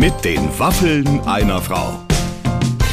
Mit 0.00 0.24
den 0.24 0.58
Waffeln 0.58 1.20
einer 1.26 1.60
Frau. 1.60 2.06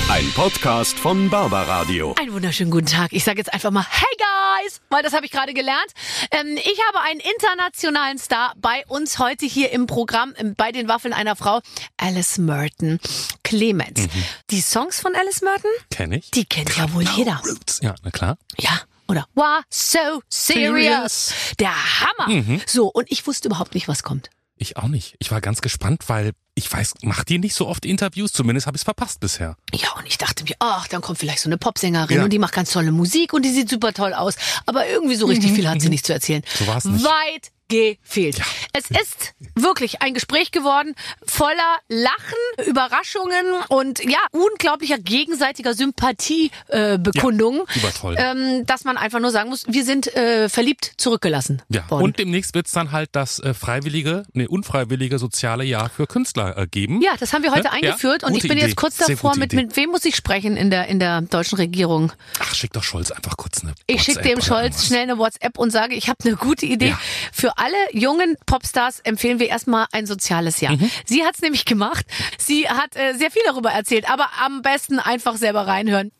Ein 0.09 0.29
Podcast 0.35 0.99
von 0.99 1.29
Barbaradio. 1.29 2.13
Einen 2.19 2.33
wunderschönen 2.33 2.69
guten 2.69 2.87
Tag. 2.87 3.13
Ich 3.13 3.23
sage 3.23 3.37
jetzt 3.37 3.53
einfach 3.53 3.71
mal 3.71 3.85
Hey 3.89 4.17
Guys, 4.17 4.81
weil 4.89 5.03
das 5.03 5.13
habe 5.13 5.25
ich 5.25 5.31
gerade 5.31 5.53
gelernt. 5.53 5.87
Ähm, 6.31 6.57
ich 6.57 6.77
habe 6.89 6.99
einen 7.05 7.21
internationalen 7.21 8.17
Star 8.17 8.51
bei 8.57 8.83
uns 8.89 9.19
heute 9.19 9.45
hier 9.45 9.71
im 9.71 9.87
Programm 9.87 10.33
ähm, 10.35 10.53
bei 10.57 10.73
den 10.73 10.89
Waffeln 10.89 11.13
einer 11.13 11.37
Frau, 11.37 11.61
Alice 11.95 12.39
Merton. 12.39 12.99
Clemens. 13.41 14.09
Die 14.49 14.59
Songs 14.59 14.99
von 14.99 15.15
Alice 15.15 15.41
Merton, 15.41 15.71
Kenn 15.89 16.11
ich. 16.11 16.29
die 16.31 16.43
kennt 16.43 16.75
ja 16.75 16.91
wohl 16.93 17.03
jeder. 17.15 17.41
Ja, 17.79 17.95
na 18.03 18.11
klar. 18.11 18.37
Ja. 18.57 18.81
Oder 19.07 19.25
Wow, 19.33 19.61
so 19.69 20.21
serious. 20.27 21.33
Der 21.57 21.71
Hammer. 22.01 22.43
So, 22.65 22.87
und 22.87 23.09
ich 23.09 23.25
wusste 23.25 23.47
überhaupt 23.47 23.75
nicht, 23.75 23.87
was 23.87 24.03
kommt. 24.03 24.29
Ich 24.57 24.77
auch 24.77 24.87
nicht. 24.87 25.15
Ich 25.19 25.29
war 25.31 25.39
ganz 25.41 25.61
gespannt, 25.61 26.03
weil 26.07 26.31
ich 26.55 26.71
weiß, 26.71 26.95
macht 27.03 27.29
die 27.29 27.37
nicht 27.37 27.53
so 27.53 27.67
oft 27.67 27.85
Interviews? 27.85 28.33
Zumindest 28.33 28.65
habe 28.65 28.75
ich 28.75 28.79
es 28.81 28.83
verpasst 28.85 29.19
bisher. 29.19 29.55
Ja, 29.73 29.91
und 29.97 30.07
ich 30.07 30.17
dachte 30.17 30.43
mir, 30.43 30.55
ach, 30.59 30.87
dann 30.87 31.01
kommt 31.01 31.19
vielleicht 31.19 31.39
so 31.41 31.49
eine 31.49 31.57
Popsängerin 31.59 32.17
Ja. 32.17 32.23
und 32.23 32.31
die 32.33 32.39
macht 32.39 32.53
ganz 32.53 32.71
tolle 32.71 32.91
Musik 32.91 33.33
und 33.33 33.43
die 33.45 33.51
sieht 33.51 33.69
super 33.69 33.93
toll 33.93 34.13
aus. 34.13 34.35
Aber 34.65 34.87
irgendwie 34.87 35.15
so 35.15 35.27
richtig 35.27 35.51
viel 35.51 35.69
hat 35.69 35.79
sie 35.81 35.89
nicht 35.89 36.05
zu 36.05 36.13
erzählen. 36.13 36.41
Mhm, 36.41 36.57
So 36.65 36.67
war's 36.67 36.85
nicht. 36.85 37.05
Weit 37.05 37.51
gefehlt. 37.69 38.41
Es 38.73 38.89
ist 38.89 39.33
wirklich 39.55 40.01
ein 40.01 40.13
Gespräch 40.13 40.51
geworden 40.51 40.95
voller 41.25 41.77
Lachen, 41.89 42.67
Überraschungen 42.67 43.45
und 43.69 44.03
ja, 44.03 44.19
unglaublicher 44.31 44.97
gegenseitiger 44.97 45.73
Sympathiebekundungen, 45.73 47.61
äh, 47.61 48.13
Ja, 48.15 48.31
ähm, 48.31 48.65
dass 48.65 48.83
man 48.83 48.97
einfach 48.97 49.19
nur 49.19 49.31
sagen 49.31 49.49
muss, 49.49 49.65
wir 49.67 49.83
sind 49.83 50.07
äh, 50.15 50.49
verliebt 50.49 50.93
zurückgelassen 50.97 51.61
Ja. 51.69 51.89
worden. 51.89 52.03
Und 52.03 52.19
demnächst 52.19 52.53
wird's 52.55 52.71
dann 52.71 52.91
halt 52.91 53.09
das 53.13 53.39
äh, 53.39 53.53
freiwillige, 53.53 54.23
ne, 54.33 54.47
unfreiwillige 54.47 55.19
soziale 55.19 55.63
Jahr 55.63 55.89
für 55.89 56.07
Künstler 56.07 56.57
äh, 56.57 56.67
geben. 56.67 57.01
ja, 57.01 57.15
das 57.19 57.33
haben 57.33 57.43
wir 57.43 57.51
heute 57.51 57.65
Ja, 57.65 57.71
eingeführt 57.71 58.23
und 58.23 58.33
gute 58.33 58.45
ich 58.45 58.49
bin 58.49 58.57
Idee. 58.57 58.67
jetzt 58.67 58.77
kurz 58.77 58.97
davor, 58.97 59.35
mit, 59.35 59.53
mit 59.53 59.75
wem 59.75 59.89
muss 59.89 60.05
ich 60.05 60.15
sprechen 60.15 60.55
in 60.57 60.69
der, 60.69 60.87
in 60.87 60.99
der 60.99 61.21
deutschen 61.21 61.57
Regierung? 61.57 62.11
Ach, 62.39 62.53
schick 62.55 62.73
doch 62.73 62.83
Scholz 62.83 63.11
einfach 63.11 63.37
kurz 63.37 63.61
eine 63.63 63.73
Ich 63.87 64.03
schicke 64.03 64.21
dem 64.21 64.41
Scholz 64.41 64.85
schnell 64.85 65.03
eine 65.03 65.17
WhatsApp 65.17 65.57
und 65.57 65.71
sage, 65.71 65.95
ich 65.95 66.07
habe 66.09 66.17
eine 66.23 66.35
gute 66.35 66.65
Idee. 66.65 66.89
Ja. 66.89 66.99
Für 67.33 67.56
alle 67.57 67.77
jungen 67.91 68.37
Popstars 68.45 68.99
empfehlen 69.01 69.39
wir 69.39 69.49
erstmal 69.49 69.87
ein 69.91 70.05
soziales 70.05 70.61
Jahr. 70.61 70.73
Mhm. 70.73 70.89
Sie 71.05 71.25
hat 71.25 71.35
es 71.35 71.41
nämlich 71.41 71.65
gemacht. 71.65 72.05
Sie 72.37 72.69
hat 72.69 72.95
äh, 72.95 73.13
sehr 73.13 73.31
viel 73.31 73.41
darüber 73.45 73.71
erzählt, 73.71 74.09
aber 74.09 74.29
am 74.43 74.61
besten 74.61 74.99
einfach 74.99 75.35
selber 75.35 75.67
reinhören. 75.67 76.11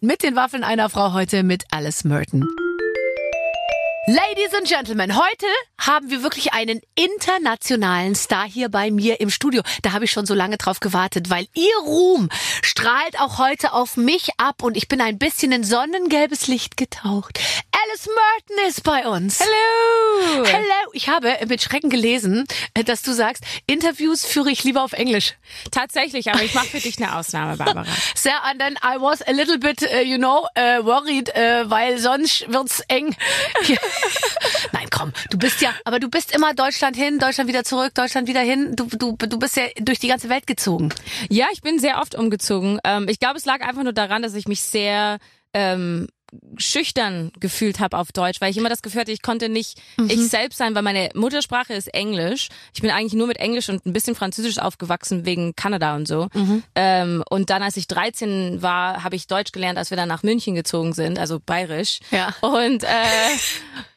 Mit 0.00 0.22
den 0.22 0.34
Waffeln 0.36 0.64
einer 0.64 0.88
Frau 0.88 1.12
heute 1.12 1.42
mit 1.42 1.64
Alice 1.70 2.04
Merton. 2.04 2.46
Ladies 4.06 4.54
and 4.54 4.66
Gentlemen, 4.66 5.14
heute 5.14 5.46
haben 5.78 6.10
wir 6.10 6.22
wirklich 6.24 6.52
einen 6.52 6.80
internationalen 6.96 8.14
Star 8.16 8.44
hier 8.44 8.68
bei 8.68 8.90
mir 8.90 9.20
im 9.20 9.30
Studio. 9.30 9.62
Da 9.82 9.92
habe 9.92 10.06
ich 10.06 10.10
schon 10.10 10.26
so 10.26 10.34
lange 10.34 10.56
drauf 10.56 10.80
gewartet, 10.80 11.30
weil 11.30 11.46
ihr 11.54 11.76
Ruhm 11.84 12.28
strahlt 12.62 13.20
auch 13.20 13.38
heute 13.38 13.72
auf 13.72 13.96
mich 13.96 14.30
ab 14.38 14.62
und 14.62 14.76
ich 14.76 14.88
bin 14.88 15.00
ein 15.00 15.18
bisschen 15.18 15.52
in 15.52 15.62
sonnengelbes 15.62 16.48
Licht 16.48 16.76
getaucht. 16.76 17.38
Alice 17.90 18.08
Merton 18.08 18.68
ist 18.68 18.82
bei 18.82 19.06
uns. 19.06 19.40
Hello! 19.40 20.44
Hello. 20.44 20.90
Ich 20.92 21.08
habe 21.08 21.36
mit 21.48 21.62
Schrecken 21.62 21.90
gelesen, 21.90 22.44
äh, 22.74 22.84
dass 22.84 23.02
du 23.02 23.12
sagst, 23.12 23.42
Interviews 23.66 24.24
führe 24.24 24.50
ich 24.50 24.62
lieber 24.64 24.84
auf 24.84 24.92
Englisch. 24.92 25.34
Tatsächlich, 25.70 26.30
aber 26.30 26.42
ich 26.42 26.54
mache 26.54 26.66
für 26.66 26.78
dich 26.78 26.98
eine 26.98 27.16
Ausnahme, 27.16 27.56
Barbara. 27.56 27.86
So, 28.14 28.30
and 28.30 28.60
then 28.60 28.74
I 28.84 29.00
was 29.00 29.22
a 29.22 29.32
little 29.32 29.58
bit, 29.58 29.82
uh, 29.82 30.02
you 30.04 30.18
know, 30.18 30.46
uh, 30.56 30.84
worried, 30.84 31.30
uh, 31.30 31.68
weil 31.68 31.98
sonst 31.98 32.50
wird's 32.52 32.80
eng. 32.88 33.16
Nein, 34.72 34.88
komm, 34.90 35.12
du 35.30 35.38
bist 35.38 35.60
ja, 35.60 35.74
aber 35.84 35.98
du 35.98 36.08
bist 36.08 36.34
immer 36.34 36.54
Deutschland 36.54 36.96
hin, 36.96 37.18
Deutschland 37.18 37.48
wieder 37.48 37.64
zurück, 37.64 37.94
Deutschland 37.94 38.28
wieder 38.28 38.40
hin. 38.40 38.76
Du, 38.76 38.86
du, 38.86 39.16
du 39.16 39.38
bist 39.38 39.56
ja 39.56 39.64
durch 39.80 39.98
die 39.98 40.08
ganze 40.08 40.28
Welt 40.28 40.46
gezogen. 40.46 40.90
Ja, 41.28 41.46
ich 41.52 41.62
bin 41.62 41.78
sehr 41.78 42.00
oft 42.00 42.14
umgezogen. 42.14 42.78
Ähm, 42.84 43.08
ich 43.08 43.18
glaube, 43.18 43.38
es 43.38 43.46
lag 43.46 43.62
einfach 43.62 43.82
nur 43.82 43.92
daran, 43.92 44.22
dass 44.22 44.34
ich 44.34 44.46
mich 44.46 44.60
sehr 44.60 45.18
ähm, 45.54 46.08
schüchtern 46.56 47.32
gefühlt 47.40 47.80
habe 47.80 47.98
auf 47.98 48.12
Deutsch, 48.12 48.40
weil 48.40 48.50
ich 48.50 48.56
immer 48.56 48.68
das 48.68 48.82
Gefühl 48.82 49.02
hatte, 49.02 49.12
ich 49.12 49.22
konnte 49.22 49.48
nicht 49.48 49.80
ich 50.08 50.28
selbst 50.28 50.58
sein, 50.58 50.74
weil 50.74 50.82
meine 50.82 51.10
Muttersprache 51.14 51.74
ist 51.74 51.92
Englisch. 51.92 52.48
Ich 52.74 52.80
bin 52.80 52.90
eigentlich 52.90 53.14
nur 53.14 53.26
mit 53.26 53.38
Englisch 53.38 53.68
und 53.68 53.84
ein 53.86 53.92
bisschen 53.92 54.14
Französisch 54.14 54.58
aufgewachsen 54.58 55.24
wegen 55.24 55.54
Kanada 55.56 55.96
und 55.96 56.06
so. 56.06 56.28
Ähm, 56.74 57.24
und 57.28 57.50
dann, 57.50 57.62
als 57.62 57.76
ich 57.76 57.88
13 57.88 58.62
war, 58.62 59.02
habe 59.02 59.16
ich 59.16 59.26
Deutsch 59.26 59.52
gelernt, 59.52 59.78
als 59.78 59.90
wir 59.90 59.96
dann 59.96 60.08
nach 60.08 60.22
München 60.22 60.54
gezogen 60.54 60.92
sind, 60.92 61.18
also 61.18 61.40
bayerisch. 61.40 62.00
Ja. 62.10 62.34
Und 62.40 62.84
äh, 62.84 62.86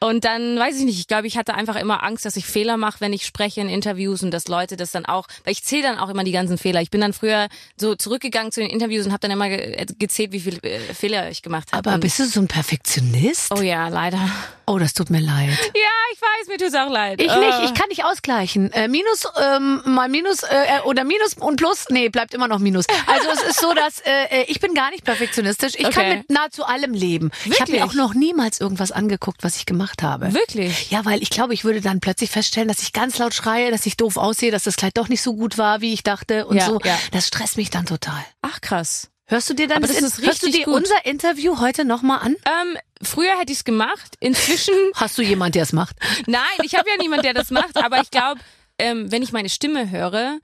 und 0.00 0.24
dann 0.24 0.58
weiß 0.58 0.78
ich 0.78 0.84
nicht, 0.84 0.98
ich 0.98 1.06
glaube, 1.06 1.26
ich 1.26 1.36
hatte 1.36 1.54
einfach 1.54 1.76
immer 1.76 2.02
Angst, 2.02 2.24
dass 2.24 2.36
ich 2.36 2.46
Fehler 2.46 2.76
mache, 2.76 3.00
wenn 3.00 3.12
ich 3.12 3.26
spreche 3.26 3.60
in 3.60 3.68
Interviews 3.68 4.22
und 4.22 4.30
dass 4.30 4.48
Leute 4.48 4.76
das 4.76 4.90
dann 4.90 5.06
auch, 5.06 5.26
weil 5.44 5.52
ich 5.52 5.62
zähle 5.62 5.82
dann 5.82 5.98
auch 5.98 6.08
immer 6.08 6.24
die 6.24 6.32
ganzen 6.32 6.58
Fehler. 6.58 6.80
Ich 6.82 6.90
bin 6.90 7.00
dann 7.00 7.12
früher 7.12 7.48
so 7.76 7.94
zurückgegangen 7.94 8.52
zu 8.52 8.60
den 8.60 8.70
Interviews 8.70 9.06
und 9.06 9.12
habe 9.12 9.20
dann 9.20 9.30
immer 9.30 9.48
ge 9.48 9.84
gezählt, 9.98 10.32
wie 10.32 10.40
viele 10.40 10.58
äh, 10.62 10.80
Fehler 10.94 11.30
ich 11.30 11.42
gemacht 11.42 11.72
habe. 11.72 11.90
Aber 11.90 11.98
bist 11.98 12.18
du 12.18 12.23
so 12.32 12.40
ein 12.40 12.48
Perfektionist? 12.48 13.52
Oh 13.56 13.60
ja, 13.60 13.88
leider. 13.88 14.18
Oh, 14.66 14.78
das 14.78 14.94
tut 14.94 15.10
mir 15.10 15.20
leid. 15.20 15.50
Ja, 15.50 15.90
ich 16.14 16.20
weiß, 16.22 16.48
mir 16.48 16.56
tut's 16.56 16.74
auch 16.74 16.90
leid. 16.90 17.20
Ich 17.20 17.26
nicht, 17.26 17.58
ich 17.64 17.74
kann 17.74 17.88
nicht 17.90 18.02
ausgleichen. 18.04 18.72
Äh, 18.72 18.88
minus 18.88 19.26
ähm, 19.38 19.82
mal 19.84 20.08
Minus 20.08 20.42
äh, 20.42 20.80
oder 20.84 21.04
Minus 21.04 21.34
und 21.34 21.56
Plus, 21.56 21.84
nee, 21.90 22.08
bleibt 22.08 22.32
immer 22.32 22.48
noch 22.48 22.58
Minus. 22.60 22.86
Also 23.06 23.28
es 23.30 23.42
ist 23.42 23.60
so, 23.60 23.74
dass 23.74 24.00
äh, 24.00 24.24
äh, 24.30 24.44
ich 24.48 24.60
bin 24.60 24.72
gar 24.74 24.90
nicht 24.90 25.04
perfektionistisch. 25.04 25.74
Ich 25.76 25.82
kann 25.90 26.04
Okay. 26.06 26.16
mit 26.18 26.30
nahezu 26.30 26.64
allem 26.64 26.94
leben. 26.94 27.30
Ich 27.44 27.60
habe 27.60 27.72
mir 27.72 27.78
Wirklich? 27.80 27.82
auch 27.90 27.94
noch 27.94 28.14
niemals 28.14 28.58
irgendwas 28.60 28.90
angeguckt, 28.90 29.42
was 29.44 29.56
ich 29.56 29.66
gemacht 29.66 30.02
habe. 30.02 30.32
Wirklich? 30.32 30.90
Ja, 30.90 31.04
weil 31.04 31.22
ich 31.22 31.28
glaube, 31.30 31.52
ich 31.52 31.64
würde 31.64 31.80
dann 31.82 32.00
plötzlich 32.00 32.30
feststellen, 32.30 32.68
dass 32.68 32.80
ich 32.80 32.92
ganz 32.94 33.18
laut 33.18 33.34
schreie, 33.34 33.70
dass 33.70 33.84
ich 33.84 33.96
doof 33.98 34.16
aussehe, 34.16 34.50
dass 34.50 34.64
das 34.64 34.76
Kleid 34.76 34.96
doch 34.96 35.08
nicht 35.08 35.20
so 35.22 35.34
gut 35.34 35.58
war, 35.58 35.82
wie 35.82 35.92
ich 35.92 36.02
dachte 36.04 36.46
und 36.46 36.56
Ja, 36.56 36.64
so. 36.66 36.80
ja. 36.84 36.98
Das 37.12 37.26
stresst 37.28 37.56
mich 37.58 37.68
dann 37.70 37.84
total. 37.86 38.24
Ach 38.40 38.60
krass. 38.62 39.10
Hörst 39.26 39.48
du 39.48 39.54
dir 39.54 39.66
dann 39.68 39.78
Aber 39.78 39.86
das, 39.86 39.96
das 40.00 40.18
ist 40.18 40.26
hörst 40.26 40.42
du 40.42 40.50
dir 40.50 40.64
gut. 40.64 40.74
unser 40.74 41.06
Interview 41.06 41.58
heute 41.58 41.84
nochmal 41.84 42.18
an? 42.20 42.36
Ähm, 42.44 42.76
früher 43.02 43.38
hätte 43.38 43.52
ich's 43.52 43.64
gemacht. 43.64 44.16
Inzwischen 44.20 44.74
Hast 44.94 45.16
du 45.16 45.22
jemand, 45.22 45.54
der 45.54 45.62
es 45.62 45.72
macht? 45.72 45.96
Nein, 46.26 46.42
ich 46.62 46.74
habe 46.74 46.88
ja 46.90 46.96
niemand, 46.98 47.24
der 47.24 47.32
das 47.32 47.50
macht, 47.50 47.76
aber 47.78 48.00
ich 48.02 48.10
glaube, 48.10 48.40
ähm, 48.78 49.10
wenn 49.10 49.22
ich 49.22 49.32
meine 49.32 49.48
Stimme 49.48 49.90
höre, 49.90 50.38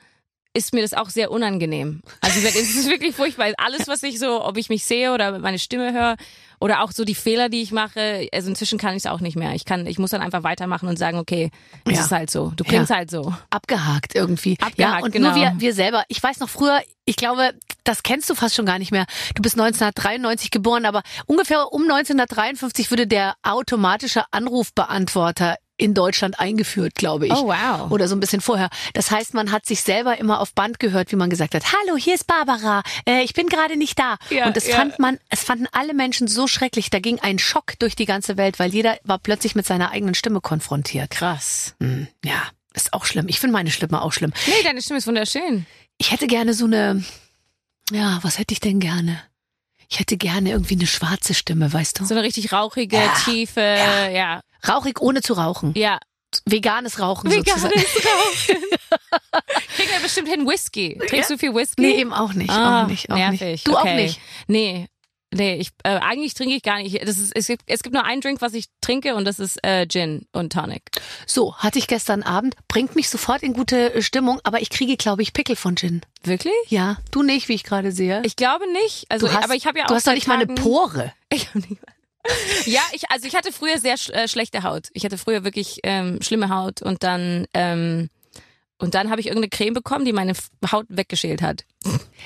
ist 0.55 0.73
mir 0.73 0.81
das 0.83 0.95
auch 0.95 1.11
sehr 1.11 1.31
unangenehm. 1.31 2.01
Also 2.23 2.41
es 2.41 2.57
ist 2.57 2.89
wirklich 2.89 3.15
furchtbar. 3.15 3.53
Alles, 3.59 3.87
was 3.87 4.03
ich 4.03 4.19
so, 4.19 4.43
ob 4.45 4.57
ich 4.57 4.69
mich 4.69 4.85
sehe 4.85 5.12
oder 5.12 5.39
meine 5.39 5.59
Stimme 5.61 5.93
höre 5.93 6.17
oder 6.59 6.83
auch 6.83 6.91
so 6.91 7.05
die 7.05 7.15
Fehler, 7.15 7.49
die 7.49 7.62
ich 7.62 7.71
mache, 7.73 8.29
also 8.33 8.49
inzwischen 8.49 8.77
kann 8.79 8.93
ich 8.97 9.05
es 9.05 9.07
auch 9.07 9.21
nicht 9.21 9.37
mehr. 9.37 9.55
Ich 9.55 9.65
kann, 9.65 9.87
ich 9.87 9.99
muss 9.99 10.11
dann 10.11 10.23
einfach 10.23 10.43
weitermachen 10.43 10.89
und 10.89 10.99
sagen, 10.99 11.19
okay, 11.19 11.51
es 11.85 11.99
Ja. 11.99 12.05
ist 12.05 12.11
halt 12.11 12.31
so. 12.31 12.53
Du 12.57 12.65
klingst 12.65 12.91
Ja. 12.91 12.97
halt 12.97 13.11
so. 13.11 13.33
abgehakt 13.51 14.15
irgendwie. 14.17 14.57
Abgehakt, 14.61 14.79
ja, 14.79 15.05
und 15.05 15.12
genau. 15.12 15.29
nur 15.29 15.37
wir, 15.37 15.55
wir 15.59 15.73
selber. 15.75 16.03
Ich 16.09 16.21
weiß 16.21 16.41
noch 16.41 16.49
früher, 16.49 16.81
ich 17.05 17.15
glaube, 17.17 17.53
das 17.91 18.03
kennst 18.03 18.31
du 18.31 18.34
fast 18.34 18.55
schon 18.55 18.67
gar 18.67 18.78
nicht 18.78 18.93
mehr. 18.93 19.06
Du 19.34 19.43
bist 19.43 19.59
1993 19.59 20.51
geboren, 20.51 20.87
aber 20.87 21.03
ungefähr 21.27 21.73
um 21.73 21.83
1953 21.83 22.91
würde 22.91 23.06
der 23.06 23.34
automatische 23.43 24.25
Anrufbeantworter 24.31 25.56
in 25.77 25.95
Deutschland 25.95 26.39
eingeführt, 26.39 26.95
glaube 26.95 27.27
ich. 27.27 27.33
Oh, 27.33 27.47
wow. 27.49 27.91
Oder 27.91 28.06
so 28.06 28.15
ein 28.15 28.21
bisschen 28.21 28.41
vorher. 28.41 28.69
Das 28.93 29.11
heißt, 29.11 29.34
man 29.34 29.50
hat 29.50 29.67
sich 29.67 29.83
selber 29.83 30.19
immer 30.19 30.41
auf 30.41 30.55
Band 30.55 30.79
gehört, 30.79 31.11
wie 31.11 31.17
man 31.17 31.31
gesagt 31.31 31.55
hat, 31.55 31.65
hallo, 31.73 31.97
hier 31.97 32.15
ist 32.15 32.27
Barbara, 32.27 32.83
äh, 33.09 33.23
ich 33.23 33.33
bin 33.33 33.49
gerade 33.49 33.77
nicht 33.77 33.99
da. 33.99 34.17
Ja, 34.29 34.47
und 34.47 34.56
das 34.56 34.69
ja. 34.69 34.77
fand 34.77 34.99
man, 34.99 35.19
es 35.31 35.43
fanden 35.43 35.67
alle 35.73 35.95
Menschen 35.95 36.29
so 36.29 36.47
schrecklich. 36.47 36.91
Da 36.91 37.00
ging 37.00 37.19
ein 37.21 37.39
Schock 37.39 37.79
durch 37.79 37.97
die 37.97 38.05
ganze 38.05 38.37
Welt, 38.37 38.59
weil 38.59 38.73
jeder 38.73 38.99
war 39.05 39.19
plötzlich 39.19 39.55
mit 39.55 39.67
seiner 39.67 39.91
eigenen 39.91 40.15
Stimme 40.15 40.41
konfrontiert. 40.41 41.11
Krass. 41.11 41.75
Hm, 41.81 42.09
ja, 42.25 42.43
ist 42.75 42.93
auch 42.93 43.06
schlimm. 43.06 43.27
Ich 43.29 43.41
finde 43.41 43.55
meine 43.55 43.71
Stimme 43.71 44.03
auch 44.03 44.12
schlimm. 44.12 44.33
Nee, 44.47 44.62
deine 44.62 44.83
Stimme 44.83 44.99
ist 44.99 45.06
wunderschön. 45.06 45.67
Ich 45.99 46.12
hätte 46.12 46.27
gerne 46.27 46.55
so 46.55 46.67
eine, 46.67 47.03
ja, 47.91 48.19
was 48.23 48.39
hätte 48.39 48.53
ich 48.55 48.61
denn 48.61 48.81
gerne? 48.81 49.21
Ich 49.89 49.99
hätte 49.99 50.17
gerne 50.17 50.51
irgendwie 50.51 50.75
eine 50.75 50.87
schwarze 50.87 51.34
Stimme, 51.34 51.73
weißt 51.73 51.99
du? 52.01 52.05
So 52.05 52.15
eine 52.15 52.23
richtig 52.23 52.53
rauchige, 52.53 52.97
Ja. 52.97 53.15
tiefe, 53.25 53.61
Ja. 53.61 54.09
ja. 54.09 54.41
Rauchig 54.69 55.01
ohne 55.01 55.21
zu 55.23 55.33
rauchen. 55.34 55.73
Ja. 55.77 55.99
Veganes 56.47 57.00
Rauchen 57.00 57.29
Veganes 57.31 57.62
sozusagen. 57.62 57.81
Rauchen. 58.06 58.56
Kriegen 59.76 59.91
wir 59.91 60.00
bestimmt 60.00 60.29
hin 60.29 60.47
Whisky. 60.47 60.97
Trinkst 61.09 61.31
du 61.31 61.38
viel 61.38 61.53
Whisky? 61.55 61.81
Nee, 61.82 61.93
eben 62.00 62.12
auch 62.12 62.32
nicht. 62.35 62.50
Ah, 62.50 62.85
auch 62.85 62.87
nicht, 62.87 63.11
auch 63.11 63.17
nervig. 63.17 63.41
nicht. 63.41 63.67
Du 63.67 63.76
okay. 63.76 63.81
auch 63.91 63.94
nicht. 63.97 64.20
Nee. 64.47 64.87
Nee, 65.32 65.56
ich, 65.56 65.69
äh, 65.85 65.91
eigentlich 65.91 66.35
trinke 66.35 66.55
ich 66.55 66.62
gar 66.62 66.79
nicht. 66.79 67.00
Das 67.06 67.19
ist, 67.19 67.32
es, 67.37 67.47
gibt, 67.47 67.62
es 67.67 67.82
gibt 67.82 67.94
nur 67.94 68.05
einen 68.05 68.21
Drink, 68.21 68.41
was 68.41 68.53
ich 68.53 68.67
trinke 68.81 69.15
und 69.15 69.25
das 69.25 69.38
ist 69.38 69.62
äh, 69.65 69.87
Gin 69.87 70.27
und 70.32 70.53
Tonic. 70.53 70.82
So, 71.25 71.55
hatte 71.56 71.79
ich 71.79 71.87
gestern 71.87 72.25
Abend, 72.25 72.56
bringt 72.67 72.97
mich 72.97 73.09
sofort 73.09 73.43
in 73.43 73.53
gute 73.53 73.94
äh, 73.94 74.03
Stimmung, 74.03 74.41
aber 74.43 74.61
ich 74.61 74.71
kriege, 74.71 74.97
glaube 74.97 75.23
ich, 75.23 75.32
Pickel 75.32 75.55
von 75.55 75.77
Gin. 75.77 76.00
Wirklich? 76.25 76.53
Ja, 76.69 76.99
du 77.12 77.23
nicht, 77.23 77.49
wie 77.49 77.55
ich 77.55 77.62
gerade 77.62 77.93
sehe. 77.93 78.23
Ich 78.25 78.35
glaube 78.35 78.71
nicht. 78.73 79.06
Also, 79.09 79.29
du 79.29 79.32
hast, 79.32 79.44
aber 79.44 79.55
ich 79.55 79.67
habe 79.67 79.79
ja 79.79 79.85
auch 79.85 79.88
du 79.88 79.94
hast 79.94 80.06
doch 80.06 80.15
nicht 80.15 80.27
mal 80.27 80.35
eine 80.35 80.47
Pore. 80.47 81.12
Ich 81.33 81.47
hab 81.47 81.55
nicht 81.55 81.71
mal. 81.71 81.94
Ja, 82.67 82.81
ich, 82.93 83.09
also 83.11 83.26
ich 83.26 83.37
hatte 83.37 83.53
früher 83.53 83.79
sehr 83.79 83.97
sch 83.97 84.11
äh, 84.11 84.26
schlechte 84.26 84.65
Haut. 84.65 84.88
Ich 84.93 85.05
hatte 85.05 85.17
früher 85.17 85.44
wirklich 85.44 85.79
ähm, 85.85 86.21
schlimme 86.21 86.49
Haut 86.49 86.83
und 86.83 87.05
dann 87.05 87.47
ähm, 87.55 88.11
und 88.81 88.94
dann 88.94 89.11
habe 89.11 89.21
ich 89.21 89.27
irgendeine 89.27 89.50
Creme 89.50 89.75
bekommen, 89.75 90.05
die 90.05 90.12
meine 90.12 90.32
Haut 90.73 90.87
weggeschält 90.88 91.43
hat. 91.43 91.65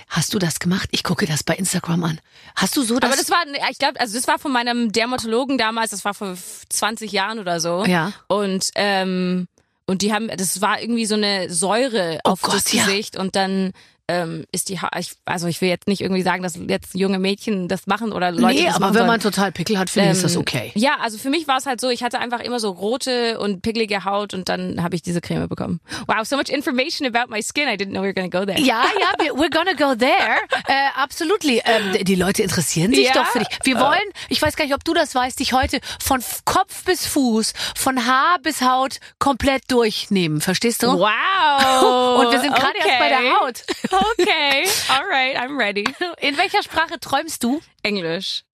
Hast 0.08 0.34
du 0.34 0.38
das 0.38 0.60
gemacht? 0.60 0.88
Ich 0.92 1.02
gucke 1.02 1.26
das 1.26 1.42
bei 1.42 1.54
Instagram 1.54 2.04
an. 2.04 2.20
Hast 2.54 2.76
du 2.76 2.82
so 2.82 2.98
das? 2.98 3.10
Aber 3.10 3.18
das 3.18 3.30
war, 3.30 3.44
ich 3.70 3.78
glaube, 3.78 4.00
also 4.00 4.14
das 4.14 4.28
war 4.28 4.38
von 4.38 4.52
meinem 4.52 4.92
Dermatologen 4.92 5.58
damals. 5.58 5.90
Das 5.90 6.04
war 6.04 6.14
vor 6.14 6.36
20 6.68 7.10
Jahren 7.10 7.40
oder 7.40 7.60
so. 7.60 7.84
Ja. 7.84 8.12
Und 8.28 8.70
ähm, 8.76 9.48
und 9.86 10.00
die 10.02 10.14
haben, 10.14 10.28
das 10.28 10.60
war 10.62 10.80
irgendwie 10.80 11.04
so 11.06 11.14
eine 11.14 11.52
Säure 11.52 12.20
auf 12.24 12.40
Oh 12.44 12.46
Gott, 12.46 12.54
das 12.54 12.72
ja. 12.72 12.84
Gesicht 12.86 13.18
und 13.18 13.36
dann 13.36 13.72
ähm, 14.08 14.44
ist 14.52 14.68
die, 14.68 14.80
ha 14.80 14.90
ich, 14.98 15.12
also 15.24 15.46
ich 15.48 15.60
will 15.62 15.68
jetzt 15.70 15.88
nicht 15.88 16.02
irgendwie 16.02 16.22
sagen, 16.22 16.42
dass 16.42 16.56
jetzt 16.68 16.94
junge 16.94 17.18
Mädchen 17.18 17.68
das 17.68 17.86
machen 17.86 18.12
oder 18.12 18.32
Leute 18.32 18.54
nee, 18.54 18.64
das 18.66 18.74
aber 18.76 18.86
machen 18.86 18.94
wenn 18.94 18.98
sollen. 19.00 19.06
man 19.08 19.20
total 19.20 19.50
Pickel 19.52 19.78
hat, 19.78 19.88
finde 19.88 20.10
ich, 20.10 20.16
ist 20.16 20.24
das 20.24 20.34
Ähm, 20.34 20.40
okay. 20.42 20.72
Ja, 20.74 20.96
also 21.00 21.16
für 21.16 21.30
mich 21.30 21.48
war 21.48 21.56
es 21.56 21.64
halt 21.66 21.80
so, 21.80 21.88
ich 21.88 22.02
hatte 22.02 22.18
einfach 22.18 22.40
immer 22.40 22.60
so 22.60 22.70
rote 22.70 23.38
und 23.38 23.62
pickelige 23.62 24.04
Haut 24.04 24.34
und 24.34 24.48
dann 24.50 24.82
habe 24.82 24.94
ich 24.94 25.02
diese 25.02 25.20
Creme 25.22 25.48
bekommen. 25.48 25.80
Wow, 26.06 26.24
so 26.26 26.36
much 26.36 26.50
information 26.50 27.06
about 27.08 27.30
my 27.32 27.42
skin. 27.42 27.64
I 27.66 27.76
didn't 27.76 27.92
know 27.92 28.02
we 28.02 28.08
were 28.08 28.14
gonna 28.14 28.28
go 28.28 28.44
there. 28.44 28.60
Ja, 28.60 28.84
ja, 29.00 29.32
we're 29.32 29.50
gonna 29.50 29.72
go 29.74 29.94
there. 29.94 30.12
Äh, 30.66 30.72
absolutely. 30.96 31.60
Ähm, 31.66 32.04
die 32.04 32.14
Leute 32.14 32.42
interessieren 32.42 32.94
sich 32.94 33.06
Ja. 33.06 33.12
doch 33.12 33.26
für 33.26 33.40
dich. 33.40 33.48
Wir 33.64 33.78
wollen, 33.78 34.00
ich 34.30 34.40
weiß 34.40 34.56
gar 34.56 34.64
nicht, 34.64 34.74
ob 34.74 34.82
du 34.84 34.94
das 34.94 35.14
weißt, 35.14 35.38
dich 35.38 35.52
heute 35.52 35.78
von 36.02 36.22
Kopf 36.46 36.84
bis 36.84 37.06
Fuß, 37.06 37.52
von 37.76 38.06
Haar 38.06 38.38
bis 38.42 38.62
Haut 38.62 38.98
komplett 39.18 39.70
durchnehmen. 39.70 40.40
Verstehst 40.40 40.82
du? 40.82 40.86
Wow. 40.86 41.04
Und 42.24 42.32
wir 42.32 42.40
sind 42.40 42.54
gerade 42.54 42.78
erst 42.78 42.98
bei 42.98 43.08
der 43.08 43.40
Haut. 43.40 43.62
Okay, 44.18 44.66
alright, 44.88 45.36
I'm 45.36 45.58
ready. 45.58 45.84
In 46.20 46.36
welcher 46.36 46.62
Sprache 46.62 46.98
träumst 47.00 47.42
du? 47.44 47.60
Englisch. 47.82 48.44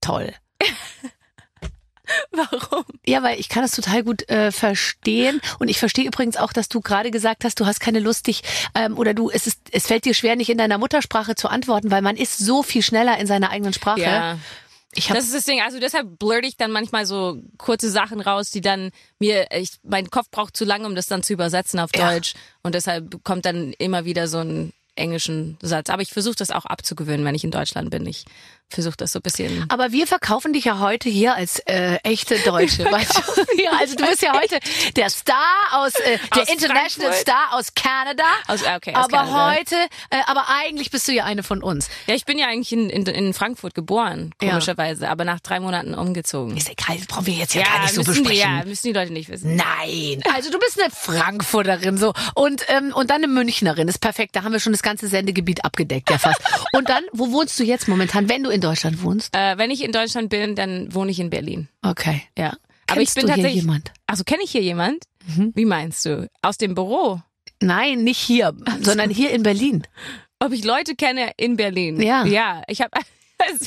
Toll. 0.00 0.32
Warum? 2.32 2.84
Ja, 3.06 3.22
weil 3.22 3.40
ich 3.40 3.48
kann 3.48 3.62
das 3.62 3.72
total 3.72 4.02
gut 4.02 4.28
äh, 4.28 4.52
verstehen 4.52 5.40
und 5.58 5.68
ich 5.68 5.78
verstehe 5.78 6.04
übrigens 6.04 6.36
auch, 6.36 6.52
dass 6.52 6.68
du 6.68 6.80
gerade 6.80 7.10
gesagt 7.10 7.44
hast, 7.44 7.58
du 7.60 7.66
hast 7.66 7.80
keine 7.80 7.98
Lust, 7.98 8.26
dich 8.26 8.42
ähm, 8.74 8.98
oder 8.98 9.14
du 9.14 9.30
es 9.30 9.46
ist 9.46 9.60
es 9.72 9.86
fällt 9.86 10.04
dir 10.04 10.12
schwer, 10.12 10.36
nicht 10.36 10.50
in 10.50 10.58
deiner 10.58 10.76
Muttersprache 10.76 11.34
zu 11.34 11.48
antworten, 11.48 11.90
weil 11.90 12.02
man 12.02 12.16
ist 12.16 12.36
so 12.38 12.62
viel 12.62 12.82
schneller 12.82 13.16
in 13.18 13.26
seiner 13.26 13.50
eigenen 13.50 13.72
Sprache. 13.72 14.02
Ja. 14.02 14.38
Ich 14.96 15.08
habe 15.08 15.18
Das 15.18 15.26
ist 15.26 15.34
das 15.34 15.44
Ding. 15.44 15.60
Also 15.62 15.80
deshalb 15.80 16.18
blurte 16.18 16.46
ich 16.46 16.56
dann 16.56 16.70
manchmal 16.70 17.06
so 17.06 17.38
kurze 17.56 17.90
Sachen 17.90 18.20
raus, 18.20 18.50
die 18.50 18.60
dann 18.60 18.90
mir, 19.18 19.48
ich, 19.50 19.70
mein 19.82 20.08
Kopf 20.10 20.30
braucht 20.30 20.56
zu 20.56 20.64
lange, 20.64 20.86
um 20.86 20.94
das 20.94 21.06
dann 21.06 21.22
zu 21.22 21.32
übersetzen 21.32 21.80
auf 21.80 21.90
Ja. 21.96 22.12
Deutsch. 22.12 22.34
Und 22.62 22.74
deshalb 22.74 23.24
kommt 23.24 23.44
dann 23.44 23.72
immer 23.78 24.04
wieder 24.04 24.28
so 24.28 24.38
ein 24.38 24.72
englischen 24.96 25.58
Satz. 25.62 25.90
Aber 25.90 26.02
ich 26.02 26.12
versuche 26.12 26.36
das 26.36 26.50
auch 26.50 26.64
abzugewöhnen, 26.64 27.24
wenn 27.24 27.34
ich 27.34 27.44
in 27.44 27.50
Deutschland 27.50 27.90
bin. 27.90 28.06
Ich 28.06 28.24
versuche 28.74 28.96
das 28.96 29.12
so 29.12 29.18
ein 29.18 29.22
bisschen. 29.22 29.64
Aber 29.68 29.92
wir 29.92 30.06
verkaufen 30.06 30.52
dich 30.52 30.64
ja 30.64 30.78
heute 30.78 31.08
hier 31.08 31.34
als 31.34 31.58
äh, 31.66 31.96
echte 32.02 32.38
Deutsche. 32.40 32.84
weißt 32.90 33.16
du? 33.16 33.62
Ja, 33.62 33.70
also 33.78 33.94
du 33.96 34.06
bist 34.06 34.22
ja 34.22 34.32
heute 34.38 34.58
der 34.96 35.08
Star 35.10 35.36
aus, 35.72 35.94
äh, 35.94 36.18
der 36.34 36.42
Aus 36.42 36.48
International 36.48 37.12
Frankfurt. 37.12 37.14
Star 37.14 37.52
aus 37.52 37.74
Kanada. 37.74 38.24
Aus- 38.48 38.62
okay, 38.76 38.94
aus 38.94 39.04
aber 39.04 39.16
Kanada. 39.18 39.54
heute, 39.58 39.76
äh, 40.10 40.18
aber 40.26 40.46
eigentlich 40.48 40.90
bist 40.90 41.06
du 41.08 41.12
ja 41.12 41.24
eine 41.24 41.42
von 41.42 41.62
uns. 41.62 41.88
Ja, 42.06 42.14
ich 42.14 42.24
bin 42.24 42.38
ja 42.38 42.46
eigentlich 42.48 42.72
in, 42.72 42.90
in, 42.90 43.06
in 43.06 43.32
Frankfurt 43.34 43.74
geboren, 43.74 44.32
Ja. 44.42 44.50
komischerweise, 44.50 45.08
aber 45.08 45.24
nach 45.24 45.40
drei 45.40 45.60
Monaten 45.60 45.94
umgezogen. 45.94 46.56
Ist 46.56 46.68
egal, 46.70 46.96
das 46.98 47.06
brauchen 47.06 47.26
wir 47.26 47.34
jetzt 47.34 47.54
ja, 47.54 47.62
gar 47.62 47.82
nicht 47.82 47.94
so 47.94 48.00
müssen 48.02 48.14
die, 48.14 48.20
besprechen. 48.28 48.58
ja, 48.58 48.64
müssen 48.64 48.86
die 48.88 48.92
Leute 48.92 49.12
nicht 49.12 49.28
wissen. 49.30 49.56
Nein, 49.56 50.20
also 50.34 50.50
du 50.50 50.58
bist 50.58 50.80
eine 50.80 50.90
Frankfurterin 50.90 51.96
so 51.98 52.12
und 52.34 52.64
ähm, 52.68 52.92
und 52.94 53.10
dann 53.10 53.18
eine 53.22 53.28
Münchnerin 53.28 53.88
ist 53.88 53.98
perfekt. 53.98 54.36
Da 54.36 54.42
haben 54.42 54.52
wir 54.52 54.60
schon 54.60 54.72
das 54.72 54.82
ganze 54.82 55.08
Sendegebiet 55.08 55.64
abgedeckt, 55.64 56.10
ja 56.10 56.18
fast. 56.18 56.40
und 56.72 56.88
dann, 56.88 57.02
wo 57.12 57.30
wohnst 57.32 57.58
du 57.58 57.64
jetzt 57.64 57.88
momentan, 57.88 58.28
wenn 58.28 58.42
du 58.42 58.50
in 58.50 58.60
Deutschland 58.64 59.02
wohnst? 59.02 59.34
Äh, 59.36 59.58
wenn 59.58 59.70
ich 59.70 59.84
in 59.84 59.92
Deutschland 59.92 60.30
bin, 60.30 60.56
dann 60.56 60.92
wohne 60.92 61.10
ich 61.10 61.20
in 61.20 61.30
Berlin. 61.30 61.68
Okay. 61.82 62.22
Ja. 62.36 62.56
Aber 62.86 62.98
Kennst 63.00 63.10
ich 63.10 63.14
bin 63.14 63.26
du 63.28 63.34
hier 63.34 63.42
tatsächlich. 63.42 63.62
jemand? 63.62 63.88
Mhm. 63.88 63.94
Also 64.06 64.24
kenne 64.24 64.42
ich 64.44 64.50
hier 64.50 64.62
jemand? 64.62 65.04
Wie 65.54 65.64
meinst 65.64 66.04
du? 66.04 66.28
Aus 66.42 66.58
dem 66.58 66.74
Büro? 66.74 67.20
Nein, 67.60 68.04
nicht 68.04 68.18
hier, 68.18 68.52
sondern 68.82 69.08
hier 69.08 69.30
in 69.30 69.42
Berlin. 69.42 69.86
Ob 70.38 70.52
ich 70.52 70.64
Leute 70.64 70.94
kenne 70.96 71.30
in 71.38 71.56
Berlin? 71.56 72.00
Ja. 72.00 72.26
Ja, 72.26 72.62
ich 72.68 72.82
habe 72.82 72.90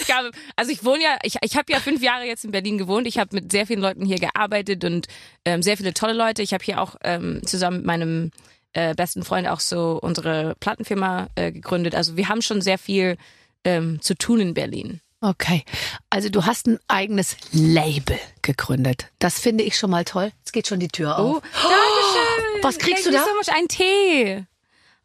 ich 0.00 0.10
habe, 0.12 0.30
also 0.56 0.70
ich 0.70 0.84
wohne 0.84 1.02
ja, 1.02 1.18
ich, 1.22 1.36
ich 1.42 1.56
habe 1.56 1.72
ja 1.72 1.80
fünf 1.80 2.02
Jahre 2.02 2.24
jetzt 2.24 2.44
in 2.44 2.50
Berlin 2.50 2.78
gewohnt. 2.78 3.06
Ich 3.06 3.18
habe 3.18 3.34
mit 3.34 3.50
sehr 3.52 3.66
vielen 3.66 3.80
Leuten 3.80 4.04
hier 4.04 4.18
gearbeitet 4.18 4.84
und 4.84 5.06
ähm, 5.44 5.62
sehr 5.62 5.76
viele 5.76 5.94
tolle 5.94 6.12
Leute. 6.12 6.42
Ich 6.42 6.52
habe 6.52 6.64
hier 6.64 6.80
auch 6.80 6.96
ähm, 7.02 7.40
zusammen 7.44 7.78
mit 7.78 7.86
meinem 7.86 8.30
äh, 8.72 8.94
besten 8.94 9.24
Freund 9.24 9.48
auch 9.48 9.60
so 9.60 9.98
unsere 10.00 10.54
Plattenfirma 10.60 11.28
äh, 11.34 11.52
gegründet. 11.52 11.94
Also 11.94 12.16
wir 12.16 12.28
haben 12.28 12.42
schon 12.42 12.60
sehr 12.60 12.78
viel 12.78 13.16
ähm, 13.64 14.00
zu 14.00 14.14
tun 14.14 14.40
in 14.40 14.54
Berlin. 14.54 15.00
Okay. 15.20 15.64
Also 16.10 16.28
du 16.28 16.46
hast 16.46 16.66
ein 16.68 16.78
eigenes 16.86 17.36
Label 17.50 18.18
gegründet. 18.42 19.08
Das 19.18 19.40
finde 19.40 19.64
ich 19.64 19.76
schon 19.76 19.90
mal 19.90 20.04
toll. 20.04 20.30
Jetzt 20.38 20.52
geht 20.52 20.68
schon 20.68 20.78
die 20.78 20.88
Tür 20.88 21.18
auf. 21.18 21.42
Dankeschön. 21.42 22.62
Was 22.62 22.78
kriegst 22.78 23.04
thank 23.04 23.14
du 23.14 23.20
you 23.20 23.24
da? 23.24 23.24
so 23.24 23.34
much. 23.34 23.56
Ein 23.56 23.68
Tee. 23.68 24.46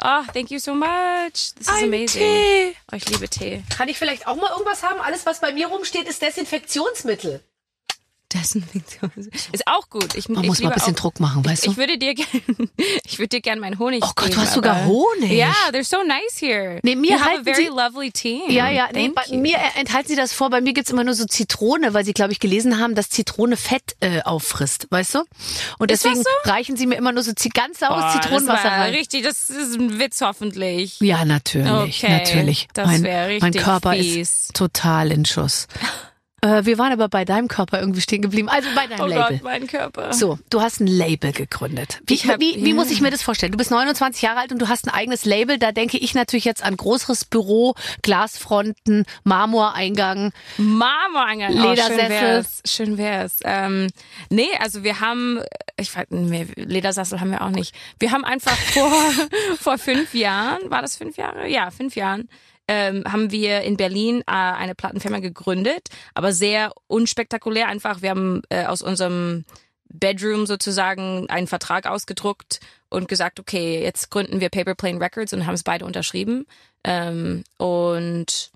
Oh, 0.03 0.21
thank 0.33 0.51
you 0.51 0.59
so 0.59 0.75
much. 0.75 1.53
This 1.55 1.67
is 1.67 1.69
Ein 1.69 1.83
amazing. 1.85 2.21
Tee. 2.21 2.75
Oh, 2.91 2.95
ich 2.95 3.09
liebe 3.09 3.27
Tee. 3.29 3.63
Kann 3.75 3.87
ich 3.89 3.97
vielleicht 3.97 4.27
auch 4.27 4.35
mal 4.35 4.51
irgendwas 4.51 4.83
haben? 4.83 4.99
Alles, 4.99 5.25
was 5.25 5.39
bei 5.39 5.51
mir 5.53 5.67
rumsteht, 5.67 6.07
ist 6.07 6.21
Desinfektionsmittel. 6.21 7.41
Desinfektion. 8.33 9.11
Ist 9.51 9.67
auch 9.67 9.89
gut. 9.89 10.15
Ich, 10.15 10.27
Man 10.29 10.43
ich 10.43 10.49
muss 10.49 10.61
mal 10.61 10.69
ein 10.69 10.73
bisschen 10.75 10.93
auch, 10.95 10.99
Druck 10.99 11.19
machen, 11.19 11.45
weißt 11.45 11.65
Ich 11.65 11.71
du? 11.71 11.77
würde 11.77 11.97
dir 11.97 12.15
gerne, 12.15 12.29
ich 13.05 13.19
würde 13.19 13.29
dir 13.29 13.41
gerne 13.41 13.61
meinen 13.61 13.79
Honig 13.79 14.03
Oh 14.03 14.11
Gott, 14.15 14.25
du 14.25 14.29
geben, 14.31 14.41
hast 14.41 14.53
sogar 14.53 14.85
Honig. 14.85 15.31
Ja, 15.31 15.53
they're 15.71 15.83
so 15.83 15.97
nice 16.03 16.39
here. 16.39 16.79
Nee, 16.83 16.95
mir 16.95 17.11
you 17.17 17.19
have 17.19 17.39
a 17.39 17.43
very 17.43 17.63
sie- 17.65 17.67
lovely 17.69 18.11
team. 18.11 18.41
Ja, 18.49 18.69
ja, 18.69 18.89
nee, 18.93 19.09
bei 19.09 19.35
mir 19.37 19.57
äh, 19.57 19.79
enthalten 19.79 20.07
sie 20.09 20.15
das 20.15 20.33
vor. 20.33 20.49
Bei 20.49 20.61
mir 20.61 20.73
gibt's 20.73 20.91
immer 20.91 21.03
nur 21.03 21.13
so 21.13 21.25
Zitrone, 21.25 21.93
weil 21.93 22.05
sie, 22.05 22.13
glaube 22.13 22.31
ich, 22.31 22.39
gelesen 22.39 22.79
haben, 22.79 22.95
dass 22.95 23.09
Zitrone 23.09 23.57
Fett 23.57 23.95
äh, 23.99 24.21
auffrisst, 24.23 24.87
weißt 24.89 25.15
du? 25.15 25.23
Und 25.79 25.91
Ist 25.91 26.03
deswegen 26.05 26.23
reichen 26.43 26.75
sie 26.77 26.87
mir 26.87 26.95
immer 26.95 27.11
nur 27.11 27.23
so 27.23 27.31
ganz 27.53 27.79
saures 27.79 28.13
Boah, 28.13 28.21
Zitronenwasser 28.21 28.63
das 28.63 28.71
rein. 28.71 28.93
Richtig, 28.93 29.23
das 29.23 29.49
ist 29.49 29.75
ein 29.79 29.99
Witz 29.99 30.21
hoffentlich. 30.21 30.99
Ja, 30.99 31.25
natürlich, 31.25 32.03
Okay, 32.03 32.11
natürlich. 32.11 32.67
das 32.73 32.87
mein, 32.87 33.03
wär 33.03 33.27
mein 33.27 33.41
richtig 33.53 33.61
Körper 33.63 33.93
fies. 33.93 34.15
ist 34.15 34.53
total 34.53 35.11
in 35.11 35.25
Schuss. 35.25 35.67
Äh, 36.43 36.65
wir 36.65 36.77
waren 36.77 36.91
aber 36.91 37.07
bei 37.09 37.25
deinem 37.25 37.47
Körper 37.47 37.79
irgendwie 37.79 38.01
stehen 38.01 38.21
geblieben. 38.21 38.49
Also 38.49 38.67
bei 38.75 38.87
deinem 38.87 39.01
Oh 39.01 39.05
Label. 39.05 39.37
Gott, 39.37 39.43
mein 39.43 39.67
Körper. 39.67 40.13
So, 40.13 40.37
du 40.49 40.61
hast 40.61 40.79
ein 40.81 40.87
Label 40.87 41.31
gegründet. 41.31 42.01
Wie, 42.05 42.17
hab- 42.17 42.39
wie, 42.39 42.63
wie 42.63 42.69
ja. 42.69 42.75
muss 42.75 42.91
ich 42.91 43.01
mir 43.01 43.09
das 43.11 43.21
vorstellen? 43.23 43.51
Du 43.51 43.57
bist 43.57 43.71
29 43.71 44.21
Jahre 44.21 44.39
alt 44.41 44.51
und 44.51 44.59
du 44.61 44.67
hast 44.67 44.87
ein 44.87 44.93
eigenes 44.93 45.25
Label. 45.25 45.57
Da 45.57 45.71
denke 45.71 45.97
ich 45.97 46.13
natürlich 46.13 46.45
jetzt 46.45 46.63
an 46.63 46.75
größeres 46.77 47.25
Büro, 47.25 47.75
Glasfronten, 48.01 49.05
Marmoreingang. 49.23 50.31
Marmoreingang. 50.57 51.51
Oh, 51.53 51.61
schön 51.61 51.69
Ledersessel. 51.71 52.09
wär's. 52.09 52.61
Schön 52.65 52.97
wär's. 52.97 53.39
Ähm, 53.45 53.87
nee, 54.29 54.47
also 54.59 54.83
wir 54.83 54.99
haben, 54.99 55.39
ich 55.77 55.95
weiß 55.95 56.07
nicht, 56.09 56.57
Ledersessel 56.57 57.19
haben 57.19 57.31
wir 57.31 57.41
auch 57.41 57.49
nicht. 57.49 57.73
Wir 57.99 58.11
haben 58.11 58.25
einfach 58.25 58.57
vor, 58.57 58.91
vor 59.59 59.77
fünf 59.77 60.13
Jahren, 60.13 60.69
war 60.69 60.81
das 60.81 60.97
fünf 60.97 61.17
Jahre? 61.17 61.47
Ja, 61.47 61.71
fünf 61.71 61.95
Jahren, 61.95 62.27
ähm, 62.67 63.03
haben 63.05 63.31
wir 63.31 63.61
in 63.61 63.77
Berlin 63.77 64.21
äh, 64.21 64.31
eine 64.31 64.75
Plattenfirma 64.75 65.19
gegründet, 65.19 65.89
aber 66.13 66.31
sehr 66.31 66.71
unspektakulär 66.87 67.67
einfach. 67.67 68.01
Wir 68.01 68.11
haben 68.11 68.41
äh, 68.49 68.65
aus 68.65 68.81
unserem 68.81 69.45
Bedroom 69.93 70.45
sozusagen 70.45 71.29
einen 71.29 71.47
Vertrag 71.47 71.85
ausgedruckt 71.85 72.59
und 72.89 73.07
gesagt, 73.07 73.39
okay, 73.39 73.81
jetzt 73.81 74.09
gründen 74.09 74.39
wir 74.39 74.49
Paper 74.49 74.75
Plane 74.75 74.99
Records 74.99 75.33
und 75.33 75.45
haben 75.45 75.55
es 75.55 75.63
beide 75.63 75.85
unterschrieben. 75.85 76.45
Ähm, 76.83 77.43
und 77.57 78.51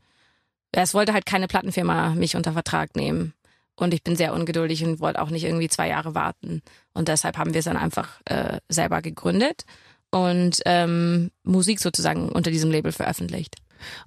es 0.72 0.94
wollte 0.94 1.14
halt 1.14 1.26
keine 1.26 1.48
Plattenfirma 1.48 2.16
mich 2.16 2.36
unter 2.36 2.54
Vertrag 2.54 2.96
nehmen. 2.96 3.34
Und 3.76 3.94
ich 3.94 4.04
bin 4.04 4.16
sehr 4.16 4.34
ungeduldig 4.34 4.84
und 4.84 5.00
wollte 5.00 5.22
auch 5.22 5.30
nicht 5.30 5.44
irgendwie 5.44 5.70
zwei 5.70 5.88
Jahre 5.88 6.16
warten. 6.16 6.64
Und 6.94 7.08
deshalb 7.08 7.38
haben 7.38 7.54
wir 7.54 7.60
es 7.60 7.66
dann 7.66 7.78
einfach 7.78 8.20
äh, 8.26 8.60
selber 8.70 9.02
gegründet 9.04 9.66
und 10.10 10.62
ähm, 10.66 11.32
Musik 11.44 11.80
sozusagen 11.80 12.30
unter 12.30 12.50
diesem 12.50 12.72
Label 12.72 12.92
veröffentlicht. 12.92 13.56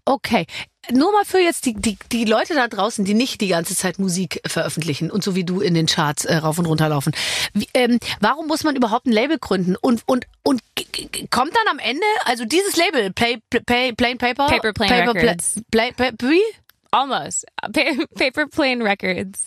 Okay. 0.05 0.47
Nur 0.91 1.13
mal 1.13 1.25
für 1.25 1.39
jetzt 1.39 1.67
die, 1.67 1.75
die, 1.75 1.99
die 2.11 2.25
Leute 2.25 2.55
da 2.55 2.67
draußen, 2.67 3.05
die 3.05 3.15
nicht 3.15 3.41
die 3.41 3.49
ganze 3.49 3.77
Zeit 3.77 3.99
Musik 3.99 4.41
veröffentlichen 4.47 5.11
und 5.11 5.23
so 5.23 5.35
wie 5.35 5.45
du 5.45 5.61
in 5.61 5.75
den 5.75 5.87
Charts 5.87 6.25
äh, 6.25 6.37
rauf 6.37 6.59
und 6.59 6.67
runter 6.67 6.89
laufen. 6.89 7.13
Wie, 7.53 7.69
ähm, 7.75 7.99
warum 8.21 8.47
muss 8.47 8.65
man 8.65 8.77
überhaupt 8.77 9.07
ein 9.07 9.13
Label 9.13 9.39
gründen? 9.39 9.77
Und, 9.77 10.03
und, 10.07 10.27
und 10.43 10.63
kommt 11.31 11.55
dann 11.55 11.69
am 11.71 11.79
Ende, 11.79 12.07
also 12.25 12.45
dieses 12.45 12.77
Label, 12.77 13.13
Play, 13.13 13.39
Play, 13.67 13.93
Plain 13.93 14.19
Paper? 14.19 14.47
Paper 14.47 14.73
Plane 14.73 15.15
Records. 15.15 15.61
Play, 15.71 15.93
play, 15.93 16.13
wie? 16.23 16.43
Almost. 16.91 17.47
Pa 17.61 17.83
Paper 18.17 18.47
Plane 18.47 18.85
Records. 18.85 19.45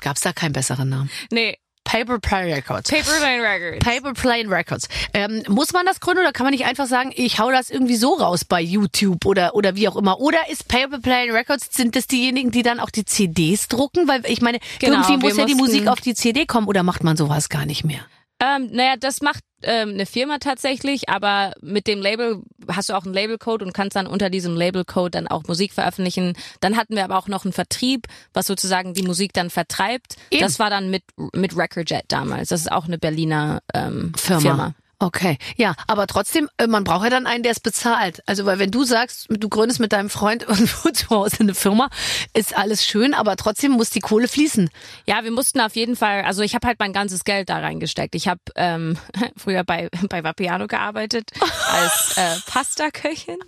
Gab's 0.00 0.20
da 0.22 0.32
keinen 0.32 0.52
besseren 0.52 0.88
Namen? 0.88 1.10
Nee, 1.30 1.58
Paper 1.84 2.18
Plane 2.18 2.54
Records. 2.54 2.90
Paper 2.90 3.18
Plane 3.18 3.42
Records. 3.42 3.84
Paper 3.84 4.12
Plane 4.14 4.50
Records. 4.50 4.88
Ähm, 5.12 5.42
muss 5.48 5.72
man 5.72 5.84
das 5.84 6.00
gründen 6.00 6.20
oder 6.20 6.32
kann 6.32 6.44
man 6.44 6.52
nicht 6.52 6.64
einfach 6.64 6.86
sagen, 6.86 7.12
ich 7.14 7.38
hau 7.38 7.50
das 7.50 7.70
irgendwie 7.70 7.96
so 7.96 8.14
raus 8.14 8.44
bei 8.44 8.60
YouTube 8.60 9.26
oder 9.26 9.54
oder 9.54 9.76
wie 9.76 9.88
auch 9.88 9.96
immer? 9.96 10.18
Oder 10.20 10.38
ist 10.50 10.68
Paper 10.68 11.00
Plane 11.00 11.32
Records 11.34 11.68
sind 11.70 11.94
das 11.96 12.06
diejenigen, 12.06 12.50
die 12.50 12.62
dann 12.62 12.80
auch 12.80 12.90
die 12.90 13.04
CDs 13.04 13.68
drucken? 13.68 14.08
Weil 14.08 14.22
ich 14.26 14.40
meine, 14.40 14.58
Genau, 14.78 15.00
irgendwie 15.00 15.16
muss 15.18 15.36
ja 15.36 15.44
die 15.44 15.54
Musik 15.54 15.86
auf 15.88 16.00
die 16.00 16.14
CD 16.14 16.46
kommen 16.46 16.66
oder 16.66 16.82
macht 16.82 17.04
man 17.04 17.16
sowas 17.16 17.48
gar 17.48 17.66
nicht 17.66 17.84
mehr? 17.84 18.00
Ähm, 18.42 18.70
naja, 18.72 18.96
das 18.98 19.20
macht 19.20 19.44
ähm, 19.62 19.90
eine 19.90 20.04
Firma 20.04 20.38
tatsächlich, 20.38 21.08
aber 21.08 21.52
mit 21.60 21.86
dem 21.86 22.00
Label 22.00 22.42
hast 22.68 22.88
du 22.88 22.94
auch 22.94 23.04
einen 23.04 23.14
Labelcode 23.14 23.62
und 23.62 23.72
kannst 23.72 23.94
dann 23.94 24.08
unter 24.08 24.30
diesem 24.30 24.56
Labelcode 24.56 25.14
dann 25.14 25.28
auch 25.28 25.44
Musik 25.44 25.72
veröffentlichen. 25.72 26.34
Dann 26.58 26.76
hatten 26.76 26.96
wir 26.96 27.04
aber 27.04 27.18
auch 27.18 27.28
noch 27.28 27.44
einen 27.44 27.52
Vertrieb, 27.52 28.08
was 28.32 28.48
sozusagen 28.48 28.94
die 28.94 29.04
Musik 29.04 29.32
dann 29.32 29.48
vertreibt. 29.48 30.16
Eben. 30.30 30.42
Das 30.42 30.58
war 30.58 30.70
dann 30.70 30.90
mit 30.90 31.04
mit 31.32 31.56
Recordjet 31.56 32.06
damals. 32.08 32.48
Das 32.48 32.60
ist 32.60 32.72
auch 32.72 32.86
eine 32.86 32.98
Berliner 32.98 33.62
ähm, 33.74 34.12
Firma. 34.16 34.40
Firma. 34.40 34.74
Okay, 35.02 35.36
ja, 35.56 35.74
aber 35.88 36.06
trotzdem, 36.06 36.48
äh, 36.58 36.68
man 36.68 36.84
braucht 36.84 37.02
ja 37.02 37.10
dann 37.10 37.26
einen, 37.26 37.42
der 37.42 37.50
es 37.50 37.58
bezahlt. 37.58 38.22
Also, 38.26 38.46
weil 38.46 38.60
wenn 38.60 38.70
du 38.70 38.84
sagst, 38.84 39.26
du 39.30 39.48
gründest 39.48 39.80
mit 39.80 39.92
deinem 39.92 40.08
Freund 40.08 40.42
irgendwo 40.48 40.90
zu 40.90 41.08
Hause 41.10 41.38
eine 41.40 41.54
Firma, 41.54 41.88
ist 42.34 42.56
alles 42.56 42.86
schön, 42.86 43.12
aber 43.12 43.34
trotzdem 43.34 43.72
muss 43.72 43.90
die 43.90 43.98
Kohle 43.98 44.28
fließen. 44.28 44.70
Ja, 45.06 45.24
wir 45.24 45.32
mussten 45.32 45.60
auf 45.60 45.74
jeden 45.74 45.96
Fall, 45.96 46.22
also 46.22 46.42
ich 46.42 46.54
habe 46.54 46.68
halt 46.68 46.78
mein 46.78 46.92
ganzes 46.92 47.24
Geld 47.24 47.48
da 47.48 47.58
reingesteckt. 47.58 48.14
Ich 48.14 48.28
habe 48.28 48.40
ähm, 48.54 48.96
früher 49.36 49.64
bei, 49.64 49.88
bei 50.08 50.22
Vapiano 50.22 50.68
gearbeitet 50.68 51.30
als 51.72 52.16
äh, 52.16 52.36
Pasta-Köchin. 52.46 53.38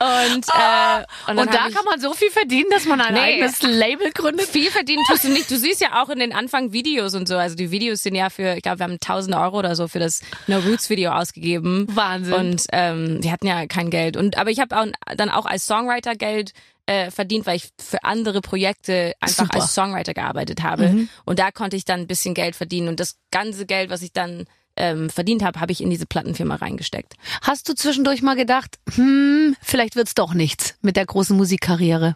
Und, 0.00 0.46
äh, 0.48 1.04
und, 1.30 1.38
Und, 1.38 1.54
da 1.54 1.68
kann 1.70 1.84
man 1.88 2.00
so 2.00 2.12
viel 2.12 2.30
verdienen, 2.30 2.68
dass 2.70 2.84
man 2.84 3.00
ein 3.00 3.14
Nee. 3.14 3.20
eigenes 3.20 3.62
Label 3.62 4.10
gründet. 4.12 4.46
viel 4.48 4.70
verdienen 4.70 5.02
tust 5.08 5.24
du 5.24 5.28
nicht. 5.28 5.50
Du 5.50 5.56
siehst 5.56 5.80
ja 5.80 6.02
auch 6.02 6.08
in 6.10 6.18
den 6.18 6.34
Anfang 6.34 6.72
Videos 6.72 7.14
und 7.14 7.28
so. 7.28 7.36
Also 7.36 7.54
die 7.56 7.70
Videos 7.70 8.02
sind 8.02 8.14
ja 8.14 8.28
für, 8.28 8.56
ich 8.56 8.62
glaube, 8.62 8.80
wir 8.80 8.84
haben 8.84 8.94
1000 8.94 9.36
Euro 9.36 9.58
oder 9.58 9.74
so 9.76 9.85
für 9.88 9.98
das 9.98 10.20
No 10.46 10.58
Roots 10.58 10.90
Video 10.90 11.12
ausgegeben. 11.12 11.86
Wahnsinn. 11.90 12.34
Und 12.34 12.62
ähm, 12.72 13.22
wir 13.22 13.32
hatten 13.32 13.46
ja 13.46 13.66
kein 13.66 13.90
Geld. 13.90 14.16
Und 14.16 14.38
aber 14.38 14.50
ich 14.50 14.60
habe 14.60 14.92
dann 15.16 15.30
auch 15.30 15.46
als 15.46 15.66
Songwriter 15.66 16.14
Geld 16.14 16.52
äh, 16.86 17.10
verdient, 17.10 17.46
weil 17.46 17.56
ich 17.56 17.70
für 17.80 18.04
andere 18.04 18.40
Projekte 18.40 19.14
einfach 19.20 19.44
Super. 19.44 19.56
Mhm. 19.56 19.62
als 19.62 19.74
Songwriter 19.74 20.14
gearbeitet 20.14 20.62
habe. 20.62 21.08
Und 21.24 21.38
da 21.38 21.50
konnte 21.50 21.76
ich 21.76 21.84
dann 21.84 22.00
ein 22.00 22.06
bisschen 22.06 22.34
Geld 22.34 22.56
verdienen. 22.56 22.88
Und 22.88 23.00
das 23.00 23.16
ganze 23.30 23.66
Geld, 23.66 23.90
was 23.90 24.02
ich 24.02 24.12
dann 24.12 24.46
ähm, 24.76 25.10
verdient 25.10 25.42
habe, 25.42 25.60
habe 25.60 25.72
ich 25.72 25.80
in 25.80 25.90
diese 25.90 26.06
Plattenfirma 26.06 26.56
reingesteckt. 26.56 27.14
Hast 27.42 27.68
du 27.68 27.74
zwischendurch 27.74 28.22
mal 28.22 28.36
gedacht, 28.36 28.78
hm, 28.94 29.56
vielleicht 29.62 29.96
wird's 29.96 30.14
doch 30.14 30.34
nichts 30.34 30.76
mit 30.82 30.96
der 30.96 31.06
großen 31.06 31.36
Musikkarriere? 31.36 32.14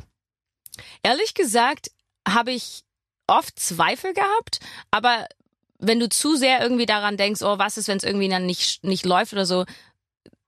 Ehrlich 1.03 1.35
gesagt 1.35 1.91
habe 2.29 2.53
ich 2.53 2.83
oft 3.27 3.59
Zweifel 3.59 4.13
gehabt, 4.13 4.61
aber 4.91 5.27
wenn 5.81 5.99
du 6.01 6.09
zu 6.09 6.37
sehr 6.37 6.61
irgendwie 6.63 6.87
daran 6.87 7.17
denkst, 7.17 7.43
oh, 7.43 7.59
was 7.59 7.77
ist, 7.77 7.89
wenn 7.89 7.97
es 7.99 8.05
irgendwie 8.05 8.29
dann 8.29 8.47
nicht, 8.47 8.85
nicht 8.85 9.05
läuft 9.07 9.33
oder 9.33 9.47
so, 9.47 9.65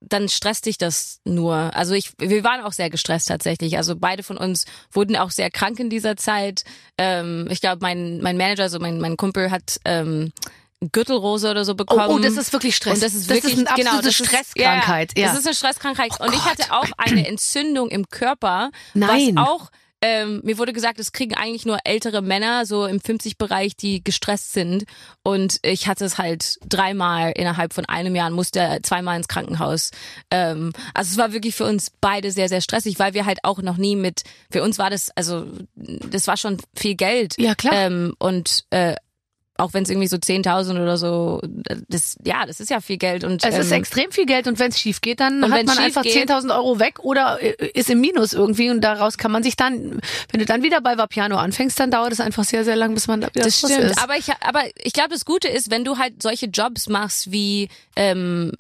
dann 0.00 0.28
stresst 0.28 0.66
dich 0.66 0.78
das 0.78 1.20
nur. 1.24 1.54
Also 1.76 1.94
ich, 1.94 2.10
wir 2.18 2.42
waren 2.42 2.60
auch 2.62 2.72
sehr 2.72 2.90
gestresst 2.90 3.28
tatsächlich. 3.28 3.76
Also 3.76 3.94
beide 3.96 4.22
von 4.24 4.36
uns 4.36 4.64
wurden 4.90 5.16
auch 5.16 5.30
sehr 5.30 5.50
krank 5.50 5.78
in 5.78 5.90
dieser 5.90 6.16
Zeit. 6.16 6.64
Ähm, 6.98 7.46
ich 7.50 7.60
glaube, 7.60 7.78
mein, 7.82 8.20
mein 8.20 8.36
Manager, 8.36 8.64
also 8.64 8.80
mein, 8.80 9.00
mein 9.00 9.16
Kumpel 9.16 9.50
hat 9.52 9.78
ähm, 9.84 10.32
Gürtelrose 10.90 11.48
oder 11.50 11.64
so 11.64 11.72
Oh, 11.72 11.76
bekommen. 11.76 12.08
oh, 12.08 12.18
das 12.18 12.36
ist 12.36 12.52
wirklich 12.52 12.74
Stress. 12.74 12.94
Und 12.94 13.02
das 13.04 13.14
ist 13.14 13.30
das 13.30 13.36
wirklich 13.36 13.52
ist 13.56 13.66
eine 13.68 13.76
genau, 13.76 13.90
absolute 13.92 14.08
das 14.08 14.20
ist- 14.20 14.26
Stresskrankheit. 14.26 15.12
Ja, 15.16 15.22
Ja, 15.26 15.30
Das 15.30 15.38
ist 15.38 15.46
eine 15.46 15.54
Stresskrankheit. 15.54 16.10
Oh 16.18 16.24
und 16.24 16.34
ich 16.34 16.44
hatte 16.44 16.72
auch 16.72 16.88
eine 16.98 17.26
Entzündung 17.28 17.88
im 17.88 18.08
Körper, 18.08 18.72
Nein. 18.94 19.36
was 19.36 19.46
auch 19.48 19.70
ähm, 20.02 20.40
mir 20.42 20.58
wurde 20.58 20.72
gesagt, 20.72 20.98
es 20.98 21.12
kriegen 21.12 21.34
eigentlich 21.34 21.64
nur 21.64 21.78
ältere 21.84 22.22
Männer 22.22 22.66
so 22.66 22.86
im 22.86 22.98
50-Bereich, 22.98 23.76
die 23.76 24.02
gestresst 24.02 24.52
sind. 24.52 24.84
Und 25.22 25.60
ich 25.62 25.86
hatte 25.86 26.04
es 26.04 26.18
halt 26.18 26.58
dreimal 26.68 27.32
innerhalb 27.36 27.72
von 27.72 27.84
einem 27.86 28.16
Jahr 28.16 28.26
und 28.26 28.34
musste 28.34 28.80
zweimal 28.82 29.16
ins 29.16 29.28
Krankenhaus. 29.28 29.92
Ähm, 30.32 30.72
also 30.92 31.12
es 31.12 31.18
war 31.18 31.32
wirklich 31.32 31.54
für 31.54 31.66
uns 31.66 31.92
beide 32.00 32.32
sehr, 32.32 32.48
sehr 32.48 32.60
stressig, 32.60 32.98
weil 32.98 33.14
wir 33.14 33.26
halt 33.26 33.44
auch 33.44 33.62
noch 33.62 33.76
nie 33.76 33.94
mit, 33.94 34.24
für 34.50 34.64
uns 34.64 34.78
war 34.78 34.90
das, 34.90 35.10
also 35.14 35.46
das 35.76 36.26
war 36.26 36.36
schon 36.36 36.58
viel 36.74 36.96
Geld. 36.96 37.34
Ja, 37.38 37.54
klar. 37.54 37.72
Ähm, 37.72 38.14
und 38.18 38.64
äh, 38.70 38.96
auch 39.62 39.72
wenn 39.74 39.84
es 39.84 39.90
irgendwie 39.90 40.08
so 40.08 40.16
10.000 40.16 40.82
oder 40.82 40.96
so, 40.98 41.40
das, 41.88 42.16
ja, 42.24 42.44
das 42.46 42.60
ist 42.60 42.70
ja 42.70 42.80
viel 42.80 42.98
Geld. 42.98 43.24
Und, 43.24 43.44
Es 43.44 43.56
ist 43.56 43.70
ähm, 43.72 43.78
extrem 43.78 44.10
viel 44.12 44.26
Geld 44.26 44.46
und 44.48 44.58
wenn 44.58 44.70
es 44.70 44.78
schief 44.78 45.00
geht, 45.00 45.20
dann 45.20 45.42
hat 45.50 45.64
man 45.64 45.78
einfach 45.78 46.02
geht- 46.02 46.28
10.000 46.30 46.54
Euro 46.54 46.78
weg 46.78 47.00
oder 47.00 47.40
äh, 47.40 47.54
ist 47.74 47.88
im 47.90 48.00
Minus 48.00 48.32
irgendwie 48.32 48.70
und 48.70 48.80
daraus 48.82 49.16
kann 49.18 49.30
man 49.32 49.42
sich 49.42 49.56
dann, 49.56 50.00
wenn 50.30 50.40
du 50.40 50.44
dann 50.46 50.62
wieder 50.62 50.80
bei 50.80 50.98
Vapiano 50.98 51.36
anfängst, 51.36 51.78
dann 51.80 51.90
dauert 51.90 52.12
es 52.12 52.20
einfach 52.20 52.44
sehr, 52.44 52.64
sehr 52.64 52.76
lang, 52.76 52.94
bis 52.94 53.06
man 53.06 53.20
da 53.20 53.28
wieder 53.28 53.44
Das 53.44 53.58
stimmt, 53.58 53.78
ist. 53.78 54.02
aber 54.02 54.16
ich, 54.16 54.26
aber 54.40 54.62
ich 54.82 54.92
glaube, 54.92 55.10
das 55.10 55.24
Gute 55.24 55.48
ist, 55.48 55.70
wenn 55.70 55.84
du 55.84 55.98
halt 55.98 56.22
solche 56.22 56.46
Jobs 56.46 56.88
machst 56.88 57.30
wie, 57.32 57.68
ähm, 57.96 58.52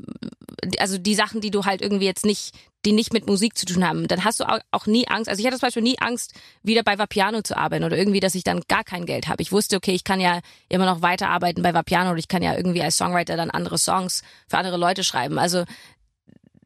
also 0.78 0.98
die 0.98 1.14
Sachen, 1.14 1.40
die 1.40 1.50
du 1.50 1.64
halt 1.64 1.80
irgendwie 1.82 2.04
jetzt 2.04 2.24
nicht, 2.24 2.54
die 2.84 2.92
nicht 2.92 3.12
mit 3.12 3.26
Musik 3.26 3.56
zu 3.56 3.66
tun 3.66 3.86
haben, 3.86 4.08
dann 4.08 4.24
hast 4.24 4.40
du 4.40 4.44
auch, 4.44 4.86
nie 4.86 5.06
Angst. 5.08 5.28
Also 5.28 5.40
ich 5.40 5.46
hatte 5.46 5.58
zum 5.58 5.66
Beispiel 5.66 5.82
nie 5.82 5.98
Angst, 5.98 6.34
wieder 6.62 6.82
bei 6.82 6.98
Vapiano 6.98 7.42
zu 7.42 7.56
arbeiten 7.56 7.84
oder 7.84 7.96
irgendwie, 7.96 8.20
dass 8.20 8.34
ich 8.34 8.44
dann 8.44 8.62
gar 8.68 8.84
kein 8.84 9.06
Geld 9.06 9.28
habe. 9.28 9.42
Ich 9.42 9.52
wusste, 9.52 9.76
okay, 9.76 9.92
ich 9.92 10.04
kann 10.04 10.20
ja 10.20 10.40
immer 10.68 10.86
noch 10.86 11.02
weiterarbeiten 11.02 11.62
bei 11.62 11.74
Vapiano 11.74 12.10
und 12.10 12.18
ich 12.18 12.28
kann 12.28 12.42
ja 12.42 12.56
irgendwie 12.56 12.82
als 12.82 12.96
Songwriter 12.96 13.36
dann 13.36 13.50
andere 13.50 13.78
Songs 13.78 14.22
für 14.48 14.58
andere 14.58 14.76
Leute 14.76 15.04
schreiben. 15.04 15.38
Also 15.38 15.64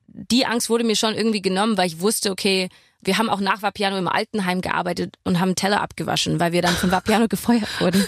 die 0.09 0.47
Angst 0.47 0.71
wurde 0.71 0.85
mir 0.85 0.97
schon 0.97 1.15
irgendwie 1.15 1.43
genommen, 1.43 1.77
weil 1.77 1.89
ich 1.89 2.01
wusste, 2.01 2.31
okay, 2.31 2.69
wir 3.07 3.19
haben 3.19 3.31
auch 3.31 3.41
nach 3.41 3.63
Vapiano 3.63 3.97
im 3.97 4.09
Altenheim 4.09 4.61
gearbeitet 4.61 5.17
und 5.25 5.41
haben 5.41 5.55
Teller 5.55 5.81
abgewaschen, 5.81 6.41
weil 6.41 6.53
wir 6.53 6.63
dann 6.63 6.75
von 6.75 6.91
Vapiano 6.91 7.29
gefeuert 7.29 7.81
wurden. 7.81 8.07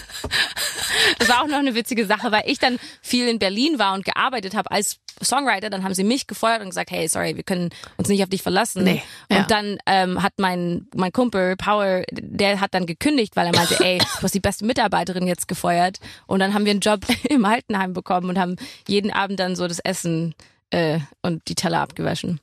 Das 1.17 1.29
war 1.29 1.41
auch 1.41 1.47
noch 1.47 1.57
eine 1.57 1.75
witzige 1.75 2.05
Sache, 2.05 2.31
weil 2.31 2.43
ich 2.45 2.59
dann 2.59 2.77
viel 3.01 3.27
in 3.27 3.39
Berlin 3.39 3.79
war 3.79 3.93
und 3.93 4.05
gearbeitet 4.05 4.55
habe 4.55 4.71
als 4.71 4.99
Songwriter. 5.23 5.69
Dann 5.69 5.83
haben 5.83 5.93
sie 5.93 6.03
mich 6.03 6.27
gefeuert 6.27 6.61
und 6.61 6.69
gesagt, 6.69 6.91
hey, 6.91 7.07
sorry, 7.07 7.35
wir 7.35 7.43
können 7.43 7.69
uns 7.97 8.09
nicht 8.09 8.21
auf 8.23 8.29
dich 8.29 8.41
verlassen. 8.41 8.83
Nee, 8.83 9.03
und 9.29 9.37
ja. 9.37 9.43
dann 9.43 9.77
ähm, 9.85 10.21
hat 10.21 10.33
mein 10.37 10.87
mein 10.95 11.11
Kumpel 11.11 11.55
Power, 11.55 12.03
der 12.11 12.59
hat 12.59 12.73
dann 12.73 12.85
gekündigt, 12.85 13.35
weil 13.35 13.47
er 13.47 13.55
meinte, 13.55 13.79
ey, 13.83 13.97
du 13.99 14.23
hast 14.23 14.35
die 14.35 14.39
beste 14.39 14.65
Mitarbeiterin 14.65 15.27
jetzt 15.27 15.47
gefeuert. 15.47 15.99
Und 16.27 16.39
dann 16.39 16.53
haben 16.53 16.65
wir 16.65 16.71
einen 16.71 16.81
Job 16.81 17.05
im 17.29 17.45
Altenheim 17.45 17.93
bekommen 17.93 18.29
und 18.29 18.39
haben 18.39 18.55
jeden 18.87 19.11
Abend 19.11 19.39
dann 19.39 19.55
so 19.55 19.67
das 19.67 19.79
Essen 19.79 20.35
äh, 20.71 20.99
und 21.21 21.47
die 21.47 21.55
Teller 21.55 21.79
abgewaschen. 21.79 22.39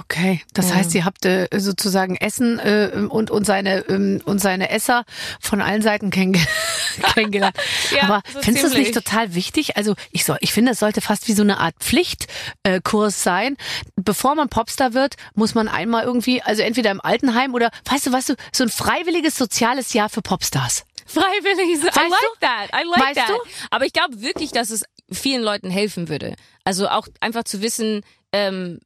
Okay, 0.00 0.42
das 0.52 0.70
Ja. 0.70 0.76
heißt, 0.76 0.94
ihr 0.94 1.04
habt 1.04 1.24
äh, 1.24 1.48
sozusagen 1.56 2.16
Essen 2.16 2.58
äh, 2.58 2.90
und 3.08 3.30
und 3.30 3.44
seine 3.44 3.80
ähm, 3.88 4.20
und 4.24 4.38
seine 4.40 4.70
Esser 4.70 5.04
von 5.40 5.60
allen 5.60 5.82
Seiten 5.82 6.10
kennenge 6.10 6.44
kennengelernt. 7.14 7.56
Ja, 7.94 8.04
Aber 8.04 8.22
so 8.32 8.40
findest 8.42 8.64
du 8.64 8.68
es 8.70 8.74
nicht 8.76 8.94
total 8.94 9.34
wichtig? 9.34 9.76
Also 9.76 9.94
ich 10.10 10.24
soll, 10.24 10.36
ich 10.40 10.52
finde, 10.52 10.72
es 10.72 10.78
sollte 10.80 11.00
fast 11.00 11.28
wie 11.28 11.32
so 11.32 11.42
eine 11.42 11.58
Art 11.58 11.74
Pflichtkurs 11.80 13.16
äh, 13.16 13.20
sein. 13.22 13.56
Bevor 13.96 14.34
man 14.34 14.48
Popstar 14.48 14.94
wird, 14.94 15.14
muss 15.34 15.54
man 15.54 15.68
einmal 15.68 16.04
irgendwie, 16.04 16.42
also 16.42 16.62
entweder 16.62 16.90
im 16.90 17.00
Altenheim 17.00 17.54
oder, 17.54 17.70
weißt 17.90 18.06
du, 18.06 18.12
weißt 18.12 18.30
du, 18.30 18.34
so 18.52 18.64
ein 18.64 18.70
freiwilliges 18.70 19.36
soziales 19.36 19.92
Jahr 19.92 20.08
für 20.08 20.22
Popstars. 20.22 20.84
Freiwillig. 21.06 21.78
I 21.78 21.84
Weißt 21.84 21.96
like 21.96 22.10
du? 22.10 22.40
that. 22.40 22.68
I 22.72 22.84
like 22.88 23.00
Weißt 23.02 23.16
that. 23.16 23.28
du? 23.28 23.34
Aber 23.70 23.84
ich 23.84 23.92
glaube 23.92 24.22
wirklich, 24.22 24.52
dass 24.52 24.70
es 24.70 24.84
vielen 25.12 25.42
Leuten 25.42 25.70
helfen 25.70 26.08
würde. 26.08 26.34
Also 26.64 26.88
auch 26.88 27.06
einfach 27.20 27.44
zu 27.44 27.60
wissen, 27.60 28.00
ähm, 28.32 28.80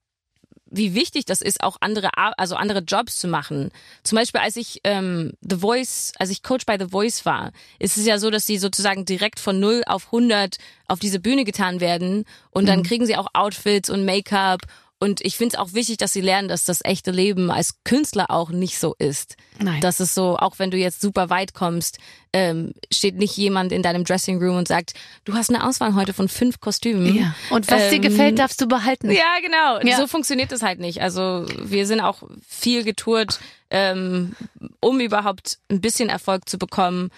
wie 0.70 0.94
wichtig 0.94 1.24
das 1.24 1.40
ist, 1.40 1.62
auch 1.62 1.76
andere, 1.80 2.10
also 2.16 2.56
andere 2.56 2.80
Jobs 2.80 3.18
zu 3.18 3.28
machen. 3.28 3.70
Zum 4.02 4.16
Beispiel, 4.16 4.40
als 4.40 4.56
ich 4.56 4.80
ähm, 4.84 5.32
The 5.40 5.56
Voice, 5.56 6.12
als 6.18 6.30
ich 6.30 6.42
Coach 6.42 6.66
bei 6.66 6.78
The 6.78 6.88
Voice 6.90 7.24
war, 7.24 7.52
ist 7.78 7.96
es 7.96 8.06
ja 8.06 8.18
so, 8.18 8.30
dass 8.30 8.46
sie 8.46 8.58
sozusagen 8.58 9.04
direkt 9.04 9.40
von 9.40 9.60
0 9.60 9.82
auf 9.86 10.06
100 10.06 10.56
auf 10.86 10.98
diese 10.98 11.20
Bühne 11.20 11.44
getan 11.44 11.80
werden 11.80 12.24
und 12.50 12.66
dann 12.66 12.82
kriegen 12.82 13.06
sie 13.06 13.16
auch 13.16 13.28
Outfits 13.34 13.90
und 13.90 14.04
Make-up 14.04 14.62
und 15.00 15.20
ich 15.20 15.36
finde 15.36 15.54
es 15.54 15.60
auch 15.60 15.74
wichtig, 15.74 15.98
dass 15.98 16.12
sie 16.12 16.20
lernen, 16.20 16.48
dass 16.48 16.64
das 16.64 16.80
echte 16.84 17.12
Leben 17.12 17.50
als 17.50 17.74
Künstler 17.84 18.30
auch 18.30 18.50
nicht 18.50 18.78
so 18.78 18.96
ist. 18.98 19.36
Nein. 19.60 19.80
Dass 19.80 20.00
es 20.00 20.12
so, 20.14 20.36
auch 20.36 20.58
wenn 20.58 20.70
du 20.72 20.76
jetzt 20.76 21.00
super 21.00 21.30
weit 21.30 21.54
kommst, 21.54 21.98
ähm, 22.32 22.72
steht 22.92 23.16
nicht 23.16 23.36
jemand 23.36 23.70
in 23.72 23.82
deinem 23.82 24.04
Dressing 24.04 24.38
Room 24.42 24.56
und 24.56 24.66
sagt, 24.68 24.94
du 25.24 25.34
hast 25.34 25.50
eine 25.50 25.64
Auswahl 25.66 25.94
heute 25.94 26.12
von 26.12 26.28
fünf 26.28 26.60
Kostümen. 26.60 27.14
Ja. 27.14 27.34
Und 27.50 27.70
was 27.70 27.90
dir 27.90 27.96
Ähm, 27.96 28.02
gefällt, 28.02 28.38
darfst 28.38 28.60
du 28.60 28.66
behalten. 28.66 29.10
Ja, 29.10 29.36
genau. 29.40 29.80
Ja. 29.88 29.96
So 29.98 30.06
funktioniert 30.08 30.50
das 30.50 30.62
halt 30.62 30.80
nicht. 30.80 31.00
Also 31.00 31.46
wir 31.62 31.86
sind 31.86 32.00
auch 32.00 32.24
viel 32.46 32.82
getourt, 32.82 33.38
ähm, 33.70 34.34
um 34.80 35.00
überhaupt 35.00 35.58
ein 35.70 35.80
bisschen 35.80 36.08
Erfolg 36.08 36.48
zu 36.48 36.58
bekommen. 36.58 37.10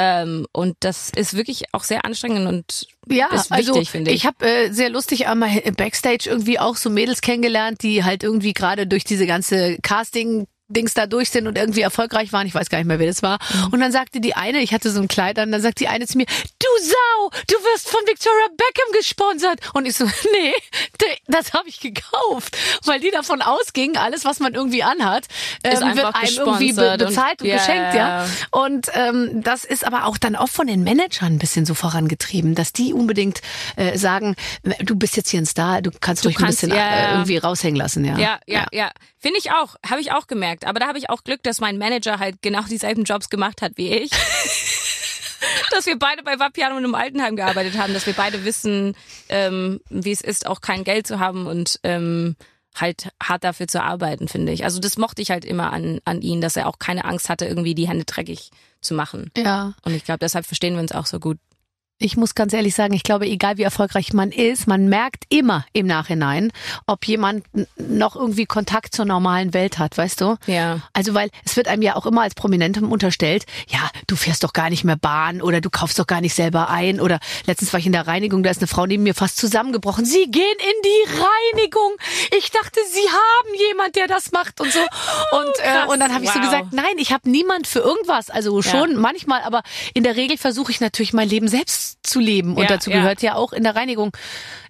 Ähm, 0.00 0.46
und 0.52 0.76
das 0.78 1.10
ist 1.10 1.34
wirklich 1.34 1.64
auch 1.74 1.82
sehr 1.82 2.04
anstrengend 2.04 2.46
und 2.46 2.86
Ja, 3.08 3.26
ist 3.34 3.50
also 3.50 3.74
wichtig, 3.74 3.90
finde 3.90 4.12
ich. 4.12 4.18
ich 4.18 4.26
habe 4.26 4.46
äh, 4.46 4.70
sehr 4.70 4.90
lustig 4.90 5.26
einmal 5.26 5.56
im 5.58 5.74
Backstage 5.74 6.30
irgendwie 6.30 6.60
auch 6.60 6.76
so 6.76 6.88
Mädels 6.88 7.20
kennengelernt, 7.20 7.82
die 7.82 8.04
halt 8.04 8.22
irgendwie 8.22 8.52
gerade 8.52 8.86
durch 8.86 9.02
diese 9.02 9.26
ganze 9.26 9.76
Casting 9.82 10.46
Dings 10.68 10.94
da 10.94 11.06
durch 11.06 11.30
sind 11.30 11.46
und 11.46 11.56
irgendwie 11.56 11.80
erfolgreich 11.80 12.32
waren. 12.32 12.46
Ich 12.46 12.54
weiß 12.54 12.68
gar 12.68 12.78
nicht 12.78 12.86
mehr, 12.86 12.98
wer 12.98 13.06
das 13.06 13.22
war. 13.22 13.38
Mhm. 13.54 13.72
Und 13.72 13.80
dann 13.80 13.92
sagte 13.92 14.20
die 14.20 14.34
eine, 14.34 14.60
ich 14.60 14.72
hatte 14.72 14.90
so 14.90 15.00
ein 15.00 15.08
Kleid 15.08 15.38
an, 15.38 15.50
dann 15.50 15.62
sagt 15.62 15.80
die 15.80 15.88
eine 15.88 16.06
zu 16.06 16.18
mir, 16.18 16.26
du 16.26 16.66
Sau, 16.84 17.30
du 17.48 17.54
wirst 17.72 17.88
von 17.88 18.00
Victoria 18.06 18.46
Beckham 18.50 18.92
gesponsert. 18.92 19.60
Und 19.74 19.86
ich 19.86 19.96
so, 19.96 20.04
nee, 20.32 20.52
das 21.26 21.52
habe 21.52 21.68
ich 21.68 21.80
gekauft. 21.80 22.56
Weil 22.84 23.00
die 23.00 23.10
davon 23.10 23.42
ausgingen, 23.42 23.96
alles, 23.96 24.24
was 24.24 24.40
man 24.40 24.54
irgendwie 24.54 24.82
anhat, 24.82 25.26
ähm, 25.64 25.72
wird 25.96 26.14
einem 26.14 26.34
irgendwie 26.36 26.72
be 26.72 26.92
und- 26.92 26.98
bezahlt 26.98 27.40
und, 27.42 27.48
Ja, 27.48 27.56
geschenkt, 27.56 27.94
ja. 27.94 28.24
ja. 28.24 28.26
Und 28.50 28.88
ähm, 28.94 29.42
das 29.42 29.64
ist 29.64 29.86
aber 29.86 30.04
auch 30.06 30.18
dann 30.18 30.36
oft 30.36 30.52
von 30.52 30.66
den 30.66 30.84
Managern 30.84 31.34
ein 31.34 31.38
bisschen 31.38 31.64
so 31.66 31.74
vorangetrieben, 31.74 32.54
dass 32.54 32.72
die 32.72 32.92
unbedingt 32.92 33.40
äh, 33.76 33.96
sagen, 33.96 34.36
du 34.80 34.96
bist 34.96 35.16
jetzt 35.16 35.30
hier 35.30 35.40
ein 35.40 35.46
Star, 35.46 35.82
du 35.82 35.90
kannst 36.00 36.24
ruhig 36.26 36.36
kannst- 36.36 36.62
ein 36.64 36.68
bisschen 36.70 36.78
ja, 36.78 36.88
äh, 36.88 37.02
ja. 37.02 37.12
irgendwie 37.12 37.38
raushängen 37.38 37.76
lassen, 37.76 38.04
ja. 38.04 38.18
Ja, 38.18 38.38
ja, 38.46 38.66
ja. 38.72 38.90
Finde 39.20 39.38
ich 39.40 39.50
auch. 39.50 39.74
Habe 39.88 40.00
ich 40.00 40.12
auch 40.12 40.28
gemerkt. 40.28 40.57
Aber 40.64 40.80
da 40.80 40.88
habe 40.88 40.98
ich 40.98 41.10
auch 41.10 41.24
Glück, 41.24 41.42
dass 41.42 41.60
mein 41.60 41.78
Manager 41.78 42.18
halt 42.18 42.42
genau 42.42 42.62
dieselben 42.62 43.04
Jobs 43.04 43.28
gemacht 43.28 43.62
hat 43.62 43.72
wie 43.76 43.92
ich. 43.92 44.10
dass 45.70 45.86
wir 45.86 45.98
beide 45.98 46.22
bei 46.22 46.38
Vapiano 46.38 46.76
und 46.76 46.84
im 46.84 46.94
Altenheim 46.94 47.36
gearbeitet 47.36 47.78
haben, 47.78 47.94
dass 47.94 48.06
wir 48.06 48.14
beide 48.14 48.44
wissen, 48.44 48.96
ähm, 49.28 49.80
wie 49.88 50.10
es 50.10 50.20
ist, 50.20 50.46
auch 50.46 50.60
kein 50.60 50.84
Geld 50.84 51.06
zu 51.06 51.20
haben 51.20 51.46
und 51.46 51.78
ähm, 51.82 52.36
halt 52.74 53.08
hart 53.22 53.44
dafür 53.44 53.66
zu 53.66 53.82
arbeiten, 53.82 54.28
finde 54.28 54.52
ich. 54.52 54.64
Also 54.64 54.80
das 54.80 54.98
mochte 54.98 55.22
ich 55.22 55.30
halt 55.30 55.44
immer 55.44 55.72
an, 55.72 56.00
an 56.04 56.22
ihn, 56.22 56.40
dass 56.40 56.56
er 56.56 56.66
auch 56.66 56.78
keine 56.78 57.04
Angst 57.04 57.28
hatte, 57.28 57.46
irgendwie 57.46 57.74
die 57.74 57.88
Hände 57.88 58.04
dreckig 58.04 58.50
zu 58.80 58.94
machen. 58.94 59.30
Ja. 59.36 59.74
Und 59.82 59.94
ich 59.94 60.04
glaube, 60.04 60.20
deshalb 60.20 60.46
verstehen 60.46 60.74
wir 60.74 60.80
uns 60.80 60.92
auch 60.92 61.06
so 61.06 61.18
gut. 61.18 61.38
Ich 62.00 62.16
muss 62.16 62.36
ganz 62.36 62.52
ehrlich 62.52 62.76
sagen, 62.76 62.94
ich 62.94 63.02
glaube, 63.02 63.26
egal 63.26 63.58
wie 63.58 63.62
erfolgreich 63.64 64.12
man 64.12 64.30
ist, 64.30 64.68
man 64.68 64.88
merkt 64.88 65.24
immer 65.30 65.66
im 65.72 65.86
Nachhinein, 65.86 66.52
ob 66.86 67.04
jemand 67.06 67.44
noch 67.76 68.14
irgendwie 68.14 68.46
Kontakt 68.46 68.94
zur 68.94 69.04
normalen 69.04 69.52
Welt 69.52 69.78
hat, 69.80 69.98
weißt 69.98 70.20
du? 70.20 70.36
Ja. 70.46 70.78
Also, 70.92 71.14
weil 71.14 71.30
es 71.44 71.56
wird 71.56 71.66
einem 71.66 71.82
ja 71.82 71.96
auch 71.96 72.06
immer 72.06 72.22
als 72.22 72.36
Prominentem 72.36 72.92
unterstellt, 72.92 73.46
ja, 73.68 73.80
du 74.06 74.14
fährst 74.14 74.44
doch 74.44 74.52
gar 74.52 74.70
nicht 74.70 74.84
mehr 74.84 74.94
Bahn 74.96 75.42
oder 75.42 75.60
du 75.60 75.70
kaufst 75.70 75.98
doch 75.98 76.06
gar 76.06 76.20
nicht 76.20 76.34
selber 76.34 76.70
ein 76.70 77.00
oder 77.00 77.18
letztens 77.46 77.72
war 77.72 77.80
ich 77.80 77.86
in 77.86 77.92
der 77.92 78.06
Reinigung, 78.06 78.44
da 78.44 78.50
ist 78.50 78.58
eine 78.60 78.68
Frau 78.68 78.86
neben 78.86 79.02
mir 79.02 79.14
fast 79.14 79.36
zusammengebrochen. 79.36 80.04
Sie 80.04 80.30
gehen 80.30 80.44
in 80.58 80.82
die 80.84 81.20
Reinigung. 81.20 81.96
Ich 82.38 82.52
dachte, 82.52 82.78
sie 82.92 83.08
haben 83.08 83.54
jemand, 83.68 83.96
der 83.96 84.06
das 84.06 84.30
macht 84.30 84.60
und 84.60 84.72
so. 84.72 84.78
Und, 84.78 85.58
äh, 85.58 85.62
krass. 85.62 85.88
und 85.92 85.98
dann 85.98 86.14
habe 86.14 86.22
ich 86.24 86.30
so 86.30 86.38
Wow. 86.38 86.44
gesagt, 86.44 86.72
nein, 86.72 86.96
ich 86.98 87.12
habe 87.12 87.28
niemand 87.28 87.66
für 87.66 87.80
irgendwas. 87.80 88.30
Also 88.30 88.62
schon 88.62 88.94
manchmal, 88.96 89.42
aber 89.42 89.62
in 89.94 90.04
der 90.04 90.14
Regel 90.14 90.38
versuche 90.38 90.70
ich 90.70 90.78
natürlich 90.80 91.12
mein 91.12 91.28
Leben 91.28 91.48
selbst 91.48 91.87
zu 92.02 92.20
leben. 92.20 92.54
Und 92.54 92.62
Ja, 92.62 92.68
dazu 92.68 92.90
ja. 92.90 92.96
gehört 92.98 93.22
ja 93.22 93.34
auch 93.34 93.52
in 93.52 93.62
der 93.64 93.74
Reinigung 93.74 94.12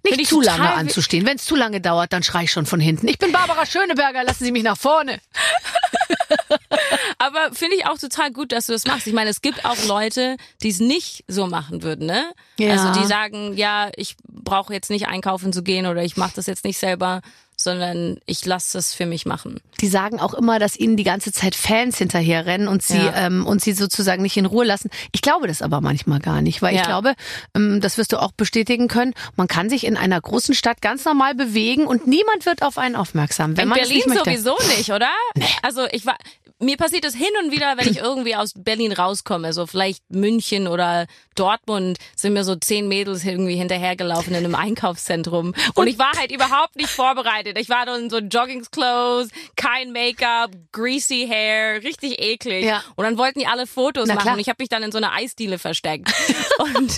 nicht 0.04 0.20
ich 0.20 0.28
zu 0.28 0.40
lange 0.40 0.72
anzustehen. 0.72 1.26
Wenn 1.26 1.36
es 1.36 1.44
zu 1.44 1.56
lange 1.56 1.80
dauert, 1.80 2.12
dann 2.12 2.22
schrei 2.22 2.44
ich 2.44 2.52
schon 2.52 2.66
von 2.66 2.80
hinten. 2.80 3.08
Ich 3.08 3.18
bin 3.18 3.32
Barbara 3.32 3.66
Schöneberger, 3.66 4.24
lassen 4.24 4.44
Sie 4.44 4.52
mich 4.52 4.62
nach 4.62 4.78
vorne. 4.78 5.18
Aber 7.18 7.52
finde 7.52 7.76
ich 7.76 7.86
auch 7.86 7.98
total 7.98 8.30
gut, 8.32 8.52
dass 8.52 8.66
du 8.66 8.72
das 8.72 8.84
machst. 8.86 9.06
Ich 9.06 9.12
meine, 9.12 9.30
es 9.30 9.42
gibt 9.42 9.64
auch 9.64 9.76
Leute, 9.86 10.36
die 10.62 10.68
es 10.68 10.78
nicht 10.80 11.24
so 11.26 11.46
machen 11.46 11.82
würden, 11.82 12.06
ne? 12.06 12.32
Ja. 12.58 12.72
Also 12.72 13.00
die 13.00 13.06
sagen, 13.06 13.56
ja, 13.56 13.90
ich 13.96 14.16
brauche 14.26 14.72
jetzt 14.72 14.90
nicht 14.90 15.08
einkaufen 15.08 15.52
zu 15.52 15.62
gehen 15.62 15.86
oder 15.86 16.02
ich 16.04 16.16
mache 16.16 16.32
das 16.36 16.46
jetzt 16.46 16.64
nicht 16.64 16.78
selber, 16.78 17.20
sondern 17.60 18.18
ich 18.26 18.44
lasse 18.46 18.78
das 18.78 18.94
für 18.94 19.04
mich 19.04 19.26
machen. 19.26 19.60
Die 19.80 19.88
sagen 19.88 20.20
auch 20.20 20.32
immer, 20.34 20.58
dass 20.58 20.76
ihnen 20.76 20.96
die 20.96 21.04
ganze 21.04 21.32
Zeit 21.32 21.54
Fans 21.54 21.98
hinterherrennen 21.98 22.68
und 22.68 22.82
sie 22.82 22.96
Ja. 22.98 23.26
ähm, 23.26 23.46
und 23.46 23.60
sie 23.60 23.72
sozusagen 23.72 24.22
nicht 24.22 24.36
in 24.36 24.46
Ruhe 24.46 24.64
lassen. 24.64 24.90
Ich 25.12 25.22
glaube 25.22 25.48
das 25.48 25.60
aber 25.60 25.80
manchmal 25.80 26.20
gar 26.20 26.40
nicht, 26.40 26.62
weil 26.62 26.74
ich 26.74 26.80
Ja. 26.80 26.86
glaube, 26.86 27.14
ähm, 27.54 27.80
das 27.80 27.98
wirst 27.98 28.12
du 28.12 28.16
auch 28.22 28.32
bestätigen 28.32 28.88
können. 28.88 29.12
Man 29.36 29.48
kann 29.48 29.68
sich 29.68 29.84
in 29.84 29.96
einer 29.96 30.20
großen 30.20 30.54
Stadt 30.54 30.80
ganz 30.80 31.04
normal 31.04 31.34
bewegen 31.34 31.86
und 31.86 32.06
niemand 32.06 32.46
wird 32.46 32.62
auf 32.62 32.78
einen 32.78 32.94
aufmerksam, 32.96 33.56
wenn 33.56 33.64
In 33.64 33.68
man 33.70 33.78
Berlin 33.80 34.00
es 34.00 34.06
nicht 34.06 34.24
sowieso 34.24 34.56
nicht, 34.76 34.90
oder? 34.92 35.10
Also 35.62 35.86
ich 35.90 36.06
war, 36.06 36.16
mir 36.60 36.76
passiert 36.76 37.04
das 37.04 37.14
hin 37.14 37.28
und 37.42 37.52
wieder, 37.52 37.76
wenn 37.76 37.88
ich 37.88 37.98
irgendwie 37.98 38.34
aus 38.34 38.52
Berlin 38.56 38.92
rauskomme, 38.92 39.52
so 39.52 39.66
vielleicht 39.66 40.02
München 40.10 40.66
oder 40.66 41.06
Dortmund, 41.36 41.98
sind 42.16 42.32
mir 42.32 42.42
so 42.44 42.56
zehn 42.56 42.88
Mädels 42.88 43.24
irgendwie 43.24 43.54
hinterhergelaufen 43.54 44.34
in 44.34 44.44
einem 44.44 44.54
Einkaufszentrum 44.56 45.54
und 45.74 45.86
ich 45.86 45.98
war 45.98 46.12
halt 46.18 46.32
überhaupt 46.32 46.76
nicht 46.76 46.88
vorbereitet. 46.88 47.56
Ich 47.58 47.68
war 47.68 47.86
in 47.96 48.10
so 48.10 48.18
Joggingsclothes, 48.18 49.30
kein 49.54 49.92
Make-up, 49.92 50.50
greasy 50.72 51.28
Hair, 51.30 51.82
richtig 51.82 52.20
eklig. 52.20 52.64
Ja. 52.64 52.82
Und 52.96 53.04
dann 53.04 53.18
wollten 53.18 53.38
die 53.38 53.46
alle 53.46 53.66
Fotos 53.66 54.08
Na 54.08 54.14
machen 54.14 54.24
klar. 54.24 54.34
und 54.34 54.40
ich 54.40 54.48
habe 54.48 54.60
mich 54.60 54.68
dann 54.68 54.82
in 54.82 54.90
so 54.90 54.98
einer 54.98 55.12
Eisdiele 55.12 55.58
versteckt. 55.58 56.12
und 56.58 56.96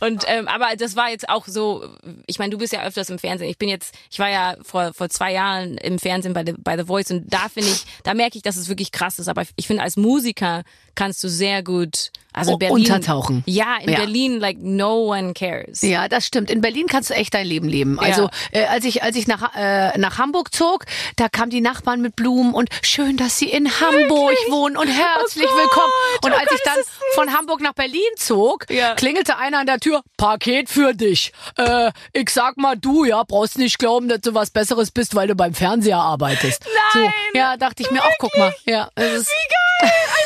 und 0.00 0.24
ähm, 0.28 0.46
aber 0.46 0.76
das 0.76 0.94
war 0.94 1.10
jetzt 1.10 1.28
auch 1.28 1.46
so, 1.46 1.88
ich 2.26 2.38
meine, 2.38 2.50
du 2.50 2.58
bist 2.58 2.72
ja 2.72 2.84
öfters 2.84 3.10
im 3.10 3.18
Fernsehen. 3.18 3.50
Ich 3.50 3.58
bin 3.58 3.68
jetzt, 3.68 3.94
ich 4.10 4.18
war 4.20 4.30
ja 4.30 4.56
vor 4.62 4.92
vor 4.94 5.08
zwei 5.08 5.32
Jahren 5.32 5.76
im 5.78 5.98
Fernsehen 5.98 6.34
bei 6.34 6.44
The, 6.46 6.54
bei 6.58 6.76
The 6.76 6.84
Voice 6.84 7.10
und 7.10 7.24
da 7.26 7.48
finde 7.48 7.70
ich, 7.70 7.84
da 8.04 8.14
merke 8.14 8.36
ich, 8.36 8.42
dass 8.42 8.56
es 8.56 8.68
wirklich 8.68 8.75
krass 8.84 9.18
ist. 9.18 9.28
Aber 9.28 9.42
ich 9.56 9.66
finde, 9.66 9.82
als 9.82 9.96
Musiker 9.96 10.62
kannst 10.96 11.22
du 11.22 11.28
sehr 11.28 11.62
gut, 11.62 12.10
also 12.32 12.52
Oh, 12.54 12.56
Berlin 12.58 12.76
untertauchen. 12.92 13.42
Ja, 13.46 13.76
in 13.80 13.90
Ja. 13.90 13.98
Berlin 14.00 14.40
like 14.40 14.58
no 14.58 15.06
one 15.12 15.32
cares. 15.32 15.80
Ja, 15.82 16.08
das 16.08 16.26
stimmt. 16.26 16.50
In 16.50 16.60
Berlin 16.60 16.86
kannst 16.86 17.08
du 17.10 17.14
echt 17.14 17.32
dein 17.32 17.46
Leben 17.46 17.68
leben. 17.68 17.98
Also 17.98 18.28
äh, 18.52 18.64
als 18.66 18.84
ich 18.84 19.02
als 19.02 19.16
ich 19.16 19.26
nach 19.26 19.54
äh, 19.56 19.96
nach 19.98 20.18
Hamburg 20.18 20.52
zog, 20.52 20.84
da 21.16 21.28
kamen 21.30 21.50
die 21.50 21.60
Nachbarn 21.62 22.02
mit 22.02 22.14
Blumen 22.16 22.52
und 22.52 22.68
schön, 22.82 23.16
dass 23.16 23.38
sie 23.38 23.48
in 23.48 23.70
Hamburg 23.80 24.34
wohnen 24.50 24.76
und 24.76 24.88
herzlich 24.88 25.46
Oh 25.50 25.56
willkommen. 25.56 25.92
Und 26.24 26.32
oh 26.32 26.34
als 26.34 26.44
ich 26.44 26.48
Gott, 26.50 26.60
dann 26.66 26.76
das 26.76 26.86
süß. 26.86 27.14
von 27.14 27.32
Hamburg 27.32 27.60
nach 27.62 27.72
Berlin 27.72 28.02
zog, 28.16 28.66
Ja. 28.70 28.94
klingelte 28.94 29.38
einer 29.38 29.60
an 29.60 29.66
der 29.66 29.78
Tür: 29.78 30.02
Paket 30.18 30.68
für 30.68 30.92
dich. 30.92 31.32
Äh, 31.56 31.90
ich 32.12 32.28
sag 32.30 32.56
mal, 32.58 32.76
du 32.76 33.04
ja 33.04 33.22
brauchst 33.22 33.56
nicht 33.56 33.78
glauben, 33.78 34.08
dass 34.08 34.20
du 34.20 34.34
was 34.34 34.50
Besseres 34.50 34.90
bist, 34.90 35.14
weil 35.14 35.28
du 35.28 35.34
beim 35.34 35.54
Fernseher 35.54 35.98
arbeitest. 35.98 36.64
Nein, 36.94 37.10
So, 37.32 37.38
ja, 37.38 37.56
dachte 37.56 37.82
ich 37.82 37.90
mir 37.90 38.02
auch. 38.04 38.12
Guck 38.18 38.36
mal. 38.36 38.54
Ja, 38.66 38.90
es 38.94 39.20
ist, 39.22 39.28
Wie 39.28 39.86
geil! 39.86 39.92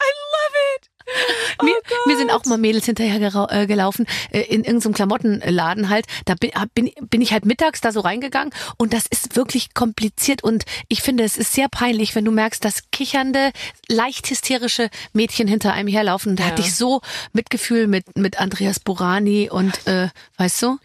I 0.00 0.10
love 0.34 0.54
it! 0.76 0.88
I 0.88 1.12
love 1.12 1.26
it! 1.34 1.44
Oh 1.60 1.64
mir, 1.64 1.72
Gott. 1.88 2.06
mir 2.06 2.16
sind 2.18 2.30
auch 2.30 2.44
mal 2.44 2.58
Mädels 2.58 2.84
hinterher 2.84 3.48
äh, 3.50 3.66
gelaufen, 3.66 4.06
äh, 4.30 4.40
in 4.42 4.62
irgendeinem 4.62 4.92
Klamottenladen 4.92 5.88
halt. 5.88 6.04
Da 6.26 6.34
bin, 6.34 6.50
bin, 6.74 6.92
bin 7.08 7.20
ich 7.22 7.32
halt 7.32 7.46
mittags 7.46 7.80
da 7.80 7.90
so 7.92 8.00
reingegangen 8.00 8.52
und 8.76 8.92
das 8.92 9.06
ist 9.06 9.34
wirklich 9.34 9.72
kompliziert 9.74 10.44
und 10.44 10.64
ich 10.88 11.00
finde, 11.02 11.24
es 11.24 11.36
ist 11.38 11.54
sehr 11.54 11.68
peinlich, 11.70 12.14
wenn 12.14 12.24
du 12.26 12.30
merkst, 12.30 12.62
dass 12.64 12.90
kichernde, 12.92 13.52
leicht 13.88 14.28
hysterische 14.30 14.90
Mädchen 15.14 15.48
hinter 15.48 15.72
einem 15.72 15.88
herlaufen. 15.88 16.36
Da 16.36 16.44
Ja. 16.44 16.50
hatte 16.50 16.60
ich 16.62 16.74
so 16.76 17.00
Mitgefühl 17.32 17.86
mit, 17.86 18.16
mit 18.18 18.38
Andreas 18.38 18.78
Burani 18.78 19.48
und, 19.50 19.86
äh, 19.86 20.10
weißt 20.36 20.62
du? 20.62 20.78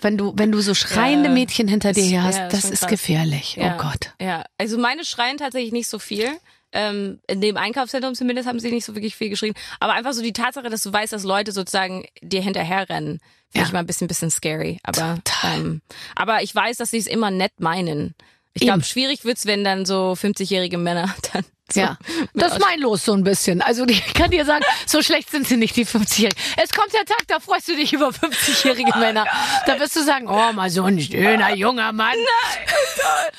Wenn 0.00 0.18
du, 0.18 0.32
wenn 0.36 0.50
du 0.52 0.60
so 0.60 0.74
schreiende 0.74 1.28
Ja. 1.28 1.34
Mädchen 1.34 1.68
hinter 1.68 1.92
dir 1.92 2.02
her 2.04 2.24
hast, 2.24 2.36
ja, 2.38 2.48
das 2.48 2.64
ist 2.64 2.80
krass. 2.80 2.90
gefährlich. 2.90 3.54
Ja, 3.56 3.76
Oh 3.76 3.82
Gott. 3.82 4.12
Ja, 4.20 4.44
also 4.58 4.76
meine 4.78 5.04
schreien 5.04 5.38
tatsächlich 5.38 5.72
nicht 5.72 5.88
so 5.88 5.98
viel. 6.00 6.36
Ähm, 6.72 7.20
in 7.26 7.40
dem 7.40 7.56
Einkaufszentrum 7.56 8.14
zumindest 8.14 8.46
haben 8.48 8.60
sie 8.60 8.70
nicht 8.70 8.84
so 8.84 8.94
wirklich 8.94 9.16
viel 9.16 9.30
geschrien. 9.30 9.54
Aber 9.80 9.94
einfach 9.94 10.12
so 10.12 10.22
die 10.22 10.32
Tatsache, 10.34 10.68
dass 10.68 10.82
du 10.82 10.92
weißt, 10.92 11.12
dass 11.12 11.24
Leute 11.24 11.52
sozusagen 11.52 12.04
dir 12.20 12.42
hinterherrennen, 12.42 13.20
finde 13.50 13.58
Ja. 13.58 13.62
ich 13.64 13.72
mal 13.72 13.78
ein 13.80 13.86
bisschen, 13.86 14.06
bisschen 14.08 14.30
scary. 14.30 14.78
Aber, 14.82 15.16
Total. 15.24 15.56
ähm, 15.58 15.80
aber 16.14 16.42
ich 16.42 16.54
weiß, 16.54 16.76
dass 16.76 16.90
sie 16.90 16.98
es 16.98 17.06
immer 17.06 17.30
nett 17.30 17.52
meinen. 17.58 18.14
Ich 18.54 18.62
glaube, 18.62 18.82
schwierig 18.84 19.24
wird's, 19.24 19.46
wenn 19.46 19.62
dann 19.64 19.86
so 19.86 20.14
50-jährige 20.20 20.78
Männer 20.78 21.14
dann 21.32 21.44
so 21.70 21.80
Ja, 21.80 21.98
das 22.34 22.54
ist 22.54 22.60
mein 22.60 22.80
Los 22.80 23.04
so 23.04 23.12
ein 23.12 23.22
bisschen. 23.24 23.60
Also 23.60 23.86
ich 23.86 24.02
kann 24.14 24.30
dir 24.30 24.44
sagen, 24.44 24.64
so 24.86 25.02
schlecht 25.02 25.30
sind 25.30 25.46
sie 25.46 25.56
nicht, 25.58 25.76
die 25.76 25.84
50-Jährigen. 25.84 26.36
Es 26.56 26.70
kommt 26.70 26.92
der 26.94 27.04
Tag, 27.04 27.26
da 27.28 27.40
freust 27.40 27.68
du 27.68 27.76
dich 27.76 27.92
über 27.92 28.08
50-jährige 28.08 28.98
Männer. 28.98 29.26
Da 29.66 29.78
wirst 29.78 29.94
du 29.94 30.02
sagen, 30.02 30.26
oh, 30.28 30.52
mal 30.54 30.70
so 30.70 30.84
ein 30.84 30.98
schöner 30.98 31.54
junger 31.54 31.92
Mann. 31.92 32.16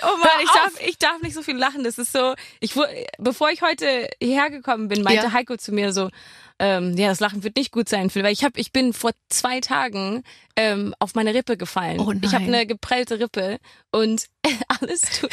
Oh 0.03 0.17
Mann, 0.17 0.29
Hör 0.31 0.41
ich 0.43 0.49
darf, 0.51 0.87
ich 0.87 0.97
darf 0.99 1.21
nicht 1.21 1.33
so 1.33 1.41
viel 1.41 1.57
lachen. 1.57 1.83
Das 1.83 1.97
ist 1.97 2.11
so, 2.13 2.35
ich 2.59 2.73
bevor 3.17 3.49
ich 3.49 3.61
heute 3.61 4.07
hierher 4.21 4.49
gekommen 4.51 4.87
bin, 4.87 5.01
meinte 5.01 5.25
Ja. 5.25 5.33
Heiko 5.33 5.57
zu 5.57 5.71
mir 5.71 5.91
so, 5.91 6.09
ähm, 6.59 6.97
ja, 6.97 7.07
das 7.07 7.21
Lachen 7.21 7.43
wird 7.43 7.55
nicht 7.55 7.71
gut 7.71 7.87
sein, 7.87 8.09
Phil, 8.09 8.23
weil 8.23 8.33
ich 8.33 8.43
habe, 8.43 8.59
ich 8.59 8.71
bin 8.71 8.93
vor 8.93 9.11
zwei 9.29 9.61
Tagen 9.61 10.23
ähm, 10.57 10.93
auf 10.99 11.15
meine 11.15 11.33
Rippe 11.33 11.55
gefallen. 11.55 11.99
Oh 12.01 12.11
ich 12.11 12.33
habe 12.33 12.45
nein. 12.45 12.53
eine 12.53 12.65
geprellte 12.67 13.19
Rippe 13.19 13.59
und 13.91 14.25
alles 14.67 15.01
tut. 15.01 15.31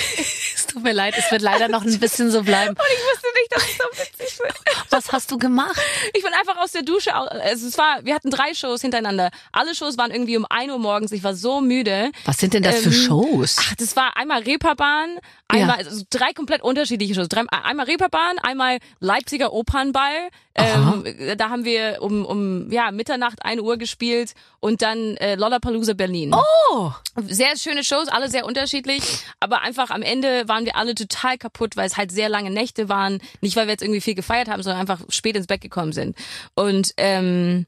Tut 0.76 0.84
mir 0.84 0.92
leid, 0.92 1.14
es 1.16 1.30
wird 1.32 1.40
leider 1.40 1.68
noch 1.68 1.82
ein 1.86 1.98
bisschen 2.00 2.30
so 2.30 2.42
bleiben. 2.42 2.74
Und 2.74 2.86
ich 2.92 3.02
wusste 3.14 3.28
nicht, 3.34 3.50
dass 3.54 3.62
es 3.62 3.78
so 3.78 3.84
witzig 4.24 4.38
wird. 4.40 4.54
Was 4.90 5.10
hast 5.10 5.30
du 5.30 5.38
gemacht? 5.38 5.80
Ich 6.12 6.22
bin 6.22 6.34
einfach 6.34 6.58
aus 6.58 6.72
der 6.72 6.82
Dusche. 6.82 7.14
Also 7.14 7.66
es 7.66 7.78
war, 7.78 8.04
wir 8.04 8.14
hatten 8.14 8.28
drei 8.28 8.52
Shows 8.52 8.82
hintereinander. 8.82 9.30
Alle 9.52 9.74
Shows 9.74 9.96
waren 9.96 10.10
irgendwie 10.10 10.36
um 10.36 10.44
1 10.44 10.70
Uhr 10.70 10.78
morgens. 10.78 11.12
Ich 11.12 11.24
war 11.24 11.34
so 11.34 11.62
müde. 11.62 12.10
Was 12.26 12.36
sind 12.36 12.52
denn 12.52 12.62
das 12.62 12.80
für 12.80 12.90
Ähm, 12.90 12.92
Shows? 12.92 13.56
Ach, 13.58 13.74
das 13.76 13.96
war 13.96 14.18
einmal 14.18 14.42
Reeperbahn, 14.42 15.18
einmal 15.48 15.76
also 15.78 16.04
drei 16.10 16.34
komplett 16.34 16.62
unterschiedliche 16.62 17.14
Shows. 17.14 17.28
Drei, 17.28 17.44
einmal 17.50 17.86
Reeperbahn, 17.86 18.38
einmal 18.42 18.76
Leipziger 19.00 19.54
Opernball. 19.54 20.28
Ähm, 20.58 21.04
da 21.36 21.50
haben 21.50 21.64
wir 21.66 21.98
um, 22.00 22.24
um 22.24 22.70
ja, 22.72 22.90
Mitternacht, 22.90 23.44
1 23.44 23.60
Uhr 23.60 23.76
gespielt 23.76 24.32
und 24.60 24.80
dann 24.82 25.16
äh, 25.18 25.34
Lollapalooza 25.34 25.92
Berlin. 25.92 26.34
Oh, 26.70 26.90
Sehr 27.28 27.56
schöne 27.58 27.84
Shows, 27.84 28.08
alle 28.08 28.30
sehr 28.30 28.46
unterschiedlich, 28.46 29.02
aber 29.38 29.60
einfach 29.60 29.90
am 29.90 30.00
Ende 30.00 30.48
waren 30.48 30.65
wir 30.66 30.76
alle 30.76 30.94
total 30.94 31.38
kaputt, 31.38 31.76
weil 31.76 31.86
es 31.86 31.96
halt 31.96 32.12
sehr 32.12 32.28
lange 32.28 32.50
Nächte 32.50 32.90
waren. 32.90 33.20
Nicht, 33.40 33.56
weil 33.56 33.66
wir 33.66 33.72
jetzt 33.72 33.82
irgendwie 33.82 34.02
viel 34.02 34.14
gefeiert 34.14 34.48
haben, 34.48 34.62
sondern 34.62 34.80
einfach 34.80 35.00
spät 35.08 35.36
ins 35.36 35.46
Bett 35.46 35.62
gekommen 35.62 35.92
sind. 35.92 36.16
Und 36.54 36.92
ähm, 36.98 37.66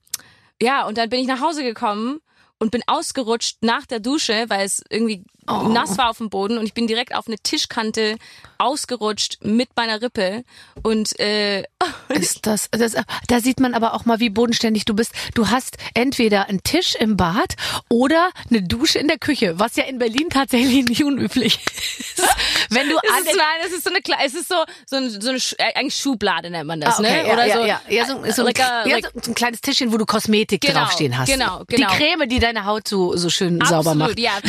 ja, 0.61 0.87
und 0.87 0.99
dann 0.99 1.09
bin 1.09 1.21
ich 1.21 1.27
nach 1.27 1.41
Hause 1.41 1.63
gekommen 1.63 2.21
und 2.59 2.71
bin 2.71 2.83
ausgerutscht 2.87 3.59
nach 3.63 3.87
der 3.87 4.01
Dusche, 4.01 4.45
weil 4.49 4.67
es 4.67 4.83
irgendwie 4.91 5.25
nass 5.47 5.97
war 5.97 6.11
auf 6.11 6.19
dem 6.19 6.29
Boden 6.29 6.59
und 6.59 6.67
ich 6.67 6.75
bin 6.75 6.87
direkt 6.87 7.15
auf 7.15 7.27
eine 7.27 7.39
Tischkante 7.39 8.17
ausgerutscht 8.59 9.39
mit 9.43 9.71
meiner 9.77 10.03
Rippe 10.03 10.45
und 10.83 11.19
äh, 11.19 11.63
ist 12.11 12.47
das, 12.47 12.69
das, 12.71 12.95
da 13.27 13.41
sieht 13.41 13.61
man 13.61 13.75
aber 13.75 13.95
auch 13.95 14.05
mal, 14.05 14.21
wie 14.21 14.31
bodenständig 14.31 14.85
du 14.85 14.95
bist. 14.95 15.13
Du 15.35 15.49
hast 15.51 15.77
entweder 15.95 16.49
einen 16.49 16.63
Tisch 16.63 16.95
im 16.95 17.17
Bad 17.17 17.55
oder 17.89 18.31
eine 18.51 18.63
Dusche 18.63 18.99
in 18.99 19.09
der 19.09 19.19
Küche, 19.19 19.59
was 19.59 19.77
ja 19.77 19.85
in 19.85 19.99
Berlin 19.99 20.29
tatsächlich 20.31 20.85
nicht 20.89 21.05
unüblich 21.05 21.59
ist. 21.65 22.23
Wenn 22.71 22.89
du 22.89 22.97
es 22.97 23.27
ist, 23.27 23.37
nein, 23.37 23.61
es 23.67 23.73
ist 23.73 23.85
so 23.85 23.91
eine 23.91 24.01
es 24.25 24.35
ist 24.35 24.49
so 24.49 24.55
so, 24.87 24.97
ein, 24.97 25.09
so 25.21 25.29
eine 25.31 25.39
äh, 25.59 25.75
eigentlich 25.79 25.95
Schublade 25.97 26.51
nennt 26.51 26.67
man 26.67 26.81
das, 26.81 26.97
Ah, 26.97 27.01
okay, 27.01 27.23
ne? 27.23 27.27
ja, 27.29 27.33
Oder 27.33 27.47
ja, 27.47 27.55
so 27.57 27.65
ja, 27.65 27.81
ja, 27.89 28.07
so, 28.07 28.23
so, 28.33 28.43
like 28.43 28.61
a- 28.61 28.87
ja, 28.87 28.97
like- 28.97 29.11
so, 29.15 29.21
so 29.23 29.31
ein 29.31 29.35
kleines 29.35 29.61
Tischchen, 29.61 29.93
wo 29.93 29.97
du 29.97 30.05
Kosmetik 30.07 30.61
Genau, 30.61 30.81
draufstehen 30.81 31.17
hast. 31.17 31.29
genau, 31.31 31.65
Die 31.71 31.77
genau. 31.77 31.89
Creme, 31.95 32.29
die 32.29 32.39
deine 32.39 32.65
Haut 32.65 32.89
so, 32.89 33.17
so 33.17 33.31
schön 33.31 33.59
sauber 33.65 33.91
Absolut, 33.93 33.99
macht. 34.09 34.19
ja. 34.19 34.33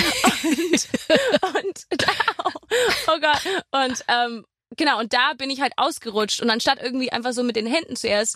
Und, 1.42 1.86
und 1.92 2.06
oh 3.08 3.20
Gott. 3.20 3.42
Und 3.72 4.04
ähm, 4.08 4.46
genau, 4.80 5.00
und 5.00 5.14
da 5.14 5.34
bin 5.38 5.52
ich 5.52 5.62
halt 5.62 5.74
ausgerutscht 5.78 6.42
und 6.42 6.50
anstatt 6.50 6.80
irgendwie 6.82 7.12
einfach 7.12 7.34
so 7.34 7.44
mit 7.44 7.56
den 7.56 7.68
Händen 7.68 7.96
zuerst 7.96 8.36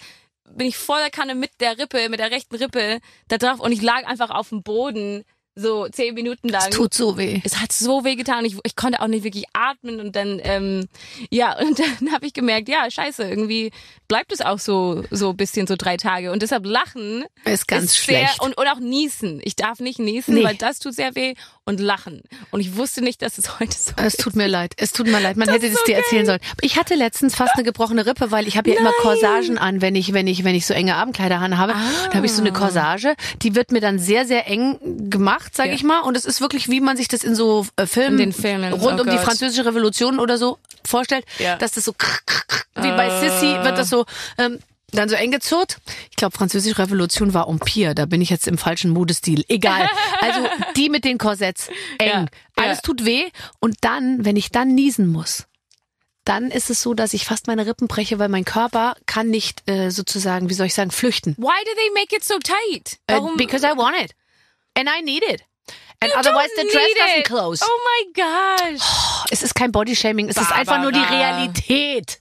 bin 0.51 0.67
ich 0.67 0.77
voller 0.77 1.09
Kanne 1.09 1.33
mit 1.35 1.49
der 1.61 1.79
Rippe, 1.79 2.09
mit 2.09 2.19
der 2.19 2.29
rechten 2.29 2.55
Rippe 2.55 2.99
da 3.29 3.37
drauf 3.39 3.59
und 3.59 3.71
ich 3.71 3.81
lag 3.81 4.05
einfach 4.05 4.29
auf 4.29 4.49
dem 4.49 4.61
Boden 4.61 5.23
so 5.55 5.87
zehn 5.87 6.15
Minuten 6.15 6.49
lang. 6.49 6.63
Es 6.69 6.75
tut 6.75 6.95
so 6.95 7.15
weh. 7.15 7.39
Es 7.43 7.59
hat 7.61 7.71
so 7.71 8.03
weh 8.03 8.15
getan. 8.15 8.43
Ich, 8.43 8.57
ich 8.63 8.75
konnte 8.75 8.99
auch 9.01 9.07
nicht 9.07 9.23
wirklich 9.23 9.45
atmen 9.53 9.99
und 9.99 10.15
dann, 10.15 10.41
ähm, 10.43 10.87
ja, 11.29 11.55
und 11.61 11.77
dann 11.77 12.11
habe 12.11 12.25
ich 12.25 12.33
gemerkt, 12.33 12.67
ja, 12.69 12.89
scheiße, 12.89 13.23
irgendwie 13.23 13.71
bleibt 14.07 14.31
es 14.33 14.41
auch 14.41 14.57
so 14.57 15.03
so 15.11 15.29
ein 15.29 15.37
bisschen 15.37 15.67
so 15.67 15.75
drei 15.77 15.95
Tage. 15.95 16.31
Und 16.31 16.41
deshalb 16.41 16.65
lachen 16.65 17.23
Ist 17.45 17.67
ganz 17.67 17.93
sehr, 17.93 18.27
schlecht. 18.27 18.41
und, 18.41 18.57
und 18.57 18.67
auch 18.67 18.79
niesen. 18.79 19.41
Ich 19.43 19.55
darf 19.55 19.79
nicht 19.79 19.99
niesen, 19.99 20.33
Nee. 20.33 20.43
weil 20.43 20.55
das 20.55 20.79
tut 20.79 20.95
sehr 20.95 21.13
weh. 21.15 21.35
Und 21.65 21.79
lachen. 21.79 22.21
Und 22.51 22.59
ich 22.59 22.75
wusste 22.75 23.01
nicht, 23.01 23.21
dass 23.21 23.37
es 23.37 23.57
heute 23.59 23.77
so 23.77 23.91
Es 23.95 24.17
tut 24.17 24.35
mir 24.35 24.47
leid. 24.47 24.73
Es 24.75 24.91
tut 24.91 25.07
mir 25.07 25.21
leid. 25.21 25.37
Man 25.37 25.47
hätte 25.47 25.65
ist 25.65 25.73
es 25.75 25.79
so 25.79 25.85
dir 25.85 25.95
erzählen 25.95 26.25
sollen. 26.25 26.39
Ich 26.59 26.77
hatte 26.77 26.93
letztens 26.95 27.35
fast 27.35 27.53
eine 27.53 27.63
gebrochene 27.63 28.05
Rippe, 28.05 28.31
weil 28.31 28.49
ich 28.49 28.57
habe 28.57 28.69
ja 28.71 28.77
immer 28.79 28.91
Corsagen 29.01 29.57
an, 29.57 29.81
wenn 29.81 29.95
ich 29.95 30.11
wenn 30.11 30.27
ich 30.27 30.43
wenn 30.43 30.55
ich 30.55 30.65
so 30.65 30.73
enge 30.73 30.95
Abendkleider 30.97 31.39
an 31.39 31.57
habe. 31.57 31.73
Da 32.09 32.15
habe 32.17 32.25
ich 32.25 32.33
so 32.33 32.41
eine 32.41 32.51
Corsage, 32.51 33.15
die 33.43 33.55
wird 33.55 33.71
mir 33.71 33.79
dann 33.79 33.97
sehr 33.97 34.25
sehr 34.25 34.45
eng 34.47 35.09
gemacht, 35.09 35.55
sage 35.55 35.69
Ja. 35.69 35.75
ich 35.75 35.83
mal, 35.83 36.01
und 36.01 36.17
es 36.17 36.25
ist 36.25 36.41
wirklich 36.41 36.67
wie 36.69 36.81
man 36.81 36.97
sich 36.97 37.07
das 37.07 37.23
in 37.23 37.33
so 37.33 37.65
äh, 37.77 37.85
Filmen, 37.85 38.19
In 38.19 38.31
den 38.31 38.33
Filmen, 38.33 38.73
rund 38.73 38.99
oh 38.99 39.03
um 39.03 39.09
die 39.09 39.15
Gott. 39.15 39.23
französische 39.25 39.65
Revolution 39.65 40.19
oder 40.19 40.37
so 40.37 40.57
vorstellt, 40.85 41.23
Ja. 41.39 41.55
dass 41.55 41.71
das 41.71 41.85
so 41.85 41.93
wie 42.75 42.89
bei 42.89 43.09
Sissy 43.21 43.53
wird 43.63 43.77
das 43.77 43.89
so 43.89 44.05
ähm, 44.37 44.59
dann 44.97 45.09
so 45.09 45.15
eng 45.15 45.31
gezurrt. 45.31 45.77
Ich 46.09 46.15
glaube, 46.15 46.37
französische 46.37 46.77
Revolution 46.77 47.33
war 47.33 47.47
Empire. 47.47 47.95
Da 47.95 48.05
bin 48.05 48.21
ich 48.21 48.29
jetzt 48.29 48.47
im 48.47 48.57
falschen 48.57 48.91
Modestil. 48.91 49.43
Egal. 49.47 49.89
Also 50.21 50.47
die 50.75 50.89
mit 50.89 51.03
den 51.05 51.17
Korsetts. 51.17 51.69
Eng. 51.97 52.07
Ja, 52.07 52.25
Alles 52.55 52.77
ja. 52.77 52.81
tut 52.83 53.05
weh. 53.05 53.29
Und 53.59 53.77
dann, 53.81 54.25
wenn 54.25 54.35
ich 54.35 54.51
dann 54.51 54.73
niesen 54.75 55.07
muss, 55.07 55.45
dann 56.25 56.51
ist 56.51 56.69
es 56.69 56.81
so, 56.81 56.93
dass 56.93 57.13
ich 57.13 57.25
fast 57.25 57.47
meine 57.47 57.65
Rippen 57.65 57.87
breche, 57.87 58.17
weil 58.19 58.29
mein 58.29 58.45
Körper 58.45 58.95
kann 59.05 59.29
nicht 59.29 59.67
äh, 59.69 59.89
sozusagen, 59.89 60.49
wie 60.49 60.53
soll 60.53 60.67
ich 60.67 60.73
sagen, 60.73 60.91
flüchten. 60.91 61.35
Why 61.37 61.63
do 61.65 61.71
they 61.75 61.89
make 61.93 62.15
it 62.15 62.23
so 62.23 62.35
tight? 62.39 62.97
Warum? 63.07 63.35
because 63.35 63.65
I 63.65 63.75
want 63.75 63.97
it. 64.01 64.13
And 64.75 64.87
I 64.89 65.01
need 65.03 65.23
it. 65.23 65.41
And 65.99 66.11
You 66.11 66.19
otherwise 66.19 66.49
don't 66.57 66.67
the 66.67 66.71
dress 66.71 66.91
doesn't 66.97 67.23
close. 67.25 67.63
Oh 67.65 67.79
my 67.85 68.13
gosh. 68.13 68.81
Es 69.31 69.43
ist 69.43 69.55
kein 69.55 69.71
Bodyshaming, 69.71 70.27
es 70.29 70.37
ist 70.37 70.51
einfach 70.51 70.81
nur 70.81 70.91
die 70.91 70.99
Barbara. 70.99 71.37
Realität. 71.37 72.19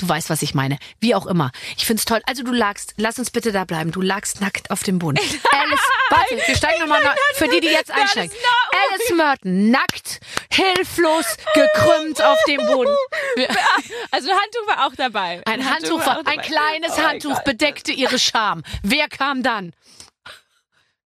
Du 0.00 0.08
weißt, 0.08 0.30
was 0.30 0.40
ich 0.40 0.54
meine. 0.54 0.78
Wie 0.98 1.14
auch 1.14 1.26
immer. 1.26 1.52
Ich 1.76 1.84
find's 1.84 2.06
toll. 2.06 2.22
Also 2.24 2.42
du 2.42 2.52
lagst, 2.52 2.94
lass 2.96 3.18
uns 3.18 3.30
bitte 3.30 3.52
da 3.52 3.66
bleiben. 3.66 3.92
Du 3.92 4.00
lagst 4.00 4.40
nackt 4.40 4.70
auf 4.70 4.82
dem 4.82 4.98
Boden. 4.98 5.18
Alice, 5.52 5.80
warte, 6.08 6.36
wir 6.46 6.56
steigen 6.56 6.80
nochmal 6.80 7.02
nach. 7.02 7.14
Für 7.34 7.48
die, 7.48 7.60
die 7.60 7.68
jetzt 7.68 7.90
einsteigen. 7.90 8.34
Alice 8.88 9.14
Merton, 9.14 9.70
nackt, 9.70 10.20
hilflos, 10.50 11.26
gekrümmt 11.52 12.22
auf 12.22 12.38
dem 12.48 12.64
Boden. 12.66 12.96
Also 14.10 14.30
ein 14.30 14.36
Handtuch 14.36 14.66
war 14.66 14.86
auch 14.86 14.94
dabei. 14.96 15.42
Ein 15.46 15.68
Handtuch, 15.68 16.04
war, 16.04 16.26
ein 16.26 16.40
kleines 16.40 16.92
Oh 16.96 17.02
Handtuch 17.02 17.42
bedeckte 17.44 17.92
ihre 17.92 18.18
Scham. 18.18 18.62
Wer 18.82 19.08
kam 19.08 19.42
dann? 19.42 19.72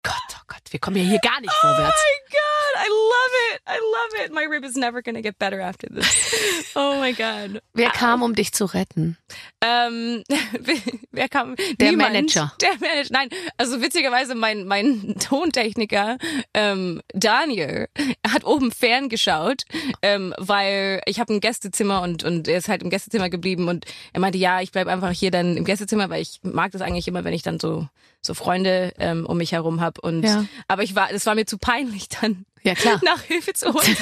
Gott, 0.05 0.15
oh 0.37 0.43
Gott, 0.47 0.63
wir 0.71 0.79
kommen 0.79 0.97
ja 0.99 1.03
hier 1.03 1.19
gar 1.19 1.41
nicht 1.41 1.53
vorwärts. 1.53 1.99
Oh 1.99 2.13
my 2.13 2.31
god, 2.31 2.85
I 2.85 2.89
love 2.91 3.35
it. 3.55 3.61
I 3.67 3.79
love 3.79 4.25
it. 4.27 4.33
My 4.33 4.45
rib 4.45 4.65
is 4.65 4.77
never 4.77 5.03
gonna 5.03 5.23
get 5.23 5.39
better 5.39 5.61
after 5.61 5.89
this. 5.89 6.35
Oh 6.77 6.99
my 7.01 7.13
god. 7.13 7.63
Wer 7.73 7.91
kam, 7.91 8.23
um 8.23 8.35
dich 8.35 8.53
zu 8.53 8.65
retten? 8.65 9.17
Ähm, 9.61 10.25
wer 11.13 11.29
kam? 11.29 11.55
Der 11.79 11.91
Niemand. 11.93 12.13
Manager. 12.13 12.53
Der 12.61 12.73
Manager. 12.81 13.09
Nein, 13.13 13.29
also 13.57 13.81
witzigerweise 13.81 14.35
mein 14.35 14.67
mein 14.67 15.15
Tontechniker 15.21 16.19
ähm, 16.53 17.01
Daniel 17.13 17.89
hat 18.27 18.45
oben 18.45 18.73
ferngeschaut, 18.73 19.63
ähm, 20.03 20.35
weil 20.37 21.01
ich 21.07 21.21
habe 21.21 21.33
ein 21.33 21.41
Gästezimmer 21.41 22.03
und 22.03 22.25
und 22.25 22.49
er 22.49 22.59
ist 22.59 22.69
halt 22.69 22.83
im 22.83 22.91
Gästezimmer 22.91 23.31
geblieben 23.31 23.69
und 23.69 23.87
er 24.13 24.21
meinte, 24.21 24.39
ja, 24.39 24.61
ich 24.61 24.73
bleib 24.73 24.89
einfach 24.89 25.13
hier 25.13 25.31
dann 25.31 25.57
im 25.57 25.65
Gästezimmer, 25.65 26.11
weil 26.11 26.23
ich 26.23 26.41
mag 26.43 26.73
das 26.73 26.83
eigentlich 26.83 27.07
immer, 27.07 27.23
wenn 27.23 27.35
ich 27.35 27.43
dann 27.43 27.61
so 27.61 27.89
so 28.27 28.35
Freunde 28.35 28.93
ähm, 28.99 29.27
um 29.27 29.37
mich 29.39 29.53
herum 29.53 29.81
habe 29.81 30.01
und 30.01 30.23
Ja. 30.23 30.45
aber 30.69 30.83
ich 30.83 30.95
war, 30.95 31.09
das 31.11 31.27
war 31.27 31.35
mir 31.35 31.47
zu 31.47 31.59
peinlich 31.59 32.09
dann 32.09 32.45
Ja, 32.63 32.75
klar. 32.75 33.01
nach 33.05 33.21
Hilfe 33.23 33.53
zu 33.53 33.73
holen. 33.73 33.97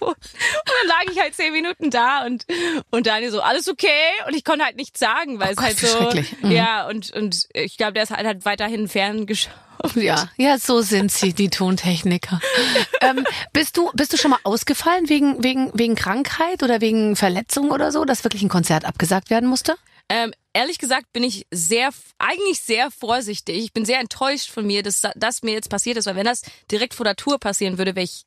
Und 0.00 0.16
dann 0.66 0.86
lag 0.88 1.12
ich 1.12 1.20
halt 1.20 1.34
zehn 1.34 1.52
Minuten 1.52 1.90
da 1.90 2.24
und 2.26 2.44
und 2.90 3.06
Daniel 3.06 3.30
so 3.30 3.40
alles 3.40 3.68
okay 3.68 3.88
und 4.26 4.34
ich 4.34 4.44
konnte 4.44 4.64
halt 4.64 4.76
nichts 4.76 4.98
sagen, 5.00 5.38
weil 5.40 5.50
Oh 5.50 5.52
es 5.52 5.56
Gott, 5.56 5.66
halt 5.66 5.78
so. 5.78 6.46
Mhm. 6.46 6.52
ja 6.52 6.86
und 6.88 7.10
und 7.12 7.48
ich 7.54 7.76
glaube, 7.76 7.92
der 7.94 8.02
ist 8.04 8.10
halt, 8.10 8.26
halt 8.26 8.44
weiterhin 8.44 8.88
ferngeschaut. 8.88 9.52
Ja, 9.94 10.28
ja, 10.36 10.58
so 10.58 10.80
sind 10.80 11.12
sie, 11.12 11.32
die 11.32 11.50
Tontechniker. 11.50 12.40
ähm, 13.00 13.24
bist 13.52 13.76
du, 13.76 13.92
bist 13.94 14.12
du 14.12 14.16
schon 14.16 14.32
mal 14.32 14.40
ausgefallen 14.42 15.08
wegen, 15.08 15.44
wegen, 15.44 15.70
wegen 15.72 15.94
Krankheit 15.94 16.64
oder 16.64 16.80
wegen 16.80 17.14
Verletzung 17.14 17.70
oder 17.70 17.92
so, 17.92 18.04
dass 18.04 18.24
wirklich 18.24 18.42
ein 18.42 18.48
Konzert 18.48 18.84
abgesagt 18.84 19.30
werden 19.30 19.48
musste? 19.48 19.76
Ähm, 20.08 20.32
ehrlich 20.52 20.78
gesagt 20.78 21.12
bin 21.12 21.22
ich 21.22 21.46
sehr, 21.50 21.90
eigentlich 22.18 22.60
sehr 22.60 22.90
vorsichtig. 22.90 23.58
Ich 23.58 23.72
bin 23.72 23.84
sehr 23.84 24.00
enttäuscht 24.00 24.50
von 24.50 24.66
mir, 24.66 24.82
dass 24.82 25.02
das 25.14 25.42
mir 25.42 25.52
jetzt 25.52 25.70
passiert 25.70 25.96
ist, 25.98 26.06
weil 26.06 26.16
wenn 26.16 26.24
das 26.24 26.42
direkt 26.70 26.94
vor 26.94 27.04
der 27.04 27.16
Tour 27.16 27.38
passieren 27.38 27.78
würde, 27.78 27.94
wäre 27.94 28.04
ich 28.04 28.24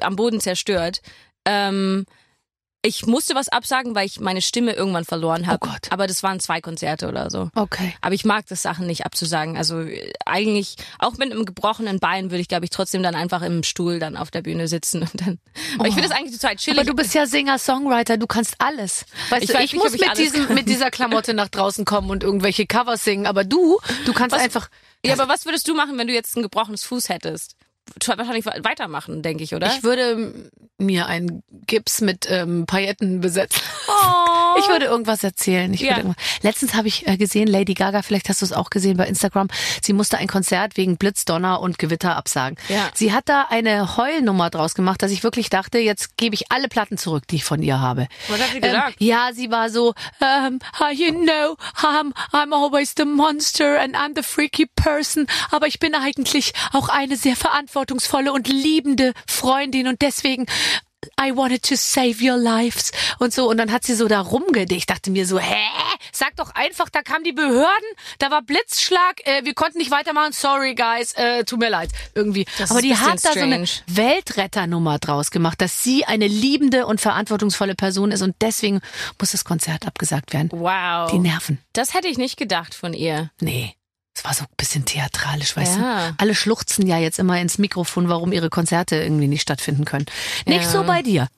am 0.00 0.16
Boden 0.16 0.40
zerstört. 0.40 1.00
Ähm, 1.44 2.04
ich 2.84 3.06
musste 3.06 3.34
was 3.34 3.48
absagen, 3.48 3.94
weil 3.94 4.06
ich 4.06 4.20
meine 4.20 4.42
Stimme 4.42 4.74
irgendwann 4.74 5.06
verloren 5.06 5.46
habe. 5.46 5.58
Oh 5.62 5.70
Gott. 5.70 5.88
Aber 5.90 6.06
das 6.06 6.22
waren 6.22 6.38
zwei 6.38 6.60
Konzerte 6.60 7.08
oder 7.08 7.30
so. 7.30 7.48
Okay. 7.54 7.94
Aber 8.02 8.14
ich 8.14 8.26
mag 8.26 8.46
das 8.46 8.60
Sachen 8.60 8.86
nicht 8.86 9.06
abzusagen. 9.06 9.56
Also 9.56 9.86
eigentlich, 10.26 10.76
auch 10.98 11.12
mit 11.16 11.32
einem 11.32 11.46
gebrochenen 11.46 11.98
Bein 11.98 12.30
würde 12.30 12.42
ich, 12.42 12.48
glaube 12.48 12.66
ich, 12.66 12.70
trotzdem 12.70 13.02
dann 13.02 13.14
einfach 13.14 13.40
im 13.40 13.62
Stuhl 13.62 13.98
dann 13.98 14.18
auf 14.18 14.30
der 14.30 14.42
Bühne 14.42 14.68
sitzen 14.68 15.00
und 15.00 15.18
dann. 15.20 15.38
Aber 15.78 15.88
ich 15.88 15.94
finde 15.94 16.08
das 16.10 16.16
eigentlich 16.16 16.38
total 16.38 16.56
chillig. 16.56 16.78
Aber 16.78 16.86
du 16.86 16.94
bist 16.94 17.14
ja 17.14 17.26
Singer, 17.26 17.58
Songwriter, 17.58 18.18
du 18.18 18.26
kannst 18.26 18.56
alles. 18.58 19.06
Weißt 19.30 19.44
Ich 19.44 19.50
du, 19.50 19.54
ich 19.54 19.72
nicht, 19.72 19.82
muss 19.82 19.94
ich 19.94 20.00
mit, 20.06 20.18
diesem, 20.18 20.46
kann. 20.46 20.54
mit 20.54 20.68
dieser 20.68 20.90
Klamotte 20.90 21.32
nach 21.32 21.48
draußen 21.48 21.86
kommen 21.86 22.10
und 22.10 22.22
irgendwelche 22.22 22.66
Covers 22.66 23.02
singen, 23.02 23.26
aber 23.26 23.44
du, 23.44 23.78
du 24.04 24.12
kannst 24.12 24.36
einfach. 24.36 24.68
ja, 25.04 25.14
aber 25.14 25.28
was 25.28 25.46
würdest 25.46 25.66
du 25.68 25.74
machen, 25.74 25.96
wenn 25.96 26.06
du 26.06 26.12
jetzt 26.12 26.36
ein 26.36 26.42
gebrochenes 26.42 26.84
Fuß 26.84 27.08
hättest? 27.08 27.56
Wahrscheinlich 28.06 28.46
weitermachen, 28.46 29.22
denke 29.22 29.44
ich, 29.44 29.54
oder? 29.54 29.66
Ich 29.74 29.82
würde 29.82 30.50
mir 30.78 31.06
einen 31.06 31.42
Gips 31.66 32.00
mit 32.00 32.26
ähm, 32.30 32.64
Pailletten 32.66 33.20
besetzen. 33.20 33.60
oh. 33.88 34.20
Ich 34.56 34.68
würde 34.68 34.84
irgendwas 34.86 35.24
erzählen. 35.24 35.74
Ich 35.74 35.80
Ja. 35.80 35.88
würde 35.96 36.00
irgendwas. 36.02 36.24
Letztens 36.42 36.74
habe 36.74 36.86
ich 36.86 37.08
äh, 37.08 37.16
gesehen, 37.16 37.48
Lady 37.48 37.74
Gaga, 37.74 38.02
vielleicht 38.02 38.28
hast 38.28 38.40
du 38.40 38.46
es 38.46 38.52
auch 38.52 38.70
gesehen 38.70 38.96
bei 38.96 39.04
Instagram, 39.06 39.48
sie 39.82 39.92
musste 39.92 40.16
ein 40.18 40.28
Konzert 40.28 40.76
wegen 40.76 40.96
Blitz, 40.96 41.24
Donner 41.24 41.60
und 41.60 41.76
Gewitter 41.80 42.14
absagen. 42.16 42.56
Ja. 42.68 42.88
Sie 42.94 43.12
hat 43.12 43.28
da 43.28 43.46
eine 43.50 43.96
Heulnummer 43.96 44.50
draus 44.50 44.74
gemacht, 44.74 45.02
dass 45.02 45.10
ich 45.10 45.24
wirklich 45.24 45.50
dachte, 45.50 45.78
jetzt 45.78 46.16
gebe 46.16 46.36
ich 46.36 46.52
alle 46.52 46.68
Platten 46.68 46.98
zurück, 46.98 47.26
die 47.28 47.36
ich 47.36 47.44
von 47.44 47.62
ihr 47.62 47.80
habe. 47.80 48.06
Was 48.28 48.40
hat 48.40 48.50
sie 48.52 48.56
Ähm, 48.58 48.62
gesagt? 48.62 48.94
ja, 49.00 49.30
sie 49.32 49.50
war 49.50 49.70
so, 49.70 49.92
ähm, 50.20 50.60
ah, 50.78 50.90
you 50.92 51.10
know, 51.10 51.56
I'm, 51.82 52.12
I'm 52.32 52.54
always 52.54 52.94
the 52.96 53.04
monster 53.04 53.80
and 53.80 53.96
I'm 53.96 54.12
the 54.14 54.22
freaky 54.22 54.66
person, 54.66 55.26
aber 55.50 55.66
ich 55.66 55.80
bin 55.80 55.96
eigentlich 55.96 56.52
auch 56.72 56.88
eine 56.88 57.16
sehr 57.16 57.34
verantwortungsvolle 57.74 58.32
und 58.32 58.48
liebende 58.48 59.12
Freundin 59.26 59.88
und 59.88 60.00
deswegen 60.00 60.46
I 61.20 61.36
wanted 61.36 61.62
to 61.64 61.74
save 61.76 62.16
your 62.22 62.38
lives 62.38 62.90
und 63.18 63.34
so 63.34 63.50
und 63.50 63.58
dann 63.58 63.70
hat 63.70 63.84
sie 63.84 63.94
so 63.94 64.08
da 64.08 64.20
rumgedicht. 64.20 64.78
Ich 64.78 64.86
dachte 64.86 65.10
mir 65.10 65.26
so, 65.26 65.38
hä? 65.38 65.66
Sag 66.12 66.34
doch 66.36 66.54
einfach, 66.54 66.88
da 66.88 67.02
kamen 67.02 67.24
die 67.24 67.32
Behörden, 67.32 67.88
da 68.18 68.30
war 68.30 68.40
Blitzschlag, 68.40 69.20
äh, 69.24 69.44
wir 69.44 69.52
konnten 69.52 69.78
nicht 69.78 69.90
weitermachen, 69.90 70.32
sorry 70.32 70.74
guys, 70.74 71.12
äh, 71.14 71.44
tut 71.44 71.58
mir 71.58 71.68
leid, 71.68 71.90
irgendwie. 72.14 72.46
Das 72.56 72.70
Aber 72.70 72.80
die 72.80 72.96
hat 72.96 73.22
da 73.22 73.32
so 73.32 73.40
eine 73.40 73.66
strange. 73.66 73.98
Weltretternummer 73.98 74.98
draus 74.98 75.30
gemacht, 75.30 75.60
dass 75.60 75.82
sie 75.82 76.06
eine 76.06 76.26
liebende 76.26 76.86
und 76.86 77.02
verantwortungsvolle 77.02 77.74
Person 77.74 78.10
ist 78.10 78.22
und 78.22 78.36
deswegen 78.40 78.80
muss 79.20 79.32
das 79.32 79.44
Konzert 79.44 79.86
abgesagt 79.86 80.32
werden. 80.32 80.48
Wow. 80.52 81.10
Die 81.10 81.18
Nerven. 81.18 81.58
Das 81.74 81.92
hätte 81.92 82.08
ich 82.08 82.16
nicht 82.16 82.38
gedacht 82.38 82.74
von 82.74 82.94
ihr. 82.94 83.30
Nee. 83.40 83.74
Es 84.16 84.24
war 84.24 84.32
so 84.32 84.44
ein 84.44 84.48
bisschen 84.56 84.84
theatralisch, 84.84 85.56
weißt 85.56 85.76
Ja. 85.78 86.08
du? 86.10 86.14
Alle 86.18 86.34
schluchzen 86.34 86.86
ja 86.86 86.98
jetzt 86.98 87.18
immer 87.18 87.40
ins 87.40 87.58
Mikrofon, 87.58 88.08
warum 88.08 88.32
ihre 88.32 88.48
Konzerte 88.48 88.96
irgendwie 88.96 89.26
nicht 89.26 89.42
stattfinden 89.42 89.84
können. 89.84 90.06
Nicht 90.46 90.62
Ja. 90.64 90.68
so 90.68 90.84
bei 90.84 91.02
dir. 91.02 91.28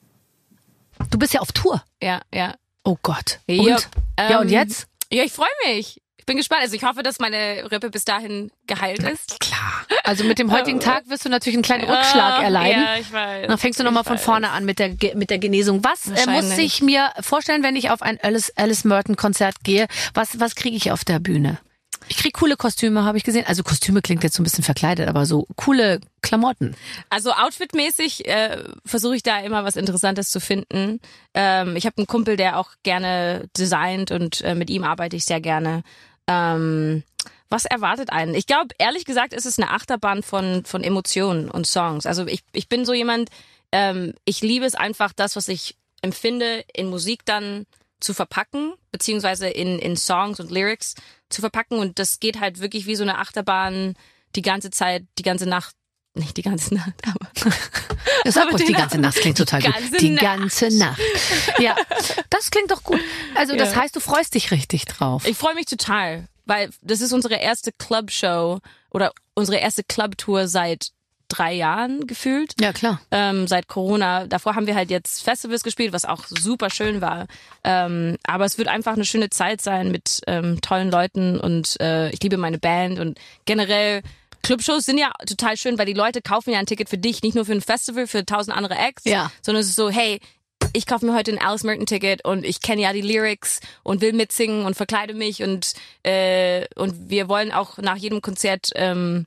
Du 1.09 1.17
bist 1.17 1.33
ja 1.33 1.41
auf 1.41 1.51
Tour. 1.51 1.83
Ja, 2.01 2.21
ja. 2.33 2.55
Oh 2.83 2.97
Gott. 3.01 3.39
Und? 3.47 3.57
Ja, 3.65 3.77
ja, 4.29 4.39
und 4.39 4.47
ähm, 4.47 4.53
jetzt? 4.53 4.87
Ja, 5.11 5.23
ich 5.23 5.31
freue 5.33 5.47
mich. 5.65 6.01
Ich 6.17 6.25
bin 6.25 6.37
gespannt. 6.37 6.61
Also 6.61 6.75
ich 6.75 6.83
hoffe, 6.83 7.03
dass 7.03 7.19
meine 7.19 7.69
Rippe 7.71 7.89
bis 7.89 8.03
dahin 8.05 8.51
geheilt 8.67 9.01
ist. 9.03 9.39
Klar. 9.39 9.85
Also 10.03 10.23
mit 10.25 10.39
dem 10.39 10.51
heutigen 10.51 10.79
Tag 10.81 11.07
wirst 11.09 11.25
du 11.25 11.29
natürlich 11.29 11.55
einen 11.55 11.63
kleinen 11.63 11.89
Rückschlag 11.89 12.43
erleiden. 12.43 12.83
Ja, 12.83 12.95
ich 12.97 13.11
weiß. 13.11 13.47
Dann 13.47 13.57
fängst 13.57 13.79
du 13.79 13.83
nochmal 13.83 14.03
von 14.03 14.17
vorne 14.17 14.49
an 14.51 14.65
mit 14.65 14.79
der, 14.79 14.89
mit 15.15 15.29
der 15.29 15.39
Genesung. 15.39 15.83
Was 15.83 16.07
äh, 16.07 16.29
muss 16.29 16.57
ich 16.57 16.81
mir 16.81 17.11
vorstellen, 17.21 17.63
wenn 17.63 17.75
ich 17.75 17.89
auf 17.89 18.01
ein 18.01 18.19
Alice, 18.21 18.51
Alice 18.55 18.83
Merton 18.83 19.15
Konzert 19.15 19.55
gehe? 19.63 19.87
Was, 20.13 20.39
was 20.39 20.55
kriege 20.55 20.75
ich 20.75 20.91
auf 20.91 21.05
der 21.05 21.19
Bühne? 21.19 21.59
Ich 22.09 22.17
krieg 22.17 22.33
coole 22.33 22.55
Kostüme, 22.55 23.03
habe 23.03 23.17
ich 23.17 23.23
gesehen. 23.23 23.45
Also 23.47 23.63
Kostüme 23.63 24.01
klingt 24.01 24.23
jetzt 24.23 24.35
so 24.35 24.41
ein 24.41 24.45
bisschen 24.45 24.63
verkleidet, 24.63 25.07
aber 25.07 25.25
so 25.25 25.47
coole 25.55 25.99
Klamotten. 26.21 26.75
Also 27.09 27.31
outfitmäßig 27.31 28.27
äh, 28.27 28.63
versuche 28.85 29.15
ich 29.15 29.23
da 29.23 29.39
immer 29.39 29.63
was 29.63 29.75
Interessantes 29.75 30.29
zu 30.29 30.39
finden. 30.39 30.99
Ähm, 31.33 31.75
ich 31.75 31.85
habe 31.85 31.97
einen 31.97 32.07
Kumpel, 32.07 32.37
der 32.37 32.59
auch 32.59 32.71
gerne 32.83 33.47
designt 33.57 34.11
und 34.11 34.41
äh, 34.41 34.55
mit 34.55 34.69
ihm 34.69 34.83
arbeite 34.83 35.15
ich 35.15 35.25
sehr 35.25 35.41
gerne. 35.41 35.83
Ähm, 36.27 37.03
was 37.49 37.65
erwartet 37.65 38.11
einen? 38.11 38.35
Ich 38.35 38.45
glaube, 38.45 38.75
ehrlich 38.77 39.05
gesagt, 39.05 39.33
ist 39.33 39.45
es 39.45 39.57
eine 39.57 39.71
Achterbahn 39.71 40.23
von, 40.23 40.65
von 40.65 40.83
Emotionen 40.83 41.49
und 41.49 41.65
Songs. 41.65 42.05
Also 42.05 42.27
ich, 42.27 42.43
ich 42.51 42.67
bin 42.67 42.85
so 42.85 42.93
jemand, 42.93 43.29
ähm, 43.71 44.13
ich 44.25 44.41
liebe 44.41 44.65
es 44.65 44.75
einfach, 44.75 45.13
das, 45.13 45.35
was 45.35 45.47
ich 45.47 45.75
empfinde, 46.01 46.63
in 46.73 46.89
Musik 46.89 47.25
dann 47.25 47.65
zu 47.99 48.13
verpacken, 48.13 48.73
beziehungsweise 48.91 49.47
in, 49.47 49.79
in 49.79 49.95
Songs 49.97 50.39
und 50.39 50.51
Lyrics 50.51 50.95
zu 51.29 51.41
verpacken. 51.41 51.79
Und 51.79 51.99
das 51.99 52.19
geht 52.19 52.39
halt 52.39 52.59
wirklich 52.59 52.85
wie 52.85 52.95
so 52.95 53.03
eine 53.03 53.17
Achterbahn 53.17 53.95
die 54.35 54.41
ganze 54.41 54.69
Zeit, 54.71 55.05
die 55.17 55.23
ganze 55.23 55.45
Nacht 55.47 55.73
nicht 56.13 56.35
die 56.35 56.41
ganze 56.41 56.73
Nacht, 56.73 56.93
aber 57.05 57.29
Sag 58.25 58.47
Aber 58.47 58.53
ruhig, 58.53 58.65
die 58.65 58.73
ganze 58.73 58.97
Nacht 58.97 59.17
klingt 59.17 59.37
total 59.37 59.61
gut. 59.61 59.71
ganze 59.71 59.97
Die 59.97 60.09
Nacht. 60.09 60.23
ganze 60.23 60.75
Nacht. 60.75 60.99
Ja, 61.59 61.75
das 62.31 62.49
klingt 62.49 62.71
doch 62.71 62.81
gut. 62.81 62.99
Also 63.35 63.55
das 63.55 63.73
Ja. 63.75 63.81
heißt, 63.81 63.95
du 63.95 63.99
freust 63.99 64.33
dich 64.33 64.49
richtig 64.49 64.85
drauf. 64.85 65.27
ich 65.27 65.37
freue 65.37 65.53
mich 65.53 65.67
total, 65.67 66.27
weil 66.45 66.71
das 66.81 67.01
ist 67.01 67.13
unsere 67.13 67.35
erste 67.35 67.71
Clubshow 67.71 68.59
oder 68.89 69.11
unsere 69.35 69.59
erste 69.59 69.83
Clubtour 69.83 70.47
seit 70.47 70.89
drei 71.27 71.53
Jahren 71.53 72.07
gefühlt. 72.07 72.53
ja, 72.59 72.73
klar. 72.73 73.01
ähm, 73.11 73.47
seit 73.47 73.67
Corona. 73.67 74.25
Davor 74.27 74.55
haben 74.55 74.67
wir 74.67 74.75
halt 74.75 74.89
jetzt 74.89 75.23
Festivals 75.23 75.63
gespielt, 75.63 75.93
was 75.93 76.05
auch 76.05 76.25
super 76.27 76.69
schön 76.69 77.01
war. 77.01 77.27
Ähm, 77.63 78.17
aber 78.25 78.45
es 78.45 78.57
wird 78.57 78.67
einfach 78.67 78.93
eine 78.93 79.05
schöne 79.05 79.29
Zeit 79.29 79.61
sein 79.61 79.91
mit 79.91 80.21
ähm, 80.27 80.61
tollen 80.61 80.89
Leuten 80.91 81.39
und 81.39 81.79
äh, 81.81 82.09
ich 82.11 82.21
liebe 82.23 82.37
meine 82.37 82.57
Band 82.59 82.99
und 82.99 83.19
generell 83.45 84.01
Clubshows 84.43 84.85
sind 84.85 84.97
ja 84.97 85.11
total 85.27 85.57
schön, 85.57 85.77
weil 85.77 85.85
die 85.87 85.93
Leute 85.93 86.21
kaufen 86.21 86.51
ja 86.51 86.59
ein 86.59 86.65
Ticket 86.67 86.87
für 86.89 86.97
dich, 86.97 87.21
nicht 87.23 87.35
nur 87.35 87.43
für 87.45 87.51
ein 87.51 87.61
Festival, 87.61 88.07
für 88.07 88.25
tausend 88.25 88.55
andere 88.55 88.75
Acts, 88.77 89.03
Ja. 89.03 89.29
sondern 89.41 89.61
es 89.61 89.67
ist 89.69 89.75
so, 89.75 89.89
hey, 89.89 90.21
ich 90.73 90.85
kaufe 90.85 91.05
mir 91.05 91.13
heute 91.13 91.31
ein 91.31 91.39
Alice 91.41 91.63
Merton 91.63 91.85
Ticket 91.85 92.23
und 92.25 92.45
ich 92.45 92.61
kenne 92.61 92.81
ja 92.81 92.93
die 92.93 93.01
Lyrics 93.01 93.59
und 93.83 93.99
will 94.01 94.13
mitsingen 94.13 94.65
und 94.65 94.75
verkleide 94.75 95.13
mich 95.13 95.43
und 95.43 95.73
äh, 96.03 96.65
und 96.75 97.09
wir 97.09 97.27
wollen 97.27 97.51
auch 97.51 97.77
nach 97.77 97.95
jedem 97.97 98.21
Konzert 98.21 98.69
ähm, 98.75 99.25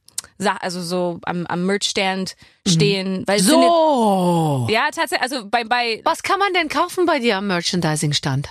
also 0.60 0.82
so 0.82 1.20
am, 1.24 1.46
am 1.46 1.66
Merchstand 1.66 2.36
stehen, 2.66 3.24
weil 3.26 3.38
es 3.40 3.46
sind 3.46 3.54
So. 3.60 4.66
ja, 4.70 4.84
tatsächlich, 4.90 5.22
also 5.22 5.46
bei, 5.48 5.64
bei 5.64 6.00
Was 6.04 6.22
kann 6.22 6.38
man 6.38 6.52
denn 6.54 6.68
kaufen 6.68 7.06
bei 7.06 7.18
dir 7.18 7.36
am 7.38 7.46
Merchandising-Stand? 7.46 8.48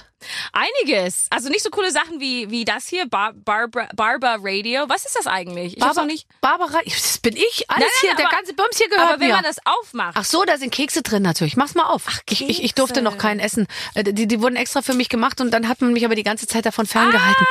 einiges. 0.52 1.28
Also 1.30 1.48
nicht 1.48 1.64
so 1.64 1.70
coole 1.70 1.92
Sachen 1.92 2.20
wie, 2.20 2.50
wie 2.52 2.66
das 2.66 2.88
hier, 2.88 3.08
Bar, 3.08 3.32
Barbara, 3.34 3.88
Barba 3.96 4.36
Radio. 4.42 4.84
Was 4.90 5.06
ist 5.06 5.16
das 5.16 5.28
eigentlich? 5.28 5.78
Ich 5.78 5.84
noch 5.84 6.04
nicht. 6.06 6.28
Barbara, 6.42 6.80
das 6.86 7.20
bin 7.20 7.38
ich. 7.38 7.70
Alles 7.70 7.80
Nein, 7.80 7.80
nein, 7.80 7.90
hier, 8.02 8.16
der 8.16 8.26
aber- 8.28 8.36
ganze 8.36 8.54
Bums 8.54 8.78
hier 8.78 8.90
gehört 8.90 9.08
Aber 9.14 9.20
wenn 9.22 9.28
mir. 9.30 9.36
man 9.36 9.44
das 9.46 9.58
aufmacht. 9.64 10.16
Ach 10.20 10.26
so, 10.26 10.44
da 10.44 10.58
sind 10.58 10.72
Kekse 10.74 11.04
drin 11.04 11.24
natürlich. 11.24 11.56
Mach's 11.56 11.74
mal 11.74 11.86
auf. 11.86 12.04
Ach, 12.10 12.20
ich, 12.30 12.48
ich, 12.50 12.64
ich 12.64 12.74
durfte 12.76 13.02
noch 13.02 13.18
keinen 13.18 13.40
essen. 13.40 13.66
Äh, 13.96 14.04
Die, 14.12 14.28
die 14.28 14.42
wurden 14.42 14.58
extra 14.58 14.82
für 14.82 14.94
mich 14.94 15.08
gemacht 15.08 15.40
und 15.40 15.52
dann 15.52 15.70
hat 15.70 15.80
man 15.82 15.94
mich 15.94 16.04
aber 16.04 16.16
die 16.16 16.24
ganze 16.24 16.48
Zeit 16.48 16.66
davon 16.66 16.86
ferngehalten. 16.86 17.46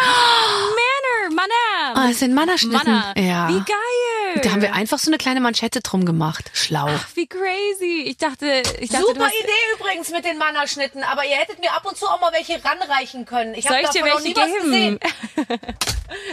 Manner, 0.69 1.35
Manner. 1.35 1.97
Ah, 2.07 2.11
es 2.11 2.19
sind 2.19 2.35
Mannerschnitten. 2.35 2.77
Manner. 2.93 3.15
Ja. 3.17 3.49
Wie 3.49 3.61
geil. 3.61 4.18
Da 4.43 4.51
haben 4.53 4.63
wir 4.63 4.75
einfach 4.75 4.99
so 4.99 5.11
eine 5.11 5.19
kleine 5.19 5.41
Manschette 5.41 5.81
drum 5.81 6.05
gemacht. 6.05 6.51
Schlau. 6.53 6.89
Wie 7.15 7.27
crazy. 7.27 8.05
Ich 8.07 8.17
dachte, 8.17 8.63
ich 8.81 8.91
dachte, 8.91 9.15
du 9.15 9.21
hast, 9.21 9.35
übrigens 9.79 10.11
mit 10.11 10.25
den 10.25 10.39
Mannerschnitten, 10.39 11.03
aber 11.03 11.25
ihr 11.25 11.37
hättet 11.37 11.61
mir 11.61 11.73
ab 11.73 11.85
und 11.87 11.97
zu 11.97 12.07
auch 12.07 12.21
mal 12.21 12.33
welche 12.33 12.63
ranreichen 12.65 13.25
können. 13.25 13.55
Ich 13.55 13.65
soll 13.69 13.79
ich 13.83 13.91
dir 13.91 14.05
welche 14.05 14.33
geben? 14.33 14.99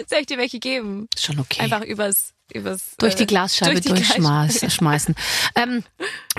soll 0.08 0.20
ich 0.20 0.28
dir 0.28 0.38
welche 0.38 0.60
geben? 0.60 1.08
Schon 1.18 1.40
okay. 1.40 1.62
Einfach 1.62 1.82
übers, 1.82 2.34
übers 2.54 2.96
durch 2.98 3.16
die 3.16 3.24
äh, 3.24 3.28
Glasscheibe 3.28 3.74
durch 3.74 3.84
die 3.84 3.90
durchschmeißen. 3.90 4.70
schmeißen. 4.70 5.16
Ähm, 5.56 5.84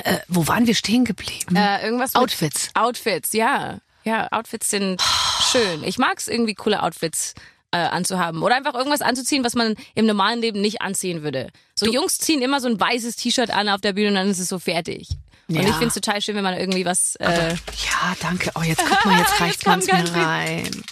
äh, 0.03 0.19
wo 0.29 0.47
waren 0.47 0.67
wir 0.67 0.75
stehen 0.75 1.05
geblieben? 1.05 1.57
Äh, 1.57 1.85
irgendwas 1.85 2.15
mit 2.15 2.23
Outfits. 2.23 2.71
Outfits, 2.75 3.33
ja. 3.33 3.79
Ja, 4.05 4.29
Outfits 4.31 4.71
sind 4.71 5.03
schön. 5.53 5.83
Ich 5.85 5.99
mag's 5.99 6.29
irgendwie 6.29 6.55
coole 6.55 6.83
Outfits 6.83 7.35
äh, 7.85 7.89
anzuhaben 7.89 8.43
oder 8.43 8.55
einfach 8.57 8.75
irgendwas 8.75 9.03
anzuziehen, 9.03 9.45
was 9.45 9.55
man 9.55 9.75
im 9.95 10.07
normalen 10.07 10.41
Leben 10.41 10.61
nicht 10.61 10.81
anziehen 10.83 11.23
würde. 11.23 11.51
So 11.75 11.87
Jungs 11.87 12.19
ziehen 12.19 12.43
immer 12.43 12.61
so 12.61 12.69
ein 12.69 12.81
weißes 12.81 13.17
T-Shirt 13.17 13.51
an 13.51 13.69
auf 13.69 13.81
der 13.81 13.93
Bühne 13.93 14.09
und 14.09 14.15
dann 14.15 14.29
ist 14.29 14.39
es 14.39 14.49
so 14.49 14.59
fertig. 14.59 15.09
Und 15.49 15.55
Ja. 15.57 15.63
ich 15.69 15.75
find's 15.77 15.95
total 15.95 16.21
schön, 16.23 16.35
wenn 16.37 16.43
man 16.45 16.59
irgendwie 16.59 16.85
was 16.85 17.17
äh, 17.17 17.51
Ja, 17.51 18.17
danke. 18.21 18.51
Oh, 18.57 18.63
jetzt 18.63 18.83
guck 18.85 19.05
mal, 19.05 19.19
jetzt 19.19 19.41
reicht 19.41 19.67
mir 19.67 19.73
ganz 19.73 19.85
viel. 19.85 19.95
rein. 20.23 20.83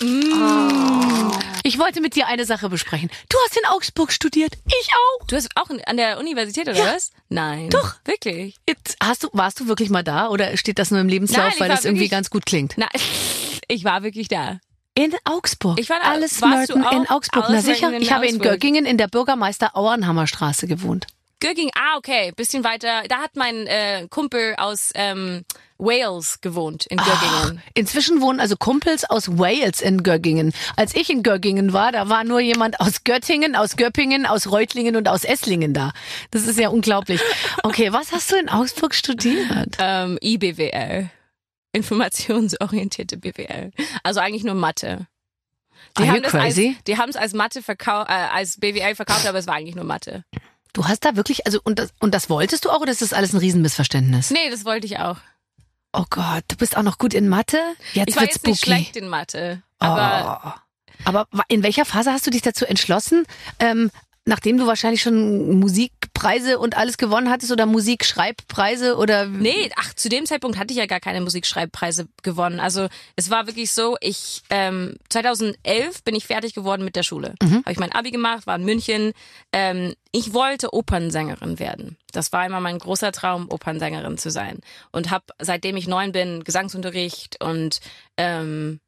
Oh. 0.00 1.30
Ich 1.64 1.78
wollte 1.78 2.00
mit 2.00 2.14
dir 2.16 2.26
eine 2.26 2.44
Sache 2.44 2.68
besprechen. 2.68 3.10
Du 3.28 3.36
hast 3.44 3.56
in 3.56 3.64
Augsburg 3.66 4.12
studiert. 4.12 4.54
Ich 4.66 4.88
auch. 4.94 5.26
Du 5.26 5.36
hast 5.36 5.48
auch 5.56 5.68
an 5.86 5.96
der 5.96 6.18
Universität 6.18 6.68
oder 6.68 6.78
Ja. 6.78 6.94
was? 6.94 7.10
Nein. 7.28 7.70
Doch. 7.70 7.94
Wirklich? 8.04 8.56
Jetzt 8.68 8.96
hast 9.02 9.24
du, 9.24 9.28
warst 9.32 9.60
du 9.60 9.66
wirklich 9.68 9.90
mal 9.90 10.02
da 10.02 10.28
oder 10.28 10.56
steht 10.56 10.78
das 10.78 10.90
nur 10.90 11.00
im 11.00 11.08
Lebenslauf, 11.08 11.50
Nein, 11.50 11.60
weil 11.60 11.68
das 11.68 11.84
irgendwie 11.84 12.08
ganz 12.08 12.30
gut 12.30 12.46
klingt? 12.46 12.74
Na, 12.76 12.88
ich 13.68 13.84
war 13.84 14.02
wirklich 14.02 14.28
da. 14.28 14.58
In 14.94 15.14
Augsburg. 15.24 15.78
Ich 15.80 15.88
war 15.88 16.00
da. 16.00 16.10
Alles 16.10 16.40
Merton 16.40 16.84
in? 16.92 17.08
Augsburg. 17.08 17.46
Na 17.48 17.60
sicher. 17.60 17.92
Ich 17.94 18.12
habe 18.12 18.26
in. 18.26 18.38
Göggingen 18.38 18.84
in 18.84 18.98
der 18.98 19.08
Bürgermeister 19.08 19.74
Auernhammer 19.74 20.26
Straße 20.26 20.66
gewohnt. 20.66 21.06
Gögging, 21.42 21.72
ah, 21.74 21.96
okay, 21.96 22.30
bisschen 22.36 22.62
weiter. 22.62 23.02
Da 23.08 23.16
hat 23.16 23.34
mein 23.34 23.66
äh, 23.66 24.06
Kumpel 24.08 24.54
aus 24.58 24.90
ähm, 24.94 25.42
Wales 25.76 26.40
gewohnt, 26.40 26.86
in 26.86 26.98
Göggingen. 26.98 27.60
Inzwischen 27.74 28.20
wohnen 28.20 28.38
also 28.38 28.54
Kumpels 28.56 29.04
aus 29.04 29.38
Wales 29.38 29.80
in 29.80 30.04
Göggingen. 30.04 30.52
Als 30.76 30.94
ich 30.94 31.10
in 31.10 31.24
Göggingen 31.24 31.72
war, 31.72 31.90
da 31.90 32.08
war 32.08 32.22
nur 32.22 32.38
jemand 32.38 32.78
aus 32.78 33.02
Göttingen, 33.02 33.56
aus 33.56 33.74
Göppingen, 33.74 34.24
aus 34.24 34.52
Reutlingen 34.52 34.94
und 34.94 35.08
aus 35.08 35.24
Esslingen 35.24 35.74
da. 35.74 35.92
Das 36.30 36.46
ist 36.46 36.60
ja 36.60 36.68
unglaublich. 36.68 37.20
Okay, 37.64 37.92
was 37.92 38.12
hast 38.12 38.30
du 38.30 38.36
in 38.36 38.48
Augsburg 38.48 38.94
studiert? 38.94 39.76
Ähm, 39.80 40.18
IBWL. 40.22 41.10
Informationsorientierte 41.72 43.16
BWL. 43.16 43.72
Also 44.02 44.20
eigentlich 44.20 44.44
nur 44.44 44.54
Mathe. 44.54 45.06
Die 45.98 46.02
Are 46.02 46.12
haben 46.12 46.22
das 46.22 46.34
als, 46.34 46.54
die 46.54 46.96
haben 46.98 47.10
es 47.10 47.16
als 47.16 47.32
Mathe 47.34 47.62
verkauft, 47.62 48.08
äh, 48.08 48.12
als 48.14 48.58
BWL 48.58 48.94
verkauft, 48.94 49.26
aber 49.26 49.38
es 49.38 49.46
war 49.46 49.54
eigentlich 49.54 49.74
nur 49.74 49.84
Mathe. 49.84 50.24
Du 50.72 50.86
hast 50.86 51.04
da 51.04 51.16
wirklich, 51.16 51.44
also 51.46 51.60
und 51.64 51.78
das, 51.78 51.92
und 52.00 52.14
das 52.14 52.30
wolltest 52.30 52.64
du 52.64 52.70
auch 52.70 52.80
oder 52.80 52.92
ist 52.92 53.02
das 53.02 53.12
alles 53.12 53.32
ein 53.34 53.38
Riesenmissverständnis? 53.38 54.30
Nee, 54.30 54.48
das 54.50 54.64
wollte 54.64 54.86
ich 54.86 54.98
auch. 54.98 55.18
Oh 55.92 56.04
Gott, 56.08 56.44
du 56.48 56.56
bist 56.56 56.76
auch 56.78 56.82
noch 56.82 56.96
gut 56.96 57.12
in 57.12 57.28
Mathe? 57.28 57.58
Jetzt 57.92 58.08
Ich 58.10 58.16
war 58.16 58.22
wird's 58.22 58.36
jetzt 58.36 58.46
nicht 58.46 58.60
spooky. 58.62 58.76
schlecht 58.76 58.96
in 58.96 59.08
Mathe, 59.08 59.62
aber 59.78 60.40
oh. 60.56 60.58
Aber 61.04 61.26
in 61.48 61.62
welcher 61.64 61.84
Phase 61.84 62.12
hast 62.12 62.26
du 62.26 62.30
dich 62.30 62.42
dazu 62.42 62.64
entschlossen, 62.64 63.24
ähm, 63.58 63.90
nachdem 64.24 64.56
du 64.56 64.66
wahrscheinlich 64.66 65.02
schon 65.02 65.58
Musikpreise 65.58 66.58
und 66.58 66.76
alles 66.76 66.96
gewonnen 66.96 67.28
hattest 67.28 67.50
oder 67.50 67.66
Musikschreibpreise 67.66 68.96
oder 68.96 69.26
Nee, 69.26 69.70
ach, 69.76 69.94
zu 69.94 70.08
dem 70.08 70.26
Zeitpunkt 70.26 70.58
hatte 70.58 70.72
ich 70.72 70.78
ja 70.78 70.86
gar 70.86 71.00
keine 71.00 71.20
Musikschreibpreise 71.20 72.06
gewonnen. 72.22 72.60
Also 72.60 72.88
es 73.16 73.30
war 73.30 73.46
wirklich 73.46 73.72
so, 73.72 73.96
ich 74.00 74.42
ähm, 74.50 74.96
2011 75.08 76.04
bin 76.04 76.14
ich 76.14 76.26
fertig 76.26 76.54
geworden 76.54 76.84
mit 76.84 76.94
der 76.94 77.02
Schule. 77.02 77.34
Habe 77.42 77.72
ich 77.72 77.78
mein 77.78 77.92
Abi 77.92 78.12
gemacht, 78.12 78.46
war 78.46 78.56
in 78.56 78.64
München. 78.64 79.12
Ähm, 79.52 79.94
ich 80.12 80.32
wollte 80.32 80.72
Opernsängerin 80.72 81.58
werden. 81.58 81.96
Das 82.12 82.32
war 82.32 82.46
immer 82.46 82.60
mein 82.60 82.78
großer 82.78 83.10
Traum, 83.10 83.50
Opernsängerin 83.50 84.18
zu 84.18 84.30
sein. 84.30 84.60
Und 84.92 85.10
habe 85.10 85.24
seitdem 85.40 85.76
ich 85.76 85.88
neun 85.88 86.12
bin 86.12 86.44
Gesangsunterricht 86.44 87.42
und 87.42 87.80
ähm, 88.16 88.78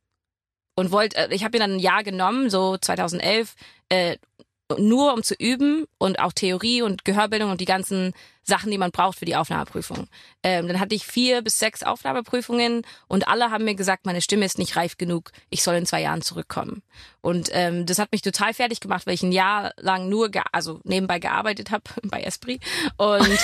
und 0.77 0.91
wollte, 0.91 1.17
äh, 1.17 1.35
ich 1.35 1.45
habe 1.45 1.57
mir 1.57 1.65
dann 1.65 1.77
ein 1.77 1.81
Jahr 1.81 2.03
genommen, 2.03 2.51
so 2.51 2.77
2011, 2.77 3.55
äh, 3.89 4.17
nur 4.79 5.13
um 5.13 5.23
zu 5.23 5.35
üben 5.35 5.87
und 5.99 6.19
auch 6.19 6.33
Theorie 6.33 6.83
und 6.83 7.05
Gehörbildung 7.05 7.51
und 7.51 7.61
die 7.61 7.67
ganzen 7.67 8.13
Sachen, 8.43 8.71
die 8.71 8.79
man 8.79 8.91
braucht 8.91 9.19
für 9.19 9.25
die 9.25 9.37
Aufnahmeprüfung. 9.37 10.07
Ähm, 10.43 10.69
dann 10.69 10.79
hatte 10.79 10.95
ich 10.95 11.07
vier 11.07 11.43
bis 11.43 11.59
sechs 11.59 11.83
Aufnahmeprüfungen 11.83 12.83
und 13.09 13.27
alle 13.29 13.51
haben 13.51 13.65
mir 13.65 13.75
gesagt, 13.75 14.07
meine 14.07 14.21
Stimme 14.21 14.45
ist 14.45 14.59
nicht 14.59 14.77
reif 14.77 14.97
genug, 14.97 15.33
ich 15.51 15.63
soll 15.63 15.75
in 15.77 15.87
zwei 15.87 16.03
Jahren 16.03 16.23
zurückkommen. 16.23 16.83
Und 17.21 17.49
ähm, 17.53 17.87
das 17.87 17.99
hat 17.99 18.13
mich 18.13 18.23
total 18.23 18.53
fertig 18.53 18.81
gemacht, 18.81 19.07
weil 19.07 19.15
ich 19.15 19.23
ein 19.23 19.33
Jahr 19.33 19.73
lang 19.79 20.09
nur, 20.09 20.31
also 20.53 20.81
nebenbei 20.85 21.19
gearbeitet 21.19 21.71
habe 21.71 21.85
bei 22.03 22.23
Esprit 22.23 22.63
und 22.97 23.29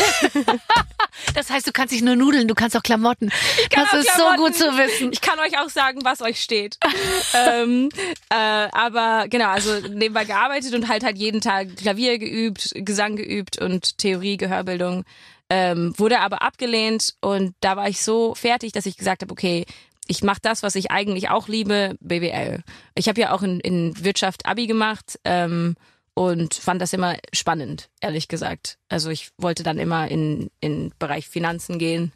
Das 1.34 1.50
heißt, 1.50 1.66
du 1.66 1.72
kannst 1.72 1.92
nicht 1.92 2.04
nur 2.04 2.16
Nudeln, 2.16 2.48
du 2.48 2.54
kannst 2.54 2.76
auch 2.76 2.82
Klamotten. 2.82 3.30
kann 3.70 3.84
das 3.84 3.92
auch 3.92 3.98
ist 3.98 4.14
Klamotten. 4.14 4.38
so 4.38 4.44
gut 4.44 4.54
zu 4.56 4.78
wissen. 4.78 5.12
Ich 5.12 5.20
kann 5.20 5.38
euch 5.38 5.58
auch 5.58 5.68
sagen, 5.68 6.00
was 6.04 6.22
euch 6.22 6.40
steht. 6.40 6.78
ähm, 7.46 7.88
äh, 8.30 8.34
aber 8.34 9.26
genau, 9.28 9.48
also 9.48 9.80
nebenbei 9.88 10.24
gearbeitet 10.24 10.74
und 10.74 10.88
halt 10.88 11.04
halt 11.04 11.18
jeden 11.18 11.40
Tag 11.40 11.76
Klavier 11.76 12.18
geübt, 12.18 12.72
Gesang 12.74 13.16
geübt 13.16 13.60
und 13.60 13.98
Theorie, 13.98 14.36
Gehörbildung. 14.36 15.04
Ähm, 15.52 15.94
wurde 15.96 16.20
aber 16.20 16.42
abgelehnt 16.42 17.14
und 17.20 17.54
da 17.60 17.76
war 17.76 17.88
ich 17.88 18.02
so 18.02 18.36
fertig, 18.36 18.70
dass 18.70 18.86
ich 18.86 18.96
gesagt 18.96 19.22
habe, 19.22 19.32
okay, 19.32 19.66
ich 20.06 20.22
mache 20.22 20.40
das, 20.42 20.62
was 20.62 20.74
ich 20.76 20.90
eigentlich 20.90 21.28
auch 21.30 21.48
liebe, 21.48 21.96
BWL. 22.00 22.62
Ich 22.94 23.08
habe 23.08 23.20
ja 23.20 23.32
auch 23.32 23.42
in, 23.42 23.60
in 23.60 24.04
Wirtschaft 24.04 24.46
Abi 24.46 24.66
gemacht 24.66 25.18
ähm, 25.24 25.76
und 26.20 26.54
fand 26.54 26.82
das 26.82 26.92
immer 26.92 27.16
spannend, 27.32 27.88
ehrlich 28.02 28.28
gesagt. 28.28 28.76
Also 28.90 29.08
ich 29.08 29.30
wollte 29.38 29.62
dann 29.62 29.78
immer 29.78 30.08
in 30.08 30.50
in 30.60 30.92
Bereich 30.98 31.26
Finanzen 31.28 31.78
gehen. 31.78 32.12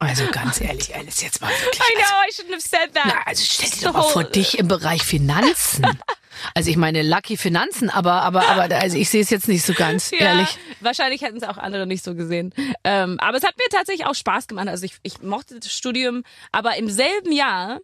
Also 0.00 0.26
ganz 0.32 0.60
ehrlich, 0.60 0.94
Alice, 0.94 1.22
jetzt 1.22 1.40
mal 1.40 1.48
wirklich. 1.50 1.80
I 1.80 1.94
know, 1.94 2.02
Also, 2.02 2.14
I 2.28 2.42
shouldn't 2.42 2.52
have 2.52 2.68
said 2.68 2.94
that. 2.94 3.04
na, 3.06 3.22
also 3.26 3.44
stell 3.46 3.70
dir 3.70 3.76
So- 3.76 3.86
doch 3.86 3.94
mal 3.94 4.02
vor, 4.02 4.24
dich 4.24 4.58
im 4.58 4.66
Bereich 4.66 5.02
Finanzen. 5.04 5.86
Also 6.52 6.68
ich 6.68 6.76
meine, 6.76 7.02
Lucky 7.02 7.36
Finanzen, 7.36 7.90
aber, 7.90 8.22
aber, 8.22 8.48
aber, 8.48 8.74
also 8.74 8.96
ich 8.98 9.08
sehe 9.08 9.22
es 9.22 9.30
jetzt 9.30 9.46
nicht 9.46 9.64
so 9.64 9.72
ganz, 9.72 10.10
ehrlich. 10.12 10.58
Wahrscheinlich 10.80 11.22
hätten 11.22 11.36
es 11.36 11.44
auch 11.44 11.56
andere 11.58 11.86
nicht 11.86 12.04
so 12.04 12.16
gesehen. 12.16 12.52
Ähm, 12.82 13.20
aber 13.20 13.36
es 13.38 13.44
hat 13.44 13.56
mir 13.56 13.68
tatsächlich 13.70 14.04
auch 14.04 14.16
Spaß 14.16 14.48
gemacht. 14.48 14.66
Also 14.66 14.84
ich, 14.84 14.96
ich 15.04 15.22
mochte 15.22 15.60
das 15.60 15.72
Studium, 15.72 16.24
aber 16.50 16.76
im 16.76 16.90
selben 16.90 17.30
Jahr 17.30 17.78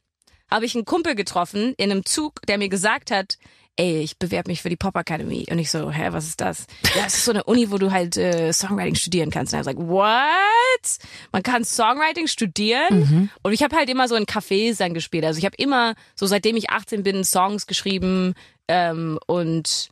habe 0.51 0.65
ich 0.67 0.75
einen 0.75 0.85
Kumpel 0.85 1.15
getroffen 1.15 1.75
in 1.77 1.93
einem 1.93 2.05
Zug, 2.05 2.43
der 2.49 2.59
mir 2.59 2.69
gesagt 2.69 3.13
hat, 3.13 3.39
ey, 3.81 4.03
ich 4.03 4.19
bewerbe 4.19 4.51
mich 4.51 4.61
für 4.61 4.69
die 4.69 4.77
Pop 4.77 4.95
Academy. 4.95 5.47
Und 5.51 5.59
ich 5.59 5.71
so, 5.71 5.91
hä, 5.91 6.09
was 6.11 6.27
ist 6.27 6.41
das? 6.43 6.67
Ja, 6.95 7.05
es 7.07 7.15
ist 7.15 7.25
so 7.25 7.33
eine 7.33 7.45
Uni, 7.45 7.71
wo 7.71 7.79
du 7.79 7.91
halt 7.91 8.17
äh, 8.19 8.53
Songwriting 8.53 8.95
studieren 8.95 9.31
kannst. 9.31 9.55
Und 9.55 9.61
er 9.61 9.65
sagt, 9.65 9.79
what? 9.79 10.99
Man 11.33 11.43
kann 11.43 11.65
Songwriting 11.65 12.27
studieren? 12.27 13.31
Und 13.43 13.53
ich 13.53 13.63
habe 13.63 13.75
halt 13.75 13.89
immer 13.89 14.07
so 14.07 14.17
in 14.17 14.27
Cafés 14.27 14.77
dann 14.79 14.93
gespielt. 14.93 15.25
Also 15.25 15.39
ich 15.39 15.47
habe 15.47 15.57
immer, 15.57 15.95
so 16.15 16.27
seitdem 16.27 16.57
ich 16.57 16.69
18 16.69 17.03
bin, 17.03 17.25
Songs 17.25 17.67
geschrieben 17.67 18.35
ähm, 18.69 19.19
und 19.27 19.89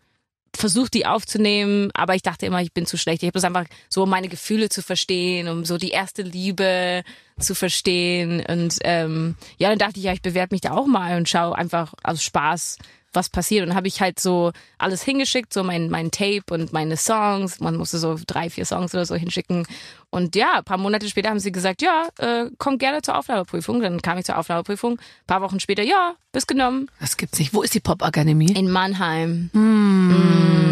versucht, 0.54 0.94
die 0.94 1.06
aufzunehmen, 1.06 1.90
aber 1.94 2.14
ich 2.14 2.22
dachte 2.22 2.44
immer, 2.46 2.60
ich 2.60 2.72
bin 2.72 2.84
zu 2.84 2.98
schlecht. 2.98 3.22
Ich 3.22 3.28
habe 3.28 3.34
das 3.34 3.44
einfach 3.44 3.66
so, 3.88 4.02
um 4.02 4.10
meine 4.10 4.28
Gefühle 4.28 4.68
zu 4.68 4.82
verstehen, 4.82 5.48
um 5.48 5.64
so 5.64 5.78
die 5.78 5.90
erste 5.90 6.22
Liebe 6.22 7.04
zu 7.38 7.54
verstehen. 7.54 8.44
Und 8.46 8.78
ähm, 8.82 9.36
ja, 9.58 9.68
dann 9.68 9.78
dachte 9.78 9.98
ich, 9.98 10.04
ja, 10.04 10.12
ich 10.12 10.22
bewerbe 10.22 10.54
mich 10.54 10.60
da 10.60 10.72
auch 10.72 10.86
mal 10.86 11.16
und 11.16 11.28
schaue 11.28 11.56
einfach 11.56 11.94
aus 12.02 12.22
Spaß, 12.22 12.78
was 13.12 13.28
passiert. 13.28 13.66
Und 13.66 13.74
habe 13.74 13.88
ich 13.88 14.00
halt 14.00 14.20
so 14.20 14.52
alles 14.78 15.02
hingeschickt, 15.02 15.52
so 15.52 15.62
mein, 15.64 15.90
mein 15.90 16.10
Tape 16.10 16.44
und 16.50 16.72
meine 16.72 16.96
Songs. 16.96 17.60
Man 17.60 17.76
musste 17.76 17.98
so 17.98 18.18
drei, 18.26 18.50
vier 18.50 18.64
Songs 18.64 18.94
oder 18.94 19.06
so 19.06 19.14
hinschicken. 19.14 19.66
Und 20.10 20.36
ja, 20.36 20.58
ein 20.58 20.64
paar 20.64 20.78
Monate 20.78 21.08
später 21.08 21.30
haben 21.30 21.40
sie 21.40 21.52
gesagt, 21.52 21.82
ja, 21.82 22.08
äh, 22.18 22.50
komm 22.58 22.78
gerne 22.78 23.02
zur 23.02 23.16
Aufnahmeprüfung. 23.16 23.80
Dann 23.80 24.00
kam 24.02 24.18
ich 24.18 24.24
zur 24.24 24.38
Aufnahmeprüfung. 24.38 24.92
Ein 24.92 25.26
paar 25.26 25.42
Wochen 25.42 25.60
später, 25.60 25.82
ja, 25.82 26.14
bist 26.32 26.48
genommen. 26.48 26.90
Das 27.00 27.16
gibt's 27.16 27.38
nicht. 27.38 27.54
Wo 27.54 27.62
ist 27.62 27.74
die 27.74 27.80
Popakademie? 27.80 28.52
In 28.52 28.70
Mannheim. 28.70 29.50
Mm, 29.52 30.67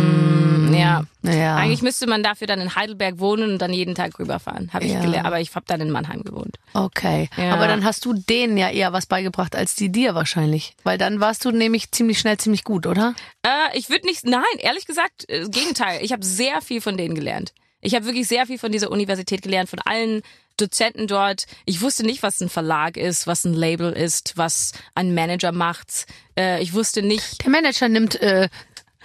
ja. 0.79 1.05
Ja. 1.23 1.57
Eigentlich 1.57 1.83
müsste 1.83 2.07
man 2.07 2.23
dafür 2.23 2.47
dann 2.47 2.61
in 2.61 2.75
Heidelberg 2.75 3.19
wohnen 3.19 3.53
und 3.53 3.59
dann 3.59 3.73
jeden 3.73 3.95
Tag 3.95 4.19
rüberfahren. 4.19 4.73
Habe 4.73 4.85
ich 4.85 4.93
Ja. 4.93 5.01
gelernt. 5.01 5.27
Aber 5.27 5.41
ich 5.41 5.55
habe 5.55 5.67
dann 5.67 5.81
in 5.81 5.91
Mannheim 5.91 6.23
gewohnt. 6.23 6.57
Okay. 6.75 7.29
Ja. 7.37 7.53
Aber 7.55 7.67
dann 7.69 7.85
hast 7.85 8.05
du 8.05 8.13
denen 8.15 8.57
ja 8.57 8.71
eher 8.71 8.93
was 8.93 9.07
beigebracht 9.07 9.57
als 9.57 9.75
die 9.75 9.91
dir 9.91 10.15
wahrscheinlich. 10.15 10.75
Weil 10.85 10.99
dann 10.99 11.21
warst 11.21 11.45
du 11.45 11.51
nämlich 11.51 11.91
ziemlich 11.91 12.19
schnell 12.19 12.39
ziemlich 12.39 12.65
gut, 12.65 12.87
oder? 12.87 13.15
Äh, 13.45 13.77
ich 13.77 13.89
würde 13.91 14.07
nicht, 14.07 14.25
nein, 14.25 14.43
ehrlich 14.59 14.87
gesagt, 14.87 15.29
äh, 15.29 15.49
Gegenteil. 15.49 16.01
Ich 16.03 16.13
habe 16.13 16.25
sehr 16.25 16.61
viel 16.63 16.81
von 16.81 16.97
denen 16.97 17.15
gelernt. 17.15 17.53
Ich 17.81 17.95
habe 17.95 18.07
wirklich 18.07 18.27
sehr 18.27 18.47
viel 18.47 18.59
von 18.59 18.73
dieser 18.73 18.91
Universität 18.91 19.43
gelernt, 19.43 19.69
von 19.69 19.79
allen 19.81 20.23
Dozenten 20.57 21.07
dort. 21.07 21.45
Ich 21.67 21.83
wusste 21.83 22.05
nicht, 22.05 22.23
was 22.23 22.41
ein 22.41 22.49
Verlag 22.49 22.97
ist, 22.97 23.27
was 23.27 23.45
ein 23.45 23.53
Label 23.53 23.93
ist, 23.93 24.33
was 24.37 24.73
ein 24.95 25.15
Manager 25.15 25.53
macht. 25.53 26.07
Äh, 26.39 26.63
ich 26.63 26.73
wusste 26.73 27.03
nicht. 27.03 27.45
Der 27.45 27.51
Manager 27.51 27.89
nimmt 27.91 28.15
äh, 28.23 28.49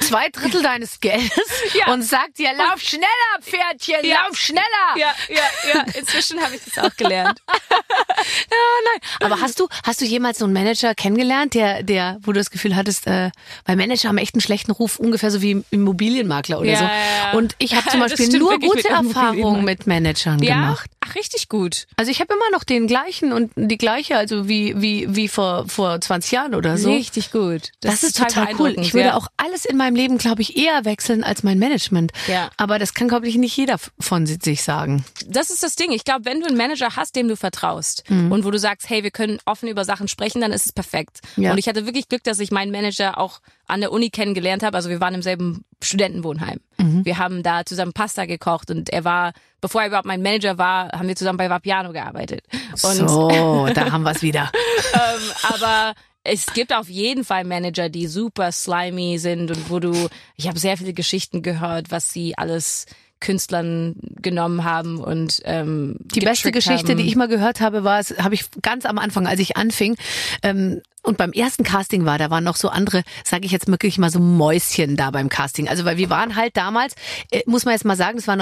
zwei 0.01 0.29
Drittel 0.29 0.61
deines 0.63 0.99
Geldes 0.99 1.31
Ja. 1.73 1.93
und 1.93 2.01
sagt 2.03 2.37
dir, 2.37 2.51
lauf 2.57 2.81
schneller, 2.81 3.05
Pferdchen, 3.41 4.03
Ja. 4.03 4.25
lauf 4.27 4.37
schneller. 4.37 4.61
Ja, 4.97 5.13
ja, 5.29 5.73
ja. 5.73 5.85
Inzwischen 5.99 6.41
habe 6.41 6.55
ich 6.55 6.61
das 6.65 6.83
auch 6.83 6.95
gelernt. 6.97 7.39
Aber 9.21 9.39
hast 9.41 9.59
du, 9.59 9.67
hast 9.83 10.01
du 10.01 10.05
jemals 10.05 10.39
so 10.39 10.45
einen 10.45 10.53
Manager 10.53 10.95
kennengelernt, 10.95 11.53
der, 11.53 11.83
der, 11.83 12.17
wo 12.21 12.31
du 12.31 12.39
das 12.39 12.49
Gefühl 12.51 12.75
hattest, 12.75 13.07
äh, 13.07 13.31
weil 13.65 13.75
Manager 13.75 14.09
haben 14.09 14.17
echt 14.17 14.35
einen 14.35 14.41
schlechten 14.41 14.71
Ruf, 14.71 14.99
ungefähr 14.99 15.31
so 15.31 15.41
wie 15.41 15.63
Immobilienmakler 15.71 16.59
oder 16.59 16.69
Ja, 16.69 16.77
so. 16.77 16.83
ja, 16.85 16.91
ja. 16.91 17.31
Und 17.37 17.55
ich 17.59 17.75
habe 17.75 17.87
zum 17.89 17.99
Das 18.01 18.11
Beispiel 18.17 18.39
nur 18.39 18.59
gute 18.59 18.89
Erfahrungen 18.89 19.05
Immobilienmakler. 19.39 19.61
mit 19.63 19.87
Managern 19.87 20.41
Ja, 20.43 20.53
gemacht. 20.55 20.89
ach 21.05 21.15
richtig 21.15 21.49
gut. 21.49 21.85
Also 21.97 22.11
ich 22.11 22.19
habe 22.19 22.33
immer 22.33 22.49
noch 22.51 22.63
den 22.63 22.87
gleichen 22.87 23.31
und 23.31 23.51
die 23.55 23.77
gleiche, 23.77 24.17
also 24.17 24.47
wie 24.47 24.73
wie 24.81 25.05
wie 25.15 25.27
vor 25.27 25.65
vor 25.67 25.99
20 26.01 26.31
Jahren 26.31 26.55
oder 26.55 26.77
so. 26.77 26.91
Richtig 26.91 27.31
gut. 27.31 27.69
Das, 27.81 28.03
ist 28.03 28.17
total 28.17 28.29
cool. 28.31 28.45
beeindruckend, 28.73 28.85
Ich 28.87 28.93
würde 28.93 29.07
ja. 29.09 29.15
auch 29.15 29.27
alles 29.37 29.65
in 29.65 29.77
meinem 29.77 29.90
Leben, 29.95 30.17
glaube 30.17 30.41
ich, 30.41 30.57
eher 30.57 30.85
wechseln 30.85 31.23
als 31.23 31.43
mein 31.43 31.59
Management. 31.59 32.11
Ja. 32.27 32.49
Aber 32.57 32.79
das 32.79 32.93
kann, 32.93 33.07
glaube 33.07 33.27
ich, 33.27 33.35
nicht 33.35 33.55
jeder 33.57 33.77
von 33.99 34.25
sich 34.25 34.63
sagen. 34.63 35.03
das 35.27 35.49
ist 35.49 35.63
das 35.63 35.75
Ding. 35.75 35.91
Ich 35.91 36.03
glaube, 36.03 36.25
wenn 36.25 36.39
du 36.41 36.47
einen 36.47 36.57
Manager 36.57 36.95
hast, 36.95 37.15
dem 37.15 37.27
du 37.27 37.35
vertraust 37.35 38.03
Mhm. 38.09 38.31
und 38.31 38.45
wo 38.45 38.51
du 38.51 38.59
sagst, 38.59 38.89
hey, 38.89 39.03
wir 39.03 39.11
können 39.11 39.39
offen 39.45 39.69
über 39.69 39.85
Sachen 39.85 40.07
sprechen, 40.07 40.41
dann 40.41 40.51
ist 40.51 40.65
es 40.65 40.71
perfekt. 40.73 41.19
Ja. 41.37 41.51
Und 41.51 41.57
ich 41.57 41.67
hatte 41.67 41.85
wirklich 41.85 42.07
Glück, 42.09 42.23
dass 42.23 42.39
ich 42.39 42.51
meinen 42.51 42.71
Manager 42.71 43.17
auch 43.17 43.39
an 43.67 43.79
der 43.81 43.91
Uni 43.91 44.09
kennengelernt 44.09 44.63
habe. 44.63 44.75
Also 44.75 44.89
wir 44.89 44.99
waren 44.99 45.13
im 45.13 45.21
selben 45.21 45.63
Studentenwohnheim. 45.81 46.59
Mhm. 46.77 47.05
Wir 47.05 47.17
haben 47.17 47.41
da 47.43 47.65
zusammen 47.65 47.93
Pasta 47.93 48.25
gekocht 48.25 48.69
und 48.69 48.89
er 48.89 49.03
war, 49.05 49.33
bevor 49.61 49.81
er 49.81 49.87
überhaupt 49.87 50.05
mein 50.07 50.21
Manager 50.21 50.57
war, 50.57 50.89
haben 50.91 51.07
wir 51.07 51.15
zusammen 51.15 51.37
bei 51.37 51.49
Vapiano 51.49 51.91
gearbeitet. 51.93 52.41
Und 52.83 53.09
so, 53.09 53.67
da 53.73 53.91
haben 53.91 54.03
wir 54.03 54.11
es 54.11 54.21
wieder. 54.21 54.51
ähm, 54.93 55.21
aber 55.53 55.93
es 56.23 56.47
gibt 56.47 56.73
auf 56.73 56.89
jeden 56.89 57.23
Fall 57.23 57.43
Manager, 57.43 57.89
die 57.89 58.07
super 58.07 58.51
slimy 58.51 59.17
sind 59.17 59.51
und 59.51 59.69
wo 59.69 59.79
du, 59.79 60.07
ich 60.35 60.47
habe 60.47 60.59
sehr 60.59 60.77
viele 60.77 60.93
Geschichten 60.93 61.41
gehört, 61.41 61.91
was 61.91 62.11
sie 62.11 62.37
alles 62.37 62.85
Künstlern 63.19 63.95
genommen 64.21 64.63
haben 64.63 64.97
und 64.97 65.41
ähm, 65.45 65.97
Die 66.15 66.19
beste 66.19 66.51
Geschichte, 66.51 66.95
die 66.95 67.03
ich 67.03 67.15
mal 67.15 67.27
gehört 67.27 67.61
habe, 67.61 67.83
war, 67.83 67.99
es 67.99 68.17
habe 68.17 68.33
ich 68.33 68.45
ganz 68.61 68.85
am 68.85 68.97
Anfang, 68.97 69.27
als 69.27 69.39
ich 69.39 69.57
anfing, 69.57 69.95
ähm, 70.41 70.81
und 71.03 71.17
beim 71.17 71.31
ersten 71.31 71.63
Casting 71.63 72.05
war, 72.05 72.17
da 72.17 72.29
waren 72.29 72.43
noch 72.43 72.55
so 72.55 72.69
andere, 72.69 73.03
sage 73.23 73.45
ich 73.45 73.51
jetzt 73.51 73.67
wirklich 73.67 73.97
mal 73.97 74.11
so 74.11 74.19
Mäuschen 74.19 74.97
da 74.97 75.09
beim 75.09 75.29
Casting. 75.29 75.67
Also 75.67 75.85
weil 75.85 75.97
wir 75.97 76.09
waren 76.09 76.35
halt 76.35 76.57
damals, 76.57 76.93
äh, 77.31 77.41
muss 77.47 77.65
man 77.65 77.73
jetzt 77.73 77.85
mal 77.85 77.95
sagen, 77.97 78.17
das 78.17 78.27
war 78.27 78.35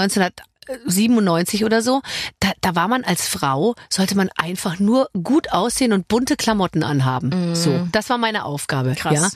1997 0.70 1.66
oder 1.66 1.82
so, 1.82 2.02
da, 2.40 2.52
da 2.62 2.76
war 2.76 2.88
man 2.88 3.04
als 3.04 3.28
Frau, 3.28 3.76
sollte 3.90 4.16
man 4.16 4.30
einfach 4.38 4.80
nur 4.80 5.10
gut 5.24 5.52
aussehen 5.52 5.94
und 5.94 6.08
bunte 6.08 6.36
Klamotten 6.36 6.84
anhaben. 6.84 7.56
So, 7.56 7.88
das 7.92 8.10
war 8.10 8.18
meine 8.18 8.46
Aufgabe. 8.46 8.96
Krass. 8.96 9.14
Ja. 9.14 9.30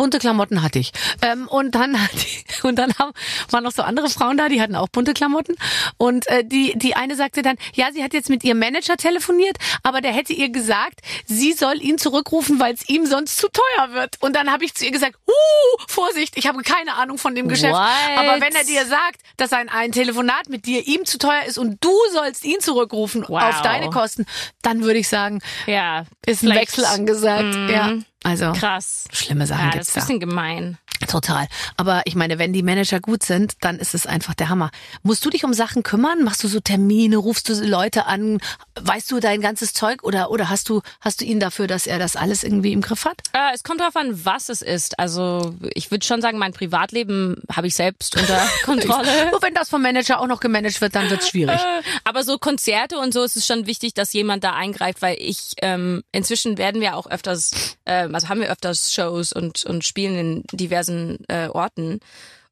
Bunte 0.00 0.18
Klamotten 0.18 0.62
hatte 0.62 0.78
ich. 0.78 0.92
Ähm, 1.20 1.46
und 1.46 1.74
dann 1.74 2.02
hat 2.02 2.10
die, 2.14 2.62
und 2.66 2.76
dann 2.76 2.94
haben, 2.94 3.12
waren 3.50 3.62
noch 3.62 3.72
so 3.72 3.82
andere 3.82 4.08
Frauen 4.08 4.38
da, 4.38 4.48
die 4.48 4.62
hatten 4.62 4.74
auch 4.74 4.88
bunte 4.88 5.12
Klamotten. 5.12 5.56
Und 5.98 6.26
äh, 6.28 6.42
die, 6.42 6.72
die 6.74 6.96
eine 6.96 7.16
sagte 7.16 7.42
dann, 7.42 7.56
ja, 7.74 7.92
sie 7.92 8.02
hat 8.02 8.14
jetzt 8.14 8.30
mit 8.30 8.42
ihrem 8.42 8.60
Manager 8.60 8.96
telefoniert, 8.96 9.58
aber 9.82 10.00
der 10.00 10.12
hätte 10.12 10.32
ihr 10.32 10.48
gesagt, 10.48 11.00
sie 11.26 11.52
soll 11.52 11.82
ihn 11.82 11.98
zurückrufen, 11.98 12.58
weil 12.58 12.72
es 12.72 12.88
ihm 12.88 13.04
sonst 13.04 13.36
zu 13.36 13.48
teuer 13.48 13.92
wird. 13.92 14.16
Und 14.20 14.34
dann 14.36 14.50
habe 14.50 14.64
ich 14.64 14.72
zu 14.72 14.86
ihr 14.86 14.90
gesagt, 14.90 15.16
uh, 15.28 15.82
Vorsicht, 15.86 16.38
ich 16.38 16.46
habe 16.46 16.62
keine 16.62 16.94
Ahnung 16.94 17.18
von 17.18 17.34
dem 17.34 17.46
Geschäft. 17.46 17.74
What? 17.74 18.18
Aber 18.18 18.40
wenn 18.40 18.54
er 18.54 18.64
dir 18.64 18.86
sagt, 18.86 19.20
dass 19.36 19.52
ein, 19.52 19.68
ein 19.68 19.92
Telefonat 19.92 20.48
mit 20.48 20.64
dir 20.64 20.86
ihm 20.86 21.04
zu 21.04 21.18
teuer 21.18 21.42
ist 21.46 21.58
und 21.58 21.76
du 21.84 21.92
sollst 22.14 22.46
ihn 22.46 22.60
zurückrufen 22.60 23.22
Wow. 23.28 23.42
auf 23.42 23.60
deine 23.60 23.90
Kosten, 23.90 24.24
dann 24.62 24.82
würde 24.82 24.98
ich 24.98 25.08
sagen, 25.08 25.40
ja, 25.66 26.06
ist 26.24 26.42
ein 26.42 26.54
Wechsel 26.54 26.86
angesagt. 26.86 27.54
Ja. 27.70 27.98
Also 28.22 28.52
Krass. 28.52 29.04
schlimme 29.12 29.46
Sachen 29.46 29.60
Ja, 29.60 29.66
das 29.66 29.74
gibt's 29.74 29.88
ist 29.88 29.96
da. 29.96 30.00
ein 30.00 30.06
bisschen 30.06 30.20
gemein. 30.20 30.78
Total. 31.08 31.48
Aber 31.76 32.02
ich 32.04 32.14
meine, 32.14 32.38
wenn 32.38 32.52
die 32.52 32.62
Manager 32.62 33.00
gut 33.00 33.22
sind, 33.22 33.54
dann 33.60 33.78
ist 33.78 33.94
es 33.94 34.06
einfach 34.06 34.34
der 34.34 34.48
Hammer. 34.48 34.70
Musst 35.02 35.24
du 35.24 35.30
dich 35.30 35.44
um 35.44 35.54
Sachen 35.54 35.82
kümmern? 35.82 36.22
Machst 36.22 36.44
du 36.44 36.48
so 36.48 36.60
Termine? 36.60 37.16
Rufst 37.16 37.48
du 37.48 37.54
Leute 37.54 38.06
an? 38.06 38.38
Weißt 38.80 39.10
du 39.10 39.18
dein 39.18 39.40
ganzes 39.40 39.72
Zeug? 39.72 40.02
Oder, 40.02 40.30
oder 40.30 40.50
hast 40.50 40.68
du, 40.68 40.82
hast 41.00 41.20
du 41.20 41.24
ihn 41.24 41.40
dafür, 41.40 41.66
dass 41.66 41.86
er 41.86 41.98
das 41.98 42.16
alles 42.16 42.44
irgendwie 42.44 42.72
im 42.72 42.82
Griff 42.82 43.06
hat? 43.06 43.22
Äh, 43.32 43.54
es 43.54 43.62
kommt 43.62 43.80
darauf 43.80 43.96
an, 43.96 44.24
was 44.24 44.48
es 44.50 44.62
ist. 44.62 44.98
Also 44.98 45.54
ich 45.74 45.90
würde 45.90 46.04
schon 46.04 46.20
sagen, 46.20 46.38
mein 46.38 46.52
Privatleben 46.52 47.42
habe 47.50 47.66
ich 47.66 47.74
selbst 47.74 48.16
unter 48.16 48.38
Kontrolle. 48.64 49.30
Nur 49.30 49.42
wenn 49.42 49.54
das 49.54 49.70
vom 49.70 49.82
Manager 49.82 50.20
auch 50.20 50.26
noch 50.26 50.40
gemanagt 50.40 50.80
wird, 50.80 50.94
dann 50.94 51.08
wird's 51.10 51.28
schwierig. 51.28 51.60
Äh, 51.60 51.82
Aber 52.04 52.24
so 52.24 52.38
Konzerte 52.38 52.98
und 52.98 53.14
so 53.14 53.22
ist 53.22 53.36
es 53.36 53.46
schon 53.46 53.66
wichtig, 53.66 53.94
dass 53.94 54.12
jemand 54.12 54.44
da 54.44 54.52
eingreift, 54.52 55.00
weil 55.02 55.16
ich 55.18 55.54
ähm, 55.62 56.02
inzwischen 56.12 56.58
werden 56.58 56.80
wir 56.80 56.96
auch 56.96 57.06
öfters, 57.10 57.76
ähm, 57.86 58.14
also 58.14 58.28
haben 58.28 58.40
wir 58.40 58.50
öfters 58.50 58.92
Shows 58.92 59.32
und 59.32 59.64
und 59.64 59.84
spielen 59.84 60.16
in 60.16 60.44
diversen 60.52 60.89
äh, 61.28 61.48
Orten 61.48 62.00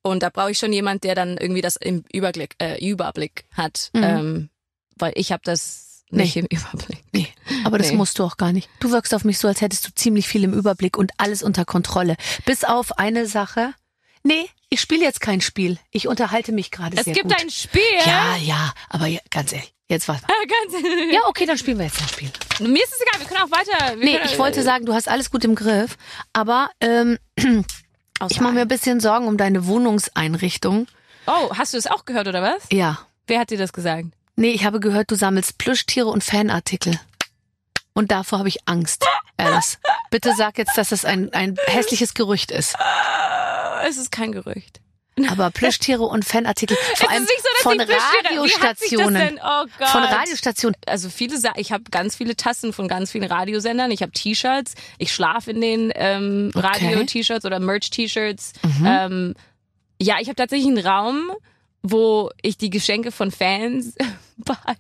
und 0.03 0.23
da 0.23 0.31
brauche 0.31 0.51
ich 0.53 0.59
schon 0.59 0.73
jemand, 0.73 1.05
der 1.05 1.15
dann 1.15 1.37
irgendwie 1.37 1.61
das 1.63 1.77
im 1.77 2.05
Überblick 2.13 2.55
äh, 2.63 2.79
Überblick 2.87 3.45
hat, 3.53 3.91
ähm, 3.95 4.49
weil 4.97 5.13
ich 5.17 5.33
habe 5.33 5.43
das 5.45 6.05
nicht 6.11 6.37
Nee. 6.37 6.43
im 6.43 6.47
Überblick. 6.59 7.05
Nee, 7.13 7.29
aber 7.65 7.79
das 7.79 7.91
Nee. 7.91 7.97
musst 7.97 8.19
du 8.19 8.25
auch 8.25 8.37
gar 8.37 8.53
nicht. 8.53 8.69
Du 8.81 8.91
wirkst 8.93 9.15
auf 9.15 9.25
mich 9.25 9.39
so, 9.39 9.49
als 9.49 9.61
hättest 9.61 9.87
du 9.87 9.91
ziemlich 9.95 10.27
viel 10.29 10.45
im 10.45 10.53
Überblick 10.55 10.97
und 10.97 11.13
alles 11.19 11.43
unter 11.43 11.65
Kontrolle. 11.65 12.17
Bis 12.47 12.65
auf 12.65 12.99
eine 12.99 13.27
Sache. 13.27 13.75
Nee, 14.25 14.49
ich 14.71 14.81
spiele 14.81 15.05
jetzt 15.05 15.21
kein 15.21 15.41
Spiel. 15.41 15.79
Ich 15.91 16.09
unterhalte 16.09 16.53
mich 16.53 16.71
gerade 16.71 16.97
Es 16.97 17.05
sehr 17.05 17.15
gibt 17.15 17.29
gut. 17.29 17.41
ein 17.41 17.51
Spiel. 17.51 17.83
Ja, 18.07 18.37
ja, 18.37 18.73
aber 18.89 19.07
ja, 19.07 19.21
ganz 19.31 19.53
ehrlich, 19.53 19.73
jetzt 19.89 20.09
was. 20.09 20.21
Ganz, 20.73 20.85
Ja, 21.13 21.21
okay, 21.29 21.47
dann 21.47 21.57
spielen 21.59 21.79
wir 21.79 21.87
jetzt 21.87 22.01
ein 22.03 22.09
Spiel. 22.09 22.31
Mir 22.61 22.83
ist 22.83 22.93
es 22.93 23.01
egal, 23.01 23.21
wir 23.21 23.27
können 23.29 23.43
auch 23.43 23.51
weiter. 23.57 23.97
Wir 23.99 24.05
Nee, 24.05 24.19
ich 24.25 24.39
wollte 24.39 24.63
sagen, 24.63 24.87
du 24.87 24.93
hast 24.95 25.09
alles 25.09 25.31
gut 25.31 25.45
im 25.45 25.55
Griff, 25.55 25.97
aber 26.33 26.71
ähm, 26.81 27.19
außer 28.19 28.33
ich 28.33 28.41
mache 28.41 28.55
mir 28.55 28.63
ein 28.63 28.69
bisschen 28.69 29.01
Sorgen 29.01 29.27
um 29.27 29.37
deine 29.37 29.67
Wohnungseinrichtung. 29.67 30.87
Oh, 31.27 31.51
hast 31.57 31.75
du 31.75 31.79
es 31.79 31.87
auch 31.87 32.05
gehört 32.05 32.29
oder 32.29 32.43
was? 32.43 32.63
Ja. 32.71 32.99
Wer 33.27 33.41
hat 33.41 33.51
dir 33.51 33.59
das 33.59 33.73
gesagt? 33.73 34.07
Nee, 34.37 34.51
ich 34.51 34.65
habe 34.65 34.81
gehört, 34.81 35.11
du 35.11 35.17
sammelst 35.17 35.59
Plüschtiere 35.59 36.09
und 36.09 36.25
Fanartikel. 36.25 36.99
Und 37.93 38.13
davor 38.13 38.39
habe 38.39 38.49
ich 38.49 38.67
Angst, 38.69 39.05
Alice. 39.37 39.79
Bitte 40.11 40.33
sag 40.37 40.57
jetzt, 40.59 40.79
dass 40.79 40.91
das 40.91 41.05
ein, 41.05 41.33
ein 41.33 41.57
hässliches 41.67 42.15
Gerücht 42.15 42.51
ist. 42.51 42.75
Es 43.87 43.97
ist 43.97 44.11
kein 44.13 44.33
Gerücht. 44.33 44.81
Aber 45.27 45.51
Plüschtiere 45.53 46.03
und 46.03 46.25
Fanartikel, 46.25 46.77
vor 46.97 47.11
allem 47.11 47.25
so, 47.25 47.29
dass 47.29 47.63
von 47.63 47.79
das 47.79 47.89
Radiostationen. 48.25 49.41
Oh. 49.43 49.65
Von 49.87 50.03
Radiostationen. 50.03 50.77
also 50.87 51.09
viele 51.09 51.39
Sa 51.39 51.53
ich 51.57 51.73
habe 51.73 51.85
ganz 51.91 52.17
viele 52.17 52.37
Tassen 52.37 52.73
von 52.73 52.89
ganz 52.89 53.11
vielen 53.11 53.25
Radiosendern. 53.25 53.91
Ich 53.91 54.03
habe 54.03 54.13
T-Shirts. 54.13 54.75
Ich 54.99 55.13
schlafe 55.13 55.51
in 55.51 55.61
den 55.61 55.93
ähm, 55.95 56.51
Okay. 56.55 56.67
Radio-T-Shirts 56.67 57.45
oder 57.45 57.59
Merch-T-Shirts. 57.61 58.53
Ähm, 58.85 59.35
ja, 60.01 60.17
ich 60.21 60.29
habe 60.29 60.37
tatsächlich 60.37 60.69
einen 60.69 60.87
Raum, 60.87 61.31
wo 61.83 62.31
ich 62.43 62.57
die 62.59 62.71
Geschenke 62.71 63.11
von 63.13 63.31
Fans 63.31 63.95
behalte. 64.37 64.79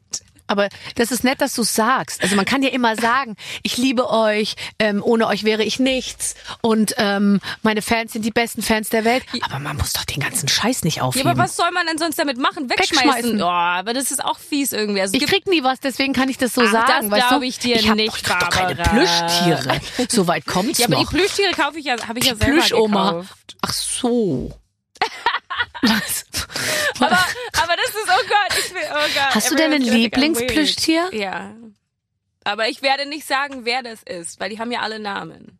Aber 0.48 0.68
das 0.96 1.12
ist 1.12 1.22
nett, 1.24 1.40
dass 1.40 1.54
du 1.54 1.62
sagst. 1.62 2.22
Also 2.22 2.34
man 2.34 2.44
kann 2.44 2.62
ja 2.62 2.70
immer 2.70 2.96
sagen, 2.96 3.36
ich 3.62 3.76
liebe 3.76 4.10
euch, 4.10 4.56
ähm, 4.78 5.02
ohne 5.04 5.26
euch 5.28 5.44
wäre 5.44 5.62
ich 5.62 5.78
nichts 5.78 6.34
und 6.62 6.94
ähm, 6.98 7.40
meine 7.62 7.82
Fans 7.82 8.12
sind 8.14 8.24
die 8.24 8.30
besten 8.30 8.62
Fans 8.62 8.88
der 8.88 9.04
Welt. 9.04 9.24
Aber 9.42 9.58
man 9.60 9.76
muss 9.76 9.92
doch 9.92 10.04
den 10.04 10.20
ganzen 10.20 10.48
Scheiß 10.48 10.82
nicht 10.84 10.96
Ja, 10.96 11.02
aufheben. 11.04 11.28
aber 11.30 11.38
was 11.42 11.54
soll 11.54 11.70
man 11.70 11.86
denn 11.86 11.98
sonst 11.98 12.18
damit 12.18 12.38
machen? 12.38 12.68
Wegschmeißen? 12.68 13.08
Wegschmeißen. 13.08 13.42
Oh, 13.42 13.46
aber 13.46 13.92
das 13.92 14.10
ist 14.10 14.24
auch 14.24 14.38
fies 14.38 14.72
irgendwie. 14.72 15.00
Also 15.00 15.14
ich 15.14 15.26
krieg 15.26 15.46
nie 15.46 15.62
was, 15.62 15.80
deswegen 15.80 16.12
kann 16.12 16.28
ich 16.28 16.38
das 16.38 16.54
so 16.54 16.62
Ach, 16.62 16.72
sagen. 16.72 17.10
das 17.10 17.18
weißt 17.20 17.28
glaub 17.28 17.40
du? 17.42 17.46
ich 17.46 17.58
dir 17.58 17.76
ich 17.76 17.88
hab 17.88 17.96
nicht, 17.96 18.08
doch, 18.12 18.16
ich 18.18 18.28
hab 18.30 18.40
doch 18.40 18.50
keine. 18.50 18.74
Plüschtiere. 18.74 19.80
So 20.08 20.26
weit 20.26 20.46
kommt's 20.46 20.78
ja, 20.78 20.86
aber 20.86 20.96
die 20.96 21.04
noch. 21.04 21.10
Plüschtiere 21.10 21.52
kaufe 21.52 21.78
ich 21.78 21.84
ja, 21.84 21.96
habe 22.08 22.18
ich 22.18 22.24
ja 22.24 22.34
selber 22.34 22.52
Plüschoma. 22.60 23.10
gekauft. 23.10 23.56
Ach 23.62 23.72
so. 23.72 24.52
Was? 25.82 26.24
Aber, 26.98 27.10
aber 27.16 27.74
das 27.76 27.90
ist, 27.90 28.08
oh 28.08 28.26
Gott, 28.28 28.57
Gott. 28.92 29.34
Hast 29.34 29.50
du 29.50 29.54
denn 29.54 29.72
ein 29.72 29.82
Lieblingsplüschtier? 29.82 31.10
Ja. 31.12 31.54
Aber 32.44 32.68
ich 32.68 32.80
werde 32.80 33.06
nicht 33.06 33.26
sagen, 33.26 33.64
wer 33.64 33.82
das 33.82 34.02
ist, 34.02 34.40
weil 34.40 34.48
die 34.48 34.58
haben 34.58 34.72
ja 34.72 34.80
alle 34.80 34.98
Namen. 34.98 35.58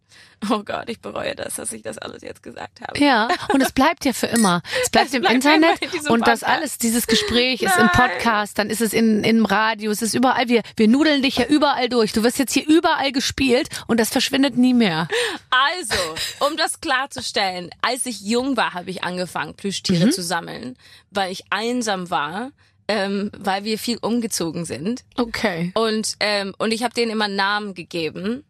Oh 0.51 0.63
Gott, 0.63 0.89
ich 0.89 1.01
bereue 1.01 1.35
das, 1.35 1.57
dass 1.57 1.73
ich 1.73 1.83
das 1.83 1.99
alles 1.99 2.23
jetzt 2.23 2.43
gesagt 2.43 2.81
habe. 2.81 2.99
Ja, 2.99 3.29
und 3.53 3.61
es 3.61 3.73
bleibt 3.73 4.05
ja 4.05 4.13
für 4.13 4.29
immer. 4.29 4.63
Es 4.83 4.89
bleibt 4.89 5.09
Es 5.09 5.15
im 5.15 5.23
bleibt 5.23 5.35
Internet 5.35 5.83
in 5.83 6.07
und 6.09 6.27
das 6.27 6.45
alles, 6.45 6.79
dieses 6.79 7.07
Gespräch 7.09 7.61
ist 7.61 7.77
im 7.77 7.87
Nein. 7.87 8.09
Podcast, 8.11 8.57
dann 8.57 8.71
ist 8.71 8.81
es 8.81 8.93
in, 8.95 9.25
im 9.25 9.45
Radio, 9.45 9.91
es 9.91 10.01
ist 10.01 10.15
überall. 10.15 10.49
Wir, 10.49 10.63
wir 10.77 10.87
nudeln 10.89 11.23
dich 11.23 11.37
ja 11.37 11.45
überall 11.47 11.89
durch. 11.89 12.13
Du 12.13 12.23
wirst 12.23 12.39
jetzt 12.39 12.53
hier 12.55 12.67
überall 12.67 13.11
gespielt 13.11 13.69
und 13.89 13.99
das 13.99 14.11
verschwindet 14.11 14.57
nie 14.57 14.75
mehr. 14.75 15.09
Also, 15.51 16.47
um 16.49 16.57
das 16.57 16.81
klarzustellen, 16.81 17.71
als 17.83 18.07
ich 18.07 18.21
jung 18.21 18.57
war, 18.57 18.73
habe 18.75 18.89
ich 18.91 19.03
angefangen, 19.03 19.55
Plüschtiere 19.57 20.07
Mhm. 20.07 20.13
zu 20.13 20.23
sammeln, 20.23 20.79
weil 21.11 21.33
ich 21.33 21.45
einsam 21.51 22.09
war, 22.11 22.53
ähm, 22.89 23.31
weil 23.37 23.65
wir 23.65 23.79
viel 23.79 23.99
umgezogen 23.99 24.65
sind. 24.65 25.05
Okay. 25.17 25.73
Und, 25.75 26.17
ähm, 26.21 26.55
und 26.59 26.73
ich 26.73 26.83
habe 26.83 26.95
denen 26.95 27.13
immer 27.13 27.29
Namen 27.29 27.75
gegeben, 27.75 28.45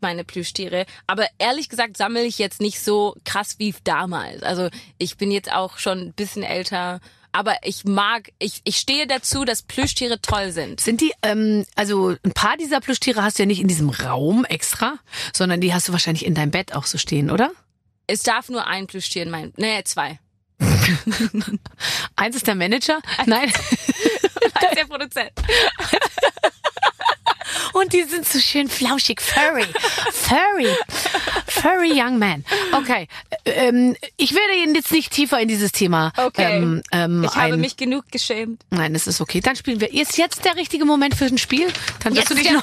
meine 0.00 0.24
Plüschtiere. 0.24 0.86
Aber 1.06 1.26
ehrlich 1.38 1.68
gesagt 1.68 1.96
sammle 1.96 2.24
ich 2.24 2.38
jetzt 2.38 2.60
nicht 2.60 2.80
so 2.80 3.16
krass 3.24 3.56
wie 3.58 3.74
damals. 3.84 4.42
Also 4.42 4.68
ich 4.98 5.16
bin 5.16 5.30
jetzt 5.30 5.50
auch 5.52 5.78
schon 5.78 5.98
ein 5.98 6.12
bisschen 6.12 6.42
älter. 6.42 7.00
Aber 7.32 7.56
ich 7.62 7.84
mag, 7.84 8.30
ich, 8.38 8.60
ich 8.64 8.76
stehe 8.76 9.06
dazu, 9.06 9.44
dass 9.44 9.62
Plüschtiere 9.62 10.20
toll 10.20 10.50
sind. 10.50 10.80
Sind 10.80 11.00
die, 11.00 11.12
ähm, 11.22 11.66
also 11.74 12.16
ein 12.22 12.32
paar 12.32 12.56
dieser 12.56 12.80
Plüschtiere 12.80 13.22
hast 13.22 13.38
du 13.38 13.42
ja 13.42 13.46
nicht 13.46 13.60
in 13.60 13.68
diesem 13.68 13.90
Raum 13.90 14.44
extra, 14.44 14.98
sondern 15.34 15.60
die 15.60 15.74
hast 15.74 15.88
du 15.88 15.92
wahrscheinlich 15.92 16.24
in 16.24 16.34
deinem 16.34 16.50
Bett 16.50 16.74
auch 16.74 16.86
so 16.86 16.96
stehen, 16.96 17.30
oder? 17.30 17.50
Es 18.06 18.22
darf 18.22 18.48
nur 18.48 18.66
ein 18.66 18.86
Plüschtier 18.86 19.22
in 19.22 19.30
meinem, 19.30 19.52
nee, 19.56 19.82
zwei. 19.84 20.18
Eins 22.16 22.36
ist 22.36 22.46
der 22.46 22.54
Manager, 22.54 23.00
nein. 23.26 23.52
Als 24.54 24.74
der 24.74 24.84
Produzent. 24.86 25.32
Und 27.72 27.92
die 27.92 28.02
sind 28.04 28.26
so 28.26 28.38
schön 28.40 28.68
flauschig, 28.68 29.20
furry, 29.20 29.64
furry, 30.12 30.68
furry 31.46 31.92
young 31.94 32.18
man. 32.18 32.44
Okay, 32.72 33.08
ähm, 33.44 33.96
ich 34.16 34.34
werde 34.34 34.54
Ihnen 34.62 34.74
jetzt 34.74 34.90
nicht 34.92 35.12
tiefer 35.12 35.38
in 35.40 35.48
dieses 35.48 35.72
Thema 35.72 36.12
Okay. 36.16 36.56
ähm, 36.56 36.82
ähm, 36.92 37.24
Ich 37.24 37.34
habe 37.36 37.56
mich 37.56 37.76
genug 37.76 38.10
geschämt. 38.10 38.62
Nein, 38.70 38.94
es 38.94 39.06
ist 39.06 39.20
okay. 39.20 39.40
Dann 39.40 39.56
spielen 39.56 39.80
wir. 39.80 39.92
Ist 39.92 40.18
jetzt 40.18 40.44
der 40.44 40.56
richtige 40.56 40.84
Moment 40.84 41.14
für 41.14 41.26
ein 41.26 41.38
Spiel? 41.38 41.68
Dann 42.02 42.14
wirst 42.14 42.30
Jetzt 42.30 42.38
du 42.38 42.42
dich 42.42 42.50
noch, 42.50 42.62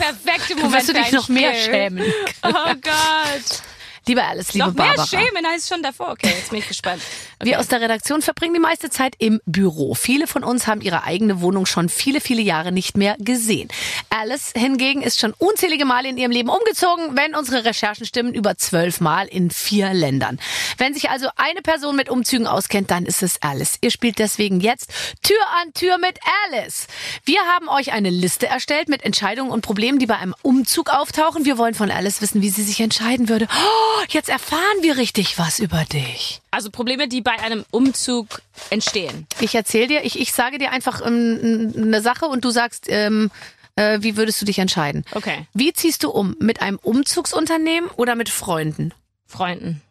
wirst 0.71 0.89
du 0.89 0.93
dich 0.93 1.11
noch 1.11 1.29
mehr 1.29 1.53
schämen. 1.55 2.03
Oh 2.43 2.51
Gott. 2.51 3.61
Liebe 4.07 4.23
Alice, 4.23 4.53
liebe 4.53 4.67
Noch 4.67 4.73
mehr 4.75 4.85
Barbara. 4.95 5.07
schämen 5.07 5.45
als 5.45 5.67
schon 5.67 5.81
davor. 5.81 6.11
Okay, 6.11 6.29
jetzt 6.29 6.49
bin 6.49 6.59
ich 6.59 6.67
gespannt. 6.67 7.01
Okay. 7.37 7.49
Wir 7.49 7.59
aus 7.59 7.67
der 7.67 7.81
Redaktion 7.81 8.21
verbringen 8.21 8.53
die 8.53 8.61
meiste 8.61 8.89
Zeit 8.89 9.13
im 9.19 9.41
Büro. 9.45 9.93
Viele 9.93 10.25
von 10.25 10.45
uns 10.45 10.67
haben 10.67 10.79
ihre 10.79 11.03
eigene 11.03 11.41
Wohnung 11.41 11.65
schon 11.65 11.89
viele, 11.89 12.21
viele 12.21 12.41
Jahre 12.41 12.71
nicht 12.71 12.95
mehr 12.95 13.17
gesehen. 13.19 13.67
Alice 14.09 14.53
hingegen 14.55 15.01
ist 15.01 15.19
schon 15.19 15.33
unzählige 15.37 15.83
Male 15.83 16.07
in 16.07 16.17
ihrem 16.17 16.31
Leben 16.31 16.47
umgezogen, 16.47 17.17
wenn 17.17 17.35
unsere 17.35 17.65
Recherchen 17.65 18.05
stimmen, 18.05 18.33
über 18.33 18.55
zwölf 18.57 19.01
Mal 19.01 19.27
in 19.27 19.51
vier 19.51 19.93
Ländern. 19.93 20.39
Wenn 20.77 20.93
sich 20.93 21.09
also 21.09 21.27
eine 21.35 21.61
Person 21.61 21.97
mit 21.97 22.09
Umzügen 22.09 22.47
auskennt, 22.47 22.89
dann 22.89 23.05
ist 23.05 23.21
es 23.21 23.41
Alice. 23.41 23.79
Ihr 23.81 23.91
spielt 23.91 24.17
deswegen 24.17 24.61
jetzt 24.61 24.89
Tür 25.21 25.37
an 25.61 25.73
Tür 25.73 25.97
mit 25.97 26.17
Alice. 26.45 26.87
Wir 27.25 27.41
haben 27.41 27.67
euch 27.67 27.91
eine 27.91 28.09
Liste 28.11 28.47
erstellt 28.47 28.87
mit 28.87 29.03
Entscheidungen 29.03 29.51
und 29.51 29.59
Problemen, 29.61 29.99
die 29.99 30.05
bei 30.05 30.15
einem 30.17 30.35
Umzug 30.41 30.89
auftauchen. 30.89 31.43
Wir 31.43 31.57
wollen 31.57 31.73
von 31.73 31.91
Alice 31.91 32.21
wissen, 32.21 32.41
wie 32.41 32.49
sie 32.49 32.63
sich 32.63 32.79
entscheiden 32.79 33.27
würde. 33.27 33.49
Oh, 33.51 33.94
jetzt 34.09 34.29
erfahren 34.29 34.81
wir 34.81 34.97
richtig 34.97 35.37
was 35.37 35.59
über 35.59 35.83
dich. 35.85 36.41
Also 36.51 36.69
Probleme, 36.69 37.07
die 37.07 37.21
bei 37.21 37.39
einem 37.39 37.65
Umzug 37.71 38.41
entstehen. 38.69 39.27
Ich 39.39 39.55
erzähle 39.55 39.87
dir, 39.87 40.05
ich, 40.05 40.19
ich 40.19 40.33
sage 40.33 40.57
dir 40.57 40.71
einfach 40.71 41.05
ähm, 41.05 41.73
eine 41.75 42.01
Sache 42.01 42.25
und 42.25 42.45
du 42.45 42.49
sagst, 42.49 42.85
ähm, 42.89 43.31
äh, 43.75 43.99
wie 44.01 44.17
würdest 44.17 44.41
du 44.41 44.45
dich 44.45 44.59
entscheiden? 44.59 45.05
Okay. 45.11 45.47
Wie 45.53 45.73
ziehst 45.73 46.03
du 46.03 46.09
um? 46.09 46.35
Mit 46.39 46.61
einem 46.61 46.79
Umzugsunternehmen 46.81 47.89
oder 47.91 48.15
mit 48.15 48.29
Freunden? 48.29 48.93
Freunden. 49.27 49.81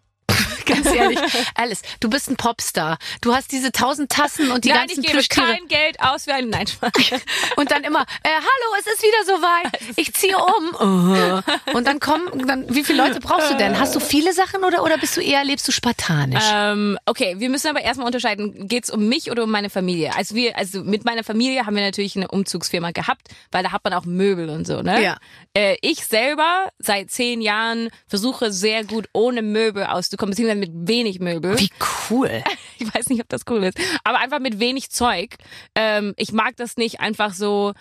Ganz 0.67 0.87
ehrlich, 0.87 1.19
Alice, 1.55 1.83
du 2.01 2.09
bist 2.09 2.31
ein 2.31 2.37
Popstar. 2.37 2.99
Du 3.21 3.35
hast 3.35 3.53
diese 3.53 3.73
tausend 3.73 4.11
Tassen 4.11 4.51
und 4.51 4.65
die 4.65 4.71
Nein, 4.71 4.81
ganzen 4.81 5.01
ich 5.01 5.07
gebe 5.07 5.19
Plüschtiere. 5.19 5.47
kein 5.47 5.69
Geld 5.69 6.01
aus 6.01 6.25
für 6.25 6.35
einen 6.35 6.51
Nein. 6.51 6.67
Und 7.57 7.71
dann 7.71 7.85
immer, 7.85 8.03
äh, 8.23 8.29
hallo, 8.29 8.81
es 8.81 8.87
ist 8.87 9.03
wieder 9.03 9.37
soweit. 9.37 9.95
Ich 9.97 10.13
ziehe 10.15 10.37
um. 10.37 10.75
Uh. 10.75 11.77
Und 11.77 11.87
dann 11.87 12.01
kommen, 12.01 12.47
dann, 12.47 12.75
wie 12.75 12.83
viele 12.83 13.07
Leute 13.07 13.21
brauchst 13.21 13.51
du 13.51 13.57
denn? 13.57 13.79
Hast 13.79 13.95
du 13.95 14.01
viele 14.01 14.33
Sachen 14.33 14.65
oder, 14.65 14.83
oder 14.83 14.99
bist 14.99 15.17
du 15.17 15.21
eher, 15.21 15.45
lebst 15.45 15.69
du 15.69 15.73
spartanisch? 15.73 16.43
Ähm, 16.53 16.99
okay, 17.07 17.37
wir 17.39 17.49
müssen 17.49 17.69
aber 17.69 17.81
erstmal 17.83 18.07
unterscheiden, 18.07 18.67
geht's 18.67 18.91
um 18.91 19.09
mich 19.09 19.31
oder 19.31 19.45
um 19.45 19.51
meine 19.51 19.71
Familie? 19.71 20.15
Also 20.17 20.35
wir, 20.35 20.59
also 20.59 20.83
mit 20.83 21.05
meiner 21.05 21.23
Familie 21.23 21.65
haben 21.65 21.77
wir 21.77 21.83
natürlich 21.83 22.17
eine 22.17 22.29
Umzugsfirma 22.29 22.91
gehabt, 22.91 23.29
weil 23.53 23.63
da 23.63 23.73
hat 23.73 23.85
man 23.85 23.93
auch 23.93 24.05
Möbel 24.05 24.51
und 24.51 24.67
so, 24.67 24.83
ne? 24.83 25.03
Ja. 25.03 25.17
Äh, 25.55 25.77
ich 25.81 26.05
selber 26.05 26.69
seit 26.79 27.11
zehn 27.11 27.41
Jahren 27.41 27.91
versuche 28.07 28.53
sehr 28.53 28.85
gut 28.85 29.09
ohne 29.13 29.43
Möbel 29.43 29.85
auszukommen, 29.85 30.34
beziehungsweise 30.35 30.61
mit 30.61 30.89
wenig 30.89 31.21
Möbel. 31.21 31.59
Wie 31.59 31.71
cool. 32.11 32.43
Ich 32.77 32.93
weiß 32.93 33.09
nicht, 33.09 33.23
ob 33.23 33.29
das 33.29 33.43
cool 33.49 33.63
ist, 33.63 33.79
aber 34.03 34.19
einfach 34.19 34.41
mit 34.41 34.59
wenig 34.59 34.91
Zeug. 34.91 35.37
Ähm, 35.77 36.13
ich 36.17 36.33
mag 36.33 36.57
das 36.57 36.77
nicht 36.77 37.01
einfach 37.01 37.33
so. 37.33 37.73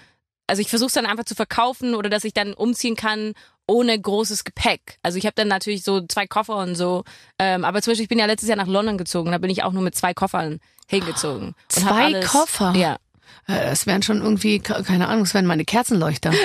Also 0.45 0.61
ich 0.61 0.69
versuche 0.69 0.87
es 0.87 0.93
dann 0.93 1.07
einfach 1.07 1.25
zu 1.25 1.33
verkaufen 1.33 1.95
oder 1.95 2.09
dass 2.09 2.23
ich 2.23 2.33
dann 2.33 2.53
umziehen 2.53 2.95
kann 2.95 3.33
ohne 3.67 3.99
großes 3.99 4.43
Gepäck. 4.43 4.99
Also 5.01 5.17
ich 5.17 5.25
habe 5.25 5.33
dann 5.35 5.47
natürlich 5.47 5.83
so 5.83 6.05
zwei 6.05 6.27
Koffer 6.27 6.57
und 6.57 6.75
so. 6.75 7.03
Ähm, 7.39 7.65
aber 7.65 7.81
zum 7.81 7.91
Beispiel, 7.91 8.03
ich 8.03 8.09
bin 8.09 8.19
ja 8.19 8.27
letztes 8.27 8.49
Jahr 8.49 8.57
nach 8.57 8.67
London 8.67 8.97
gezogen, 8.97 9.31
da 9.31 9.39
bin 9.39 9.49
ich 9.49 9.63
auch 9.63 9.71
nur 9.71 9.81
mit 9.83 9.95
zwei 9.95 10.13
Koffern 10.13 10.59
hingezogen. 10.87 11.55
Zwei 11.69 12.21
Koffer? 12.21 12.73
Ja. 12.75 12.97
Äh, 13.47 13.69
Das 13.69 13.85
wären 13.85 14.03
schon 14.03 14.21
irgendwie, 14.21 14.59
keine 14.59 15.07
Ahnung, 15.07 15.23
das 15.25 15.33
wären 15.33 15.45
meine 15.45 15.65
Kerzenleuchter. 15.65 16.31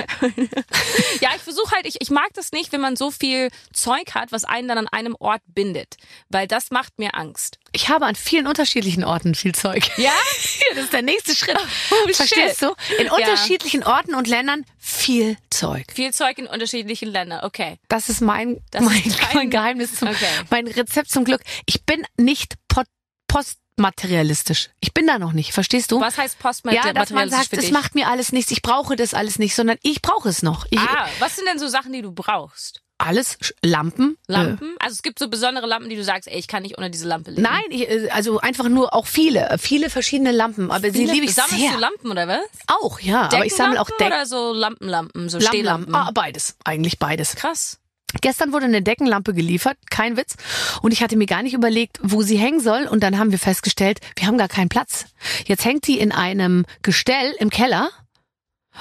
Ja, 1.21 1.31
ich 1.35 1.43
versuche 1.43 1.73
halt, 1.75 1.87
ich, 1.87 1.97
ich 2.01 2.11
mag 2.11 2.29
das 2.35 2.53
nicht, 2.53 2.73
wenn 2.73 2.81
man 2.81 2.95
so 2.97 3.11
viel 3.11 3.51
Zeug 3.73 4.15
hat, 4.15 4.31
was 4.31 4.45
einen 4.45 4.69
dann 4.69 4.79
an 4.79 4.89
einem 4.89 5.17
Ort 5.19 5.43
bindet. 5.47 5.97
Weil 6.29 6.47
das 6.47 6.71
macht 6.71 6.99
mir 6.99 7.15
Angst. 7.15 7.59
Ich 7.73 7.89
habe 7.89 8.07
an 8.07 8.15
vielen 8.15 8.47
unterschiedlichen 8.47 9.05
Orten 9.05 9.35
viel 9.35 9.55
Zeug. 9.55 9.89
Ja? 9.97 10.13
Das 10.75 10.85
ist 10.85 10.93
der 10.93 11.03
nächste 11.03 11.35
Schritt. 11.35 11.57
Oh, 11.91 12.13
Verstehst 12.13 12.61
shit. 12.61 12.63
du? 12.63 12.75
In 13.03 13.11
unterschiedlichen 13.11 13.83
Orten 13.85 14.15
und 14.15 14.29
Ländern 14.29 14.65
viel 14.79 15.37
Zeug. 15.51 15.87
Viel 15.93 16.13
Zeug 16.13 16.39
in 16.39 16.47
unterschiedlichen 16.47 17.09
Ländern. 17.11 17.45
Okay. 17.45 17.79
Das 17.89 18.09
ist 18.09 18.21
mein, 18.21 18.61
Das 18.71 18.83
mein, 18.85 19.03
ist 19.03 19.19
mein 19.35 19.51
Geheimnis 19.51 19.97
zum, 19.97 20.09
Okay. 20.09 20.27
mein 20.51 20.67
Rezept 20.67 21.11
zum 21.11 21.25
Glück. 21.25 21.41
Ich 21.67 21.85
bin 21.85 22.05
nicht 22.17 22.55
pot, 22.69 22.87
postmaterialistisch. 23.79 24.71
Ich 24.81 24.93
bin 24.93 25.07
da 25.07 25.19
noch 25.19 25.33
nicht. 25.33 25.53
Verstehst 25.53 25.93
du? 25.93 26.01
Was 26.01 26.19
heißt 26.19 26.37
ja, 26.43 26.53
dass 26.93 27.11
man 27.11 27.29
postmaterialistisch 27.29 27.59
sagt, 27.59 27.65
es 27.65 27.71
macht 27.71 27.95
mir 27.95 28.09
alles 28.09 28.33
nichts. 28.33 28.51
Ich 28.51 28.63
brauche 28.63 28.97
das 28.97 29.15
alles 29.15 29.39
nicht, 29.39 29.55
sondern 29.55 29.79
ich 29.83 30.03
brauche 30.03 30.29
es 30.29 30.43
noch. 30.43 30.67
Ich, 30.71 30.79
Ah, 30.79 31.07
was 31.19 31.37
sind 31.37 31.47
denn 31.49 31.59
so 31.59 31.69
Sachen, 31.69 31.93
die 31.93 32.03
du 32.03 32.13
brauchst? 32.13 32.83
Alles, 33.01 33.39
Lampen. 33.63 34.17
Äh, 34.29 34.33
Lampen? 34.33 34.75
Also 34.81 34.95
es 34.95 35.03
gibt 35.03 35.21
so 35.21 35.29
besondere 35.29 35.67
Lampen, 35.69 35.89
die 35.89 35.95
du 35.95 36.03
sagst, 36.03 36.27
ey, 36.29 36.37
ich 36.37 36.49
kann 36.49 36.65
nicht 36.65 36.79
ohne 36.79 36.91
diese 36.91 37.07
Lampe 37.07 37.31
leben. 37.31 37.43
nein, 37.43 37.63
ich, 37.71 37.89
äh, 37.89 38.09
also 38.11 38.41
einfach 38.41 38.69
nur 38.69 38.93
auch 38.93 39.07
viele, 39.07 39.57
viele 39.61 39.89
verschiedene 39.89 40.33
Lampen. 40.33 40.73
Aber 40.73 40.91
sie 40.91 40.99
Viele- 40.99 41.13
liebe 41.13 41.27
ich 41.27 41.35
Sammelst 41.35 41.59
sehr. 41.61 41.71
du 41.73 41.79
Lampen 41.79 42.11
oder 42.11 42.27
was? 42.27 42.41
Auch, 42.67 42.99
ja. 42.99 43.27
Aber 43.33 43.47
ich 43.47 43.55
sammle 43.55 43.81
auch 43.81 43.87
Decken. 43.89 44.07
oder 44.09 44.27
so 44.27 44.53
Lampenlampen, 44.53 45.29
so 45.29 45.39
Lampenlampen. 45.39 45.47
Stehlampen? 45.49 45.95
Ah, 45.95 46.11
beides. 46.13 46.57
Eigentlich 46.65 46.99
beides. 46.99 47.37
Krass. 47.37 47.79
Gestern 48.21 48.53
wurde 48.53 48.65
eine 48.65 48.83
Deckenlampe 48.83 49.35
geliefert, 49.35 49.77
kein 49.91 50.17
Witz. 50.17 50.37
Und 50.83 50.93
ich 50.93 51.03
hatte 51.03 51.17
mir 51.17 51.27
gar 51.27 51.43
nicht 51.43 51.55
überlegt, 51.55 51.99
wo 52.03 52.23
sie 52.23 52.39
hängen 52.39 52.61
soll. 52.61 52.87
Und 52.87 53.03
dann 53.03 53.19
haben 53.19 53.31
wir 53.31 53.39
festgestellt, 53.39 54.01
wir 54.17 54.27
haben 54.27 54.39
gar 54.39 54.49
keinen 54.49 54.69
Platz. 54.69 55.07
Jetzt 55.47 55.65
hängt 55.65 55.87
die 55.87 55.99
in 55.99 56.13
einem 56.13 56.65
Gestell 56.83 57.35
im 57.39 57.51
Keller, 57.51 57.91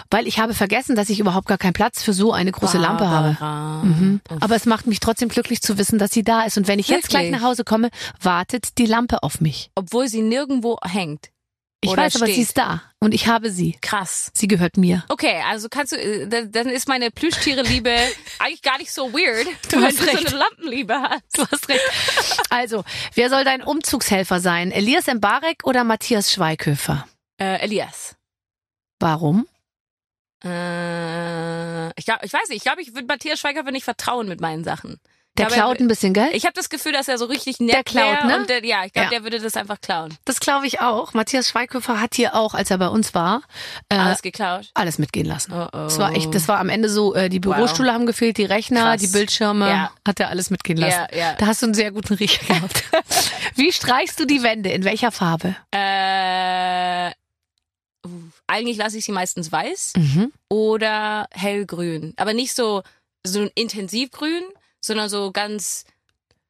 weil 0.10 0.28
ich 0.28 0.40
habe 0.40 0.54
vergessen, 0.54 0.96
dass 0.96 1.10
ich 1.10 1.20
überhaupt 1.20 1.48
gar 1.48 1.58
keinen 1.58 1.74
Platz 1.74 2.04
für 2.04 2.14
so 2.14 2.32
eine 2.32 2.52
große 2.52 2.78
Lampe 2.78 3.10
habe. 3.10 3.36
Barbara. 3.40 3.84
Mhm. 3.84 4.22
Aber 4.40 4.56
es 4.56 4.66
macht 4.66 4.88
mich 4.88 5.00
trotzdem 5.00 5.30
glücklich 5.30 5.62
zu 5.62 5.78
wissen, 5.78 6.00
dass 6.00 6.12
sie 6.12 6.24
da 6.24 6.44
ist. 6.44 6.58
Und 6.58 6.68
wenn 6.68 6.80
ich 6.80 6.88
jetzt 6.88 7.10
gleich 7.10 7.26
Wirklich? 7.26 7.42
nach 7.42 7.48
Hause 7.48 7.64
komme, 7.64 7.90
wartet 8.22 8.78
die 8.78 8.86
Lampe 8.86 9.24
auf 9.24 9.42
mich. 9.42 9.72
Obwohl 9.76 10.08
sie 10.08 10.22
nirgendwo 10.22 10.78
hängt. 10.84 11.30
Ich 11.82 11.96
weiß 11.96 12.16
aber, 12.16 12.26
steht. 12.26 12.36
sie 12.36 12.42
ist 12.42 12.58
da. 12.58 12.82
Und 13.00 13.14
ich 13.14 13.28
habe 13.28 13.52
sie. 13.52 13.78
Krass. 13.82 14.32
Sie 14.34 14.48
gehört 14.48 14.78
mir. 14.78 15.06
Okay, 15.10 15.42
also 15.48 15.70
kannst 15.70 15.92
du, 15.94 15.98
äh, 15.98 16.28
dann 16.50 16.68
ist 16.70 16.88
meine 16.88 17.12
Plüschtiere-Liebe 17.12 17.96
eigentlich 18.40 18.64
gar 18.64 18.80
nicht 18.80 18.92
so 18.92 19.14
weird, 19.14 19.48
Du 19.72 19.80
hast 19.82 20.00
du 20.00 20.06
recht. 20.06 20.28
so 20.28 20.36
eine 20.36 20.38
Lampenliebe 20.38 20.96
hast. 20.96 21.38
Du 21.38 21.46
hast 21.46 21.70
recht. 21.70 21.82
Also, 22.50 22.84
wer 23.14 23.30
soll 23.30 23.44
dein 23.44 23.62
Umzugshelfer 23.62 24.40
sein? 24.40 24.72
Elias 24.72 25.06
Mbarek 25.06 25.66
oder 25.66 25.84
Matthias 25.84 26.34
Schweighöfer? 26.34 27.08
Äh, 27.40 27.60
Elias. 27.62 28.16
Warum? 29.00 29.48
Äh, 30.44 31.90
ich, 32.00 32.06
glaub, 32.06 32.24
ich 32.24 32.34
weiß 32.34 32.50
nicht, 32.50 32.58
ich 32.58 32.64
glaube, 32.64 32.82
ich 32.82 32.94
würde 32.96 33.06
Matthias 33.08 33.40
Schweighöfer 33.40 33.72
nicht 33.72 33.84
vertrauen 33.84 34.28
mit 34.28 34.42
meinen 34.42 34.64
Sachen. 34.64 35.00
Der 35.38 35.46
glaube, 35.46 35.54
er 35.62 35.66
klaut 35.66 35.80
ein 35.80 35.88
bisschen, 35.88 36.14
gell? 36.14 36.30
Ich 36.34 36.46
habe 36.46 36.54
das 36.54 36.70
Gefühl, 36.70 36.92
dass 36.94 37.08
er 37.08 37.18
so 37.18 37.26
richtig 37.26 37.60
nett 37.60 37.76
Der 37.76 37.84
klaut, 37.84 38.26
ne? 38.26 38.46
Der, 38.48 38.66
ja, 38.66 38.86
ich 38.86 38.94
glaube, 38.94 39.06
Ja. 39.06 39.10
der 39.12 39.24
würde 39.24 39.40
das 39.40 39.56
einfach 39.56 39.80
klauen. 39.82 40.18
Das 40.26 40.40
glaube 40.40 40.66
ich 40.68 40.80
auch. 40.82 41.14
Matthias 41.14 41.50
Schweighöfer 41.50 42.02
hat 42.02 42.16
hier 42.16 42.36
auch, 42.36 42.54
als 42.54 42.72
er 42.72 42.78
bei 42.78 42.88
uns 42.88 43.14
war, 43.14 43.42
äh, 43.90 43.96
Alles 43.96 44.22
geklaut. 44.22 44.70
alles 44.74 44.98
mitgehen 44.98 45.26
lassen. 45.26 45.54
Oh, 45.54 45.66
oh. 45.68 45.70
Das 45.72 46.00
war 46.00 46.14
echt, 46.16 46.34
das 46.34 46.48
war 46.48 46.60
am 46.60 46.70
Ende 46.70 46.90
so, 46.90 47.14
äh, 47.14 47.30
die 47.30 47.40
Bürostühle 47.40 47.94
haben 47.94 48.06
gefehlt, 48.06 48.38
die 48.38 48.46
Rechner, 48.46 48.82
Krass. 48.82 49.02
die 49.02 49.08
Bildschirme, 49.08 49.68
Ja. 49.70 49.92
hat 50.08 50.20
er 50.20 50.30
alles 50.30 50.50
mitgehen 50.50 50.78
lassen. 50.78 51.08
Ja, 51.12 51.18
ja. 51.18 51.34
Da 51.36 51.46
hast 51.48 51.62
du 51.62 51.68
einen 51.68 51.74
sehr 51.76 51.92
guten 51.92 52.14
Riecher 52.16 52.46
gehabt. 52.46 52.84
Wie 53.56 53.72
streichst 53.72 54.20
du 54.20 54.26
die 54.26 54.44
Wände? 54.44 54.70
In 54.70 54.84
welcher 54.84 55.12
Farbe? 55.12 55.56
Äh, 55.72 57.10
uh, 58.06 58.10
eigentlich 58.48 58.78
lasse 58.78 58.98
ich 58.98 59.06
sie 59.06 59.12
meistens 59.12 59.52
weiß 59.52 59.94
Mhm. 59.98 60.32
oder 60.50 61.28
hellgrün. 61.32 62.14
Aber 62.18 62.34
nicht 62.34 62.54
so, 62.56 62.84
so 63.26 63.42
ein 63.42 63.50
intensivgrün, 63.56 64.44
sondern 64.88 65.10
so 65.10 65.32
ganz 65.32 65.86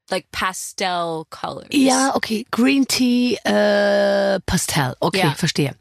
like 0.09 0.31
pastel 0.31 1.23
colors. 1.29 1.67
Ja, 1.71 2.15
okay. 2.15 2.45
Green 2.51 2.87
Tea, 2.87 3.35
äh, 3.43 4.39
Pastel. 4.45 4.95
Okay, 5.01 5.19
Ja. 5.19 5.33
verstehe. 5.33 5.75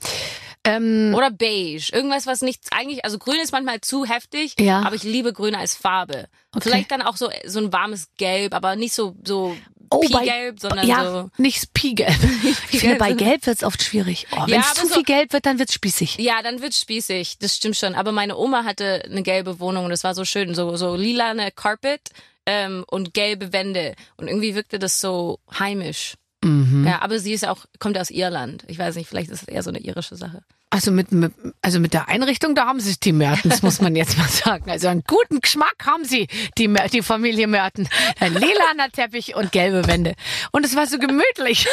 Ähm, 0.64 1.14
Oder 1.16 1.30
beige. 1.30 1.90
Irgendwas, 1.92 2.26
was 2.26 2.42
nicht 2.42 2.64
eigentlich, 2.72 3.04
also 3.04 3.18
grün 3.18 3.38
ist 3.40 3.52
manchmal 3.52 3.80
zu 3.82 4.04
heftig, 4.04 4.54
Ja. 4.59 4.80
aber 4.82 4.96
ich 4.96 5.04
liebe 5.04 5.32
grün 5.32 5.54
als 5.54 5.76
Farbe. 5.76 6.26
Okay. 6.52 6.68
Vielleicht 6.68 6.90
dann 6.90 7.02
auch 7.02 7.16
so, 7.16 7.30
so 7.44 7.61
ein 7.61 7.72
warmes 7.72 8.09
Gelb, 8.16 8.52
aber 8.52 8.74
nicht 8.74 8.92
so, 8.92 9.14
so 9.24 9.57
Oh, 9.91 10.01
bei- 10.11 10.20
Pie-Gelb, 10.20 10.61
sondern 10.61 10.87
ja, 10.87 11.11
so. 11.11 11.30
nicht 11.39 11.72
Piegelb. 11.74 12.11
Ich 12.70 12.80
finde, 12.80 12.87
Gelb, 12.87 12.99
bei 12.99 13.12
Gelb 13.12 13.47
wird's 13.47 13.62
oft 13.64 13.82
schwierig. 13.82 14.26
Oh, 14.32 14.43
Wenn 14.47 14.55
Ja, 14.55 14.61
es 14.61 14.66
aber 14.72 14.80
zu 14.82 14.87
so- 14.89 14.95
viel 14.95 15.03
Gelb 15.05 15.32
wird, 15.32 15.47
dann 15.47 15.59
wird's 15.59 15.74
spießig. 15.74 16.16
Ja, 16.18 16.43
dann 16.43 16.61
wird's 16.62 16.80
spießig. 16.80 17.39
Das 17.39 17.57
stimmt 17.57 17.76
schon. 17.76 17.95
Aber 17.95 18.12
meine 18.12 18.37
Oma 18.37 18.64
hatte 18.64 19.03
eine 19.05 19.22
gelbe 19.22 19.61
Wohnung 19.61 19.84
und 19.84 19.91
das 19.91 20.05
war 20.05 20.14
so 20.14 20.24
schön. 20.24 20.55
So, 20.55 20.76
so 20.76 20.95
lilane 20.97 21.51
Carpet 21.53 22.01
ähm, 22.47 22.84
und 22.89 23.14
gelbe 23.14 23.53
Wände. 23.53 23.95
Und 24.16 24.28
irgendwie 24.28 24.55
wirkte 24.55 24.78
das 24.78 25.01
so 25.01 25.39
heimisch. 25.59 26.14
Mhm. 26.45 26.87
Ja, 26.87 27.01
aber 27.03 27.18
sie 27.18 27.32
ist 27.32 27.47
auch, 27.47 27.64
kommt 27.78 27.99
aus 27.99 28.11
Irland. 28.11 28.64
Ich 28.68 28.78
weiß 28.78 28.95
nicht, 28.97 29.09
vielleicht 29.09 29.30
ist 29.30 29.43
es 29.43 29.49
eher 29.49 29.62
so 29.62 29.70
eine 29.70 29.78
irische 29.80 30.16
Sache. 30.16 30.43
Also 30.77 30.91
mit, 30.93 31.11
mit, 31.11 31.33
also 31.62 31.81
mit 31.81 31.95
der 31.95 32.09
Einrichtung, 32.09 32.55
da 32.55 32.66
haben 32.66 32.81
sich 32.81 33.01
die 33.01 33.12
Mertens, 33.12 33.62
muss 33.62 33.81
man 33.81 33.97
jetzt 33.97 34.18
mal 34.18 34.29
sagen. 34.29 34.70
Also 34.70 34.89
einen 34.89 35.05
guten 35.07 35.41
Geschmack 35.41 35.87
haben 35.87 36.05
sie, 36.05 36.29
die, 36.59 36.70
die 36.93 37.01
Familie 37.01 37.47
Merten. 37.47 37.89
Ein 38.20 38.35
lilaner 38.35 38.91
Teppich 38.93 39.35
und 39.35 39.53
gelbe 39.53 39.87
Wände. 39.87 40.14
Und 40.53 40.66
es 40.66 40.77
war 40.77 40.87
so 40.87 40.99
gemütlich. 40.99 41.66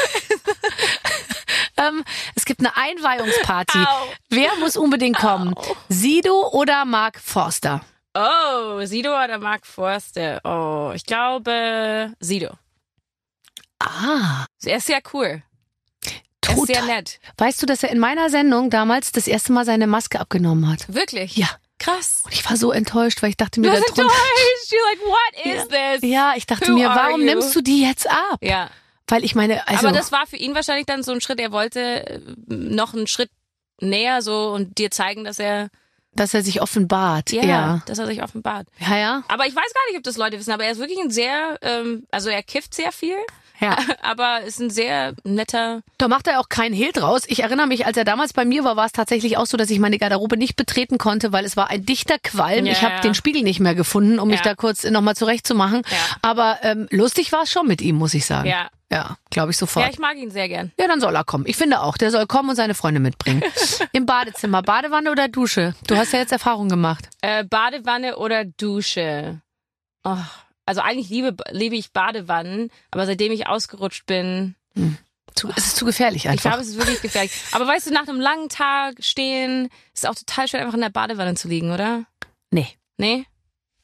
ähm, 1.78 2.06
es 2.36 2.46
gibt 2.46 2.62
eine 2.62 2.78
Einweihungsparty. 2.78 3.80
Au. 3.80 4.08
Wer 4.30 4.56
muss 4.62 4.78
unbedingt 4.78 5.18
kommen? 5.18 5.54
Sido 5.90 6.52
oder 6.54 6.86
Mark 6.86 7.20
Forster? 7.20 7.82
Oh, 8.14 8.86
Sido 8.86 9.10
oder 9.22 9.38
Mark 9.38 9.66
Forster? 9.68 10.40
Oh, 10.46 10.94
ich 10.96 11.04
glaube 11.06 12.14
Sido. 12.22 12.52
Ah, 13.80 14.46
Er 14.64 14.78
ist 14.78 14.88
sehr 14.88 15.02
cool. 15.12 15.44
Er 16.48 16.54
ist 16.54 16.60
total. 16.60 16.76
sehr 16.76 16.96
nett. 16.96 17.20
Weißt 17.38 17.62
du, 17.62 17.66
dass 17.66 17.84
er 17.84 17.90
in 17.90 18.00
meiner 18.00 18.30
Sendung 18.30 18.70
damals 18.70 19.12
das 19.12 19.28
erste 19.28 19.52
Mal 19.54 19.66
seine 19.66 19.88
Maske 19.88 20.20
abgenommen 20.20 20.70
hat? 20.72 20.94
Wirklich? 20.94 21.36
Ja. 21.38 21.48
Krass. 21.80 22.22
Und 22.26 22.34
ich 22.34 22.50
war 22.50 22.56
so 22.56 22.72
enttäuscht, 22.72 23.22
weil 23.22 23.32
ich 23.32 23.38
dachte 23.38 23.60
mir, 23.60 23.68
Du 23.68 23.74
warst 23.74 23.90
enttäuscht. 23.90 24.16
You're 24.72 24.90
like, 24.90 25.02
what 25.02 25.46
is 25.56 25.68
this? 26.02 26.10
Ja, 26.10 26.34
ich 26.38 26.46
dachte 26.46 26.70
Who 26.72 26.78
mir, 26.78 26.88
warum 26.90 27.20
you? 27.22 27.26
nimmst 27.26 27.54
du 27.56 27.62
die 27.62 27.82
jetzt 27.86 28.10
ab? 28.10 28.38
Ja. 28.42 28.70
Weil 29.08 29.26
ich 29.26 29.36
meine, 29.36 29.68
also. 29.68 29.88
Aber 29.88 29.98
das 29.98 30.12
war 30.14 30.26
für 30.26 30.38
ihn 30.38 30.56
wahrscheinlich 30.56 30.86
dann 30.86 31.04
so 31.04 31.12
ein 31.12 31.20
Schritt, 31.20 31.40
er 31.42 31.52
wollte 31.52 31.82
äh, 32.08 32.20
noch 32.48 32.94
einen 32.94 33.08
Schritt 33.08 33.30
näher 33.82 34.22
so 34.22 34.52
und 34.52 34.78
dir 34.78 34.92
zeigen, 34.92 35.26
dass 35.26 35.40
er, 35.40 35.70
dass 36.16 36.34
er 36.34 36.42
sich 36.42 36.62
offenbart. 36.62 37.32
ja, 37.32 37.44
Ja. 37.44 37.82
dass 37.86 38.00
er 38.00 38.06
sich 38.08 38.24
offenbart. 38.24 38.68
Ja, 38.80 38.96
ja. 38.98 39.24
Aber 39.28 39.46
ich 39.46 39.56
weiß 39.56 39.74
gar 39.74 39.82
nicht, 39.90 39.98
ob 39.98 40.04
das 40.04 40.16
Leute 40.16 40.40
wissen, 40.40 40.52
aber 40.52 40.64
er 40.64 40.72
ist 40.72 40.78
wirklich 40.80 41.00
ein 41.00 41.10
sehr, 41.12 41.58
ähm, 41.64 42.08
also 42.12 42.30
er 42.30 42.44
kifft 42.44 42.74
sehr 42.76 42.94
viel, 42.94 43.18
ja. 43.64 43.78
aber 44.02 44.42
ist 44.42 44.60
ein 44.60 44.70
sehr 44.70 45.14
netter, 45.24 45.82
Da 45.98 46.08
macht 46.08 46.28
er 46.28 46.40
auch 46.40 46.50
keinen 46.50 46.74
Hehl 46.74 46.92
draus. 46.92 47.24
Ich 47.28 47.42
erinnere 47.42 47.68
mich, 47.68 47.86
als 47.86 47.98
er 47.98 48.06
damals 48.06 48.34
bei 48.34 48.46
mir 48.46 48.64
war, 48.64 48.76
war 48.76 48.86
es 48.86 48.92
tatsächlich 48.92 49.38
auch 49.38 49.46
so, 49.46 49.58
dass 49.58 49.70
ich 49.70 49.80
meine 49.80 49.98
Garderobe 49.98 50.38
nicht 50.38 50.56
betreten 50.56 50.98
konnte, 50.98 51.32
weil 51.32 51.46
es 51.46 51.58
war 51.58 51.70
ein 51.70 51.86
dichter 51.86 52.18
Qualm. 52.20 52.66
Ja, 52.66 52.72
ich 52.72 52.82
habe 52.82 52.96
ja. 52.96 53.02
den 53.02 53.16
Spiegel 53.16 53.44
nicht 53.44 53.60
mehr 53.60 53.76
gefunden, 53.76 54.20
um 54.20 54.28
mich 54.28 54.42
da 54.42 54.56
kurz 54.56 54.84
nochmal 54.84 55.16
zurechtzumachen. 55.16 55.82
Ja. 55.90 55.98
Aber 56.22 56.60
ähm, 56.64 56.88
lustig 56.92 57.32
war 57.32 57.44
es 57.44 57.52
schon 57.52 57.68
mit 57.68 57.82
ihm, 57.82 57.96
muss 57.96 58.14
ich 58.14 58.26
sagen. 58.26 58.48
ja. 58.50 58.70
Ja, 58.94 59.18
glaube 59.32 59.50
ich 59.50 59.58
sofort. 59.58 59.88
Ja, 59.88 59.92
ich 59.92 59.98
mag 59.98 60.18
ihn 60.18 60.30
sehr 60.30 60.48
gern. 60.48 60.72
Ja, 60.80 60.88
dann 60.88 61.02
soll 61.02 61.16
er 61.16 61.24
kommen. 61.24 61.46
Ich 61.48 61.58
finde 61.58 61.82
auch, 61.82 61.98
der 61.98 62.12
soll 62.12 62.28
kommen 62.28 62.50
und 62.50 62.56
seine 62.56 62.76
Freunde 62.76 63.00
mitbringen. 63.00 63.42
Im 63.92 64.06
Badezimmer, 64.06 64.62
Badewanne 64.62 65.10
oder 65.10 65.28
Dusche? 65.28 65.74
Du 65.88 65.96
hast 65.96 66.14
ja 66.14 66.20
jetzt 66.20 66.32
Erfahrung 66.32 66.70
gemacht. 66.70 67.10
Äh, 67.22 67.44
Badewanne 67.44 68.18
oder 68.18 68.46
Dusche? 68.46 69.42
Oh, 70.04 70.18
also 70.66 70.82
eigentlich 70.82 71.10
liebe, 71.10 71.36
liebe 71.52 71.76
ich 71.76 71.92
Badewannen, 71.92 72.70
aber 72.92 73.06
seitdem 73.06 73.32
ich 73.32 73.48
ausgerutscht 73.48 74.06
bin, 74.06 74.56
Zu, 75.36 75.50
es 75.56 75.66
ist 75.68 75.76
zu 75.78 75.86
gefährlich 75.86 76.26
ich 76.26 76.30
einfach. 76.30 76.50
glaube, 76.52 76.62
es 76.64 76.70
ist 76.70 76.78
wirklich 76.78 77.02
gefährlich. 77.02 77.32
Aber 77.52 77.66
weißt 77.68 77.88
du, 77.88 77.92
nach 77.94 78.08
einem 78.08 78.20
langen 78.22 78.50
Tag 78.50 78.96
stehen, 79.04 79.70
ist 79.94 80.08
auch 80.08 80.16
total 80.16 80.48
schön, 80.48 80.60
einfach 80.60 80.76
in 80.76 80.82
der 80.82 80.90
Badewanne 80.90 81.36
zu 81.36 81.48
liegen, 81.48 81.72
oder? 81.72 82.06
nee. 82.52 82.68
Nee? 82.98 83.26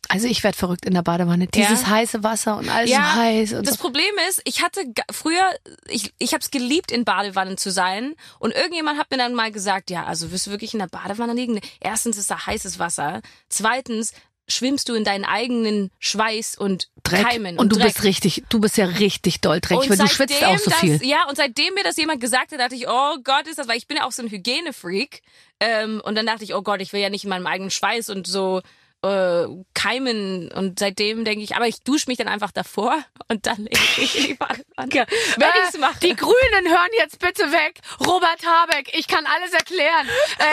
Also 0.08 0.28
ich 0.28 0.44
werd 0.44 0.56
verrückt 0.56 0.86
in 0.86 0.94
der 0.96 1.04
Badewanne. 1.04 1.46
Dieses 1.48 1.86
heiße 1.86 2.24
Wasser 2.24 2.58
und 2.58 2.68
alles 2.70 2.90
Ja, 2.90 3.12
so 3.14 3.20
heiß. 3.22 3.54
Und 3.54 3.68
Das 3.68 3.76
so. 3.76 3.82
Problem 3.82 4.12
ist, 4.28 4.42
ich 4.46 4.64
hatte 4.64 4.82
früher, 5.12 5.52
ich, 5.88 6.14
ich 6.18 6.34
habe 6.34 6.42
es 6.44 6.50
geliebt, 6.50 6.92
in 6.92 7.06
Badewannen 7.06 7.58
zu 7.58 7.70
sein. 7.72 8.16
Und 8.40 8.54
irgendjemand 8.56 8.98
hat 9.00 9.12
mir 9.12 9.18
dann 9.18 9.36
mal 9.36 9.52
gesagt, 9.52 9.92
ja, 9.92 10.06
also 10.06 10.32
wirst 10.32 10.48
du 10.48 10.52
wirklich 10.52 10.74
in 10.74 10.80
der 10.80 10.88
Badewanne 10.88 11.34
liegen? 11.34 11.60
Erstens 11.80 12.18
ist 12.18 12.32
da 12.32 12.44
heißes 12.46 12.80
Wasser. 12.80 13.22
Zweitens 13.50 14.14
schwimmst 14.50 14.90
du 14.90 14.96
in 14.96 15.04
deinen 15.04 15.26
eigenen 15.26 15.92
Schweiß 16.00 16.58
und 16.58 16.90
Dreck. 17.04 17.26
Keimen. 17.26 17.58
und 17.58 17.72
du 17.72 17.78
Dreck. 17.78 17.88
bist 17.88 18.04
richtig, 18.04 18.44
du 18.50 18.60
bist 18.60 18.78
ja 18.78 18.86
richtig 18.86 19.42
doll 19.42 19.62
dreckig, 19.62 19.90
weil 19.90 19.98
du 19.98 20.08
schwitzt 20.08 20.44
auch 20.44 20.58
so 20.58 20.70
das, 20.70 20.80
viel. 20.80 21.00
Ja, 21.04 21.28
und 21.30 21.38
seitdem 21.38 21.74
mir 21.74 21.84
das 21.84 21.98
jemand 21.98 22.22
gesagt 22.22 22.52
hat, 22.52 22.60
dachte 22.60 22.76
ich, 22.76 22.88
oh 22.88 23.18
Gott, 23.24 23.48
ist 23.48 23.58
das, 23.60 23.68
weil 23.68 23.78
ich 23.78 23.88
bin 23.88 23.98
ja 23.98 24.06
auch 24.06 24.12
so 24.12 24.22
ein 24.22 24.30
Hygienefreak. 24.30 25.22
Ähm, 25.60 26.02
und 26.04 26.16
dann 26.16 26.26
dachte 26.26 26.44
ich, 26.44 26.56
oh 26.56 26.62
Gott, 26.62 26.82
ich 26.82 26.94
will 26.94 27.02
ja 27.02 27.10
nicht 27.10 27.24
in 27.24 27.30
meinem 27.30 27.48
eigenen 27.48 27.72
Schweiß 27.72 28.10
und 28.10 28.28
so 28.28 28.62
äh, 29.02 29.46
keimen. 29.74 30.52
Und 30.52 30.80
seitdem 30.80 31.24
denke 31.26 31.44
ich, 31.44 31.56
aber 31.56 31.68
ich 31.68 31.82
dusche 31.82 32.06
mich 32.08 32.18
dann 32.18 32.28
einfach 32.28 32.52
davor 32.52 32.98
und 33.30 33.46
dann 33.46 33.58
lege 33.58 33.80
ich 33.98 34.18
in 34.18 34.24
die 34.28 34.34
Badewanne. 34.34 35.08
Wenn 35.38 35.48
ich's 35.68 35.78
mache. 35.80 35.96
Äh, 36.02 36.10
Die 36.10 36.16
Grünen 36.16 36.68
hören 36.68 36.90
jetzt 36.98 37.20
bitte 37.20 37.44
weg. 37.52 37.80
Robert 38.06 38.46
Habeck, 38.46 38.92
ich 38.98 39.08
kann 39.08 39.26
alles 39.26 39.54
erklären. 39.54 40.08
äh, 40.40 40.44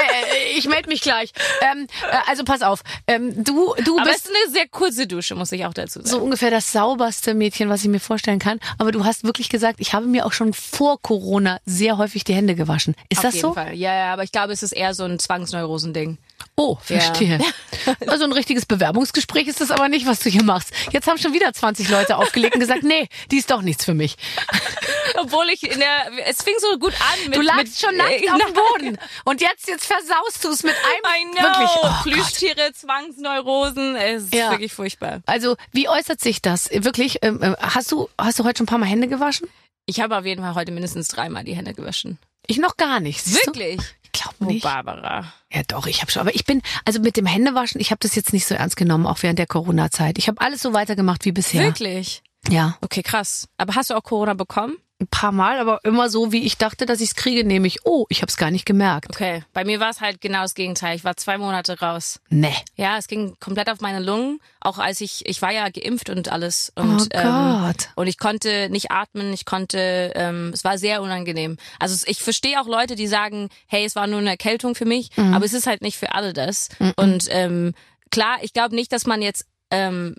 äh, 0.55 0.59
ich 0.59 0.69
melde 0.69 0.89
mich 0.89 1.01
gleich. 1.01 1.33
Ähm, 1.61 1.87
äh, 2.11 2.17
also 2.29 2.45
pass 2.45 2.63
auf, 2.63 2.83
ähm, 3.07 3.43
du, 3.43 3.75
du 3.85 3.99
Aber 3.99 4.11
es 4.11 4.23
bist 4.23 4.27
ist 4.29 4.37
eine 4.45 4.53
sehr 4.53 4.69
kurze 4.69 5.07
Dusche, 5.07 5.35
muss 5.35 5.51
ich 5.53 5.65
auch 5.67 5.75
dazu 5.75 6.01
sagen. 6.01 6.09
so 6.09 6.19
ungefähr 6.19 6.51
das 6.51 6.71
sauberste 6.73 7.35
Mädchen, 7.35 7.69
was 7.69 7.83
ich 7.83 7.89
mir 7.89 8.01
vorstellen 8.01 8.39
kann. 8.39 8.61
Aber 8.79 8.93
du 8.93 9.05
hast 9.05 9.25
wirklich 9.25 9.49
gesagt, 9.49 9.81
ich 9.81 9.93
habe 9.93 10.07
mir 10.07 10.25
auch 10.27 10.33
schon 10.33 10.53
vor 10.53 11.01
Corona 11.03 11.59
sehr 11.65 11.99
häufig 11.99 12.25
die 12.25 12.35
Hände 12.35 12.55
gewaschen. 12.55 12.95
Ist 13.09 13.19
Auf 13.19 13.25
das 13.25 13.35
jeden 13.35 13.47
so? 13.49 13.55
Fall. 13.55 13.75
Ja, 13.75 13.95
ja, 13.95 14.13
aber 14.13 14.23
ich 14.23 14.33
glaube, 14.33 14.53
es 14.53 14.63
ist 14.63 14.73
eher 14.73 14.95
so 14.95 15.05
ein 15.05 15.19
Zwangsneurosending. 15.19 16.19
Oh, 16.57 16.77
verstehe. 16.81 17.39
Also 18.09 18.25
ein 18.25 18.33
richtiges 18.33 18.67
Bewerbungsgespräch 18.67 19.47
ist 19.47 19.61
das 19.61 19.71
aber 19.71 19.89
nicht, 19.89 20.07
was 20.07 20.19
du 20.19 20.29
hier 20.29 20.43
machst. 20.43 20.73
Jetzt 20.91 21.07
haben 21.07 21.19
schon 21.19 21.33
wieder 21.33 21.53
20 21.53 21.89
Leute 21.89 22.17
aufgelegt 22.17 22.55
und 22.55 22.61
gesagt, 22.61 22.83
nee, 22.83 23.09
die 23.31 23.37
ist 23.37 23.49
doch 23.51 23.63
nichts 23.63 23.85
für 23.85 23.95
mich. 23.95 24.17
Obwohl 25.19 25.49
ich 25.51 25.63
in 25.63 25.79
der, 25.79 26.11
es 26.27 26.43
fing 26.43 26.55
so 26.59 26.79
gut 26.79 26.93
an 26.95 27.31
mit, 27.31 27.37
Du 27.37 27.43
lagst 27.43 27.65
mit, 27.67 27.79
schon 27.79 27.97
nackt 27.97 28.23
äh, 28.23 28.31
auf 28.31 28.41
dem 28.41 28.55
Boden. 28.55 28.99
Und 29.25 29.41
jetzt, 29.41 29.69
jetzt 29.69 29.87
versaust 29.87 30.43
du 30.43 30.49
es 30.49 30.63
mit 30.65 30.73
I 30.73 31.07
einem. 31.15 31.31
know. 31.33 31.43
Wirklich. 31.43 31.71
Oh 31.77 31.83
Gott. 31.83 32.03
Plüschtiere, 32.03 32.73
Zwangsneurosen, 32.73 33.95
es 33.97 34.25
ist 34.25 34.35
Ja. 34.35 34.51
wirklich 34.51 34.73
furchtbar. 34.73 35.21
Also, 35.27 35.57
wie 35.73 35.89
äußert 35.89 36.21
sich 36.21 36.43
das? 36.43 36.69
Wirklich, 36.73 37.19
ähm, 37.23 37.43
äh, 37.43 37.55
hast 37.61 37.93
du, 37.93 38.09
hast 38.19 38.39
du 38.39 38.45
heute 38.45 38.59
schon 38.59 38.65
ein 38.65 38.69
paar 38.69 38.79
Mal 38.79 38.87
Hände 38.87 39.09
gewaschen? 39.09 39.49
Ich 39.87 40.01
habe 40.01 40.17
auf 40.17 40.25
jeden 40.25 40.43
Fall 40.43 40.55
heute 40.55 40.73
mindestens 40.73 41.09
dreimal 41.09 41.45
die 41.45 41.55
Hände 41.55 41.73
gewaschen. 41.75 42.19
Ich 42.49 42.59
noch 42.59 42.77
gar 42.77 42.99
nicht. 43.01 43.25
Wirklich? 43.33 43.77
Du? 43.77 43.83
Glaube 44.31 44.37
Oh, 44.41 44.45
nicht. 44.53 44.63
Barbara. 44.63 45.33
Ja, 45.53 45.63
doch, 45.67 45.87
ich 45.87 46.01
habe 46.03 46.11
schon. 46.11 46.21
Aber 46.21 46.35
ich 46.35 46.45
bin, 46.45 46.63
also 46.85 47.01
mit 47.01 47.17
dem 47.17 47.27
Händewaschen, 47.27 47.81
ich 47.81 47.91
habe 47.91 47.99
das 48.01 48.15
jetzt 48.15 48.33
nicht 48.33 48.47
so 48.47 48.55
ernst 48.55 48.77
genommen, 48.77 49.07
auch 49.07 49.23
während 49.23 49.39
der 49.39 49.47
Corona-Zeit. 49.47 50.19
Ich 50.19 50.29
habe 50.29 50.41
alles 50.41 50.61
so 50.61 50.73
weitergemacht 50.73 51.25
wie 51.25 51.33
bisher. 51.33 51.63
Wirklich? 51.65 52.23
Ja, 52.49 52.77
Okay, 52.81 53.03
krass. 53.03 53.49
Aber 53.57 53.75
hast 53.75 53.91
du 53.91 53.95
auch 53.95 54.03
Corona 54.03 54.35
bekommen? 54.35 54.77
Ein 54.99 55.09
paar 55.09 55.31
Mal, 55.33 55.59
aber 55.59 55.81
immer 55.85 56.09
so, 56.09 56.33
wie 56.33 56.45
ich 56.45 56.57
dachte, 56.57 56.87
dass 56.87 57.01
ich 57.03 57.11
es 57.11 57.15
kriege, 57.15 57.45
nämlich, 57.45 57.81
oh, 57.85 58.07
ich 58.09 58.23
habe 58.23 58.31
es 58.31 58.39
gar 58.39 58.51
nicht 58.51 58.65
gemerkt. 58.65 59.11
Okay. 59.11 59.45
Bei 59.53 59.63
mir 59.65 59.79
war 59.79 59.91
es 59.91 60.01
halt 60.01 60.23
genau 60.23 60.41
das 60.41 60.55
Gegenteil. 60.55 60.97
Ich 60.97 61.05
war 61.05 61.17
zwei 61.19 61.37
Monate 61.37 61.79
raus. 61.81 62.19
Nee. 62.31 62.55
Ja, 62.77 62.97
es 62.97 63.07
ging 63.07 63.37
komplett 63.39 63.69
auf 63.69 63.81
meine 63.83 64.01
Lungen. 64.01 64.41
Auch 64.61 64.79
als 64.79 65.03
ich, 65.03 65.27
ich 65.27 65.43
war 65.43 65.53
ja 65.53 65.69
geimpft 65.69 66.09
und 66.09 66.31
alles. 66.33 66.73
Und, 66.77 67.03
oh 67.03 67.19
ähm, 67.19 67.59
Gott. 67.67 67.91
und 67.95 68.07
ich 68.07 68.17
konnte 68.19 68.71
nicht 68.71 68.91
atmen, 68.91 69.35
ich 69.35 69.45
konnte, 69.45 70.13
ähm, 70.15 70.51
es 70.55 70.65
war 70.65 70.79
sehr 70.79 71.03
unangenehm. 71.03 71.59
Also 71.79 72.07
ich 72.09 72.23
verstehe 72.23 72.59
auch 72.59 72.67
Leute, 72.67 72.95
die 72.95 73.07
sagen, 73.07 73.51
hey, 73.67 73.85
es 73.85 73.97
war 73.97 74.07
nur 74.07 74.21
eine 74.21 74.31
Erkältung 74.31 74.75
für 74.75 74.87
mich, 74.87 75.11
Mhm. 75.17 75.35
aber 75.35 75.45
es 75.45 75.53
ist 75.53 75.67
halt 75.67 75.83
nicht 75.83 75.99
für 75.99 76.15
alle 76.15 76.33
das. 76.33 76.69
Und 76.97 77.27
ähm, 77.29 77.75
klar, 78.11 78.39
ich 78.41 78.55
glaube 78.55 78.75
nicht, 78.75 78.93
dass 78.93 79.05
man 79.05 79.21
jetzt, 79.21 79.45
ähm, 79.71 80.15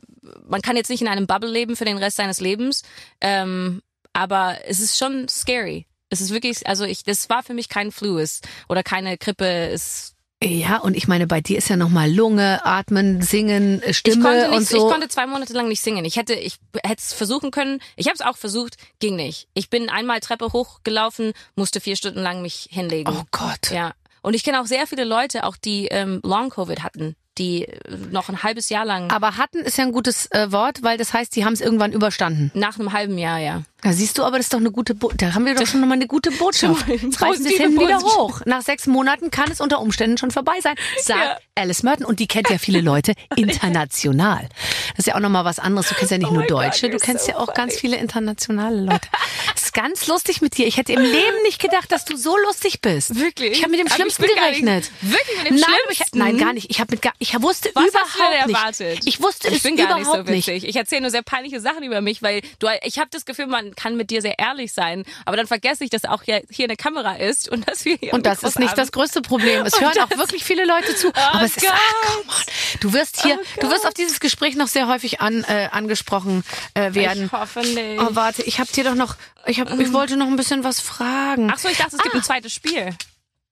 man 0.48 0.62
kann 0.62 0.76
jetzt 0.76 0.90
nicht 0.90 1.02
in 1.02 1.08
einem 1.08 1.26
Bubble 1.26 1.50
leben 1.50 1.76
für 1.76 1.86
den 1.86 1.98
Rest 1.98 2.18
seines 2.18 2.40
Lebens, 2.40 2.84
ähm, 3.22 3.82
aber 4.18 4.58
es 4.66 4.80
ist 4.80 4.98
schon 4.98 5.28
scary. 5.30 5.86
Es 6.10 6.22
ist 6.22 6.34
wirklich, 6.34 6.66
also 6.66 6.86
ich, 6.86 7.04
das 7.04 7.30
war 7.30 7.44
für 7.44 7.54
mich 7.54 7.70
kein 7.70 7.92
Flu 7.92 8.18
es, 8.18 8.42
oder 8.68 8.82
keine 8.82 9.16
Grippe. 9.18 9.46
Es 9.46 10.16
Ja, 10.44 10.78
und 10.78 10.98
ich 10.98 11.08
meine, 11.08 11.28
bei 11.28 11.40
dir 11.40 11.60
ist 11.60 11.70
ja 11.70 11.76
nochmal 11.76 12.12
Lunge, 12.12 12.66
Atmen, 12.66 13.22
Singen, 13.22 13.80
äh, 13.84 13.92
Ich 13.92 14.00
Stimme 14.00 14.24
konnte, 14.24 14.50
und 14.50 14.60
nicht, 14.60 14.70
so. 14.70 14.78
ich 14.78 14.92
konnte 14.92 15.08
zwei 15.08 15.28
Monate 15.28 15.54
lang 15.54 15.68
nicht 15.68 15.84
singen. 15.84 16.04
Ich 16.04 16.16
hätte, 16.16 16.34
ich 16.34 16.58
hätte 16.84 17.00
es 17.00 17.14
versuchen 17.14 17.52
können. 17.52 17.80
Ich 17.96 18.08
habe 18.08 18.16
es 18.16 18.22
auch 18.22 18.38
versucht, 18.38 18.78
ging 18.98 19.16
nicht. 19.16 19.50
Ich 19.54 19.70
bin 19.70 19.88
einmal 19.90 20.20
Treppe 20.20 20.52
hochgelaufen, 20.52 21.34
musste 21.56 21.80
vier 21.80 21.96
Stunden 21.96 22.22
lang 22.22 22.42
mich 22.42 22.70
hinlegen. 22.72 23.14
oh 23.16 23.24
Gott. 23.30 23.70
Ja. 23.70 23.94
Und 24.24 24.34
ich 24.34 24.44
kenne 24.44 24.60
auch 24.62 24.66
sehr 24.66 24.88
viele 24.88 25.04
Leute, 25.04 25.44
auch 25.44 25.58
die 25.58 25.90
ähm, 25.90 26.22
Long 26.24 26.50
Covid 26.50 26.82
hatten, 26.82 27.16
die 27.38 27.64
äh, 27.66 27.78
noch 28.12 28.30
ein 28.30 28.44
halbes 28.44 28.70
Jahr 28.70 28.86
lang. 28.86 29.10
Aber 29.12 29.38
hatten 29.38 29.60
ist 29.60 29.78
ja 29.78 29.84
ein 29.86 29.92
gutes 29.92 30.28
äh, 30.32 30.52
Wort, 30.52 30.84
weil 30.84 30.98
das 30.98 31.14
heißt, 31.14 31.36
die 31.36 31.46
haben 31.46 31.54
es 31.54 31.62
irgendwann 31.62 31.92
überstanden. 31.94 32.52
nach 32.54 32.80
einem 32.80 32.94
halben 32.94 33.18
Jahr, 33.18 33.40
ja. 33.40 33.64
Da 33.84 33.94
siehst 33.94 34.18
du, 34.18 34.24
aber 34.24 34.38
das 34.38 34.48
ist 34.48 34.54
doch 34.54 34.60
eine 34.60 34.72
gute 34.72 34.96
Bo 34.96 35.12
da 35.16 35.36
haben 35.36 35.46
wir 35.46 35.54
doch 35.54 35.68
schon 35.68 35.82
nochmal 35.82 35.98
eine 35.98 36.08
gute 36.08 36.32
Botschaft. 36.40 36.88
Mal 36.88 36.96
Jetzt 36.98 37.22
reißen 37.22 37.46
wir 37.46 37.52
es 37.52 37.58
hinten 37.58 37.80
wieder 37.80 38.00
Botschaft. 38.00 38.18
hoch. 38.18 38.42
Nach 38.46 38.62
sechs 38.64 38.88
Monaten 38.88 39.30
kann 39.30 39.52
es 39.52 39.62
unter 39.62 39.80
Umständen 39.82 40.18
schon 40.18 40.32
vorbei 40.32 40.60
sein, 40.62 40.76
sagt 41.04 41.20
Ja. 41.20 41.38
Alice 41.56 41.84
Merton. 41.84 42.06
Und 42.06 42.20
die 42.20 42.28
kennt 42.28 42.50
ja 42.50 42.58
viele 42.58 42.82
Leute 42.82 43.14
international. 43.36 44.48
Das 44.92 45.00
ist 45.00 45.08
ja 45.08 45.16
auch 45.16 45.20
nochmal 45.20 45.46
was 45.46 45.60
anderes. 45.60 45.90
Du 45.90 45.96
kennst 45.96 46.12
ja 46.12 46.18
nicht 46.18 46.30
Oh 46.30 46.34
nur 46.34 46.42
my 46.44 46.48
God, 46.48 46.64
Deutsche, 46.64 46.90
du 46.90 46.98
kennst 46.98 47.26
so 47.26 47.32
ja 47.32 47.38
auch 47.38 47.54
ganz 47.54 47.74
funny. 47.74 47.80
viele 47.82 47.98
internationale 47.98 48.82
Leute. 48.82 49.08
Ist 49.78 49.84
ganz 49.84 50.08
lustig 50.08 50.42
mit 50.42 50.58
dir. 50.58 50.66
Ich 50.66 50.78
hätte 50.78 50.94
im 50.94 51.02
Leben 51.02 51.42
nicht 51.44 51.62
gedacht, 51.62 51.92
dass 51.92 52.04
du 52.04 52.18
so 52.18 52.36
lustig 52.38 52.82
bist. 52.82 53.16
Wirklich? 53.16 53.52
Ich 53.52 53.60
habe 53.64 53.72
mit 53.72 53.80
dem 53.80 53.88
Schlimmsten 53.90 54.24
gar 54.24 54.30
nicht- 54.30 54.40
gerechnet. 54.66 54.92
wirklich 55.02 55.38
mit 55.38 55.48
dem 55.52 55.56
nein, 55.58 55.64
aber 55.84 55.92
ich, 55.92 55.98
Schlimmsten? 55.98 56.18
nein, 56.18 56.38
gar 56.38 56.54
nicht. 56.54 56.70
Ich 56.72 56.80
habe 56.80 56.92
mit 56.92 57.02
gar, 57.04 57.14
ich 57.20 57.40
wusste 57.42 57.70
Was 57.76 57.86
überhaupt 57.90 58.10
hast 58.10 58.16
du 58.16 58.22
denn 58.24 58.48
nicht. 58.48 58.56
erwartet? 58.58 59.00
Ich 59.06 59.22
wusste 59.22 59.48
ich 59.50 59.58
es 59.58 59.64
bin 59.64 59.76
gar 59.78 59.98
nicht 60.00 60.08
so 60.08 60.28
witzig. 60.28 60.64
Ich 60.68 60.76
erzähle 60.76 61.02
nur 61.02 61.12
sehr 61.12 61.22
peinliche 61.22 61.60
Sachen 61.60 61.84
über 61.84 62.02
mich, 62.02 62.22
weil 62.24 62.42
du, 62.60 62.68
ich 62.84 62.98
habe 62.98 63.10
das 63.12 63.26
Gefühl, 63.26 63.46
man 63.48 63.76
kann 63.76 63.96
mit 63.98 64.10
dir 64.10 64.22
sehr 64.24 64.40
ehrlich 64.40 64.74
sein, 64.74 65.04
aber 65.26 65.38
dann 65.38 65.46
vergesse 65.48 65.84
ich, 65.84 65.90
dass 65.92 66.06
auch 66.06 66.24
hier, 66.24 66.42
hier 66.50 66.66
eine 66.66 66.76
Kamera 66.76 67.16
ist 67.16 67.48
und 67.48 67.68
dass 67.68 67.86
wir 67.86 67.98
hier 67.98 68.14
Und 68.14 68.26
das 68.26 68.42
ist 68.44 68.58
nicht 68.58 68.70
haben. 68.72 68.78
das 68.78 68.92
größte 68.92 69.22
Problem. 69.22 69.66
Es 69.66 69.74
Und 69.78 69.82
hören 69.82 70.00
auch 70.00 70.18
wirklich 70.18 70.44
viele 70.44 70.66
Leute 70.66 70.96
zu. 70.96 71.14
aber 71.14 71.44
es 71.44 71.56
ist, 71.56 71.62
Gott. 71.62 71.72
ach, 71.74 72.12
come 72.16 72.24
on. 72.30 72.80
Du 72.80 72.94
wirst 72.94 73.22
hier, 73.22 73.38
Oh 73.40 73.60
du 73.62 73.70
wirst 73.70 73.86
auf 73.86 73.94
dieses 73.94 74.20
Gespräch 74.20 74.56
noch 74.56 74.68
sehr 74.68 74.88
häufig 74.88 75.22
an, 75.22 75.44
äh, 75.48 75.70
angesprochen 75.72 76.44
äh, 76.74 76.94
werden. 76.96 77.26
Ich 77.26 77.32
hoffe 77.32 77.60
nicht. 77.60 78.02
Oh, 78.02 78.08
warte, 78.12 78.42
ich 78.44 78.60
habe 78.60 78.72
dir 78.72 78.84
doch 78.84 78.96
noch, 78.96 79.16
ich 79.48 79.60
hab, 79.60 79.80
ich 79.80 79.94
wollte 79.94 80.18
noch 80.18 80.28
ein 80.28 80.36
bisschen 80.36 80.64
was 80.64 80.80
fragen. 80.80 81.50
Ach 81.52 81.58
so, 81.58 81.68
ich 81.70 81.78
dachte, 81.78 81.96
es 81.96 82.02
gibt 82.02 82.16
ein 82.16 82.24
zweites 82.24 82.54
Spiel. 82.54 82.90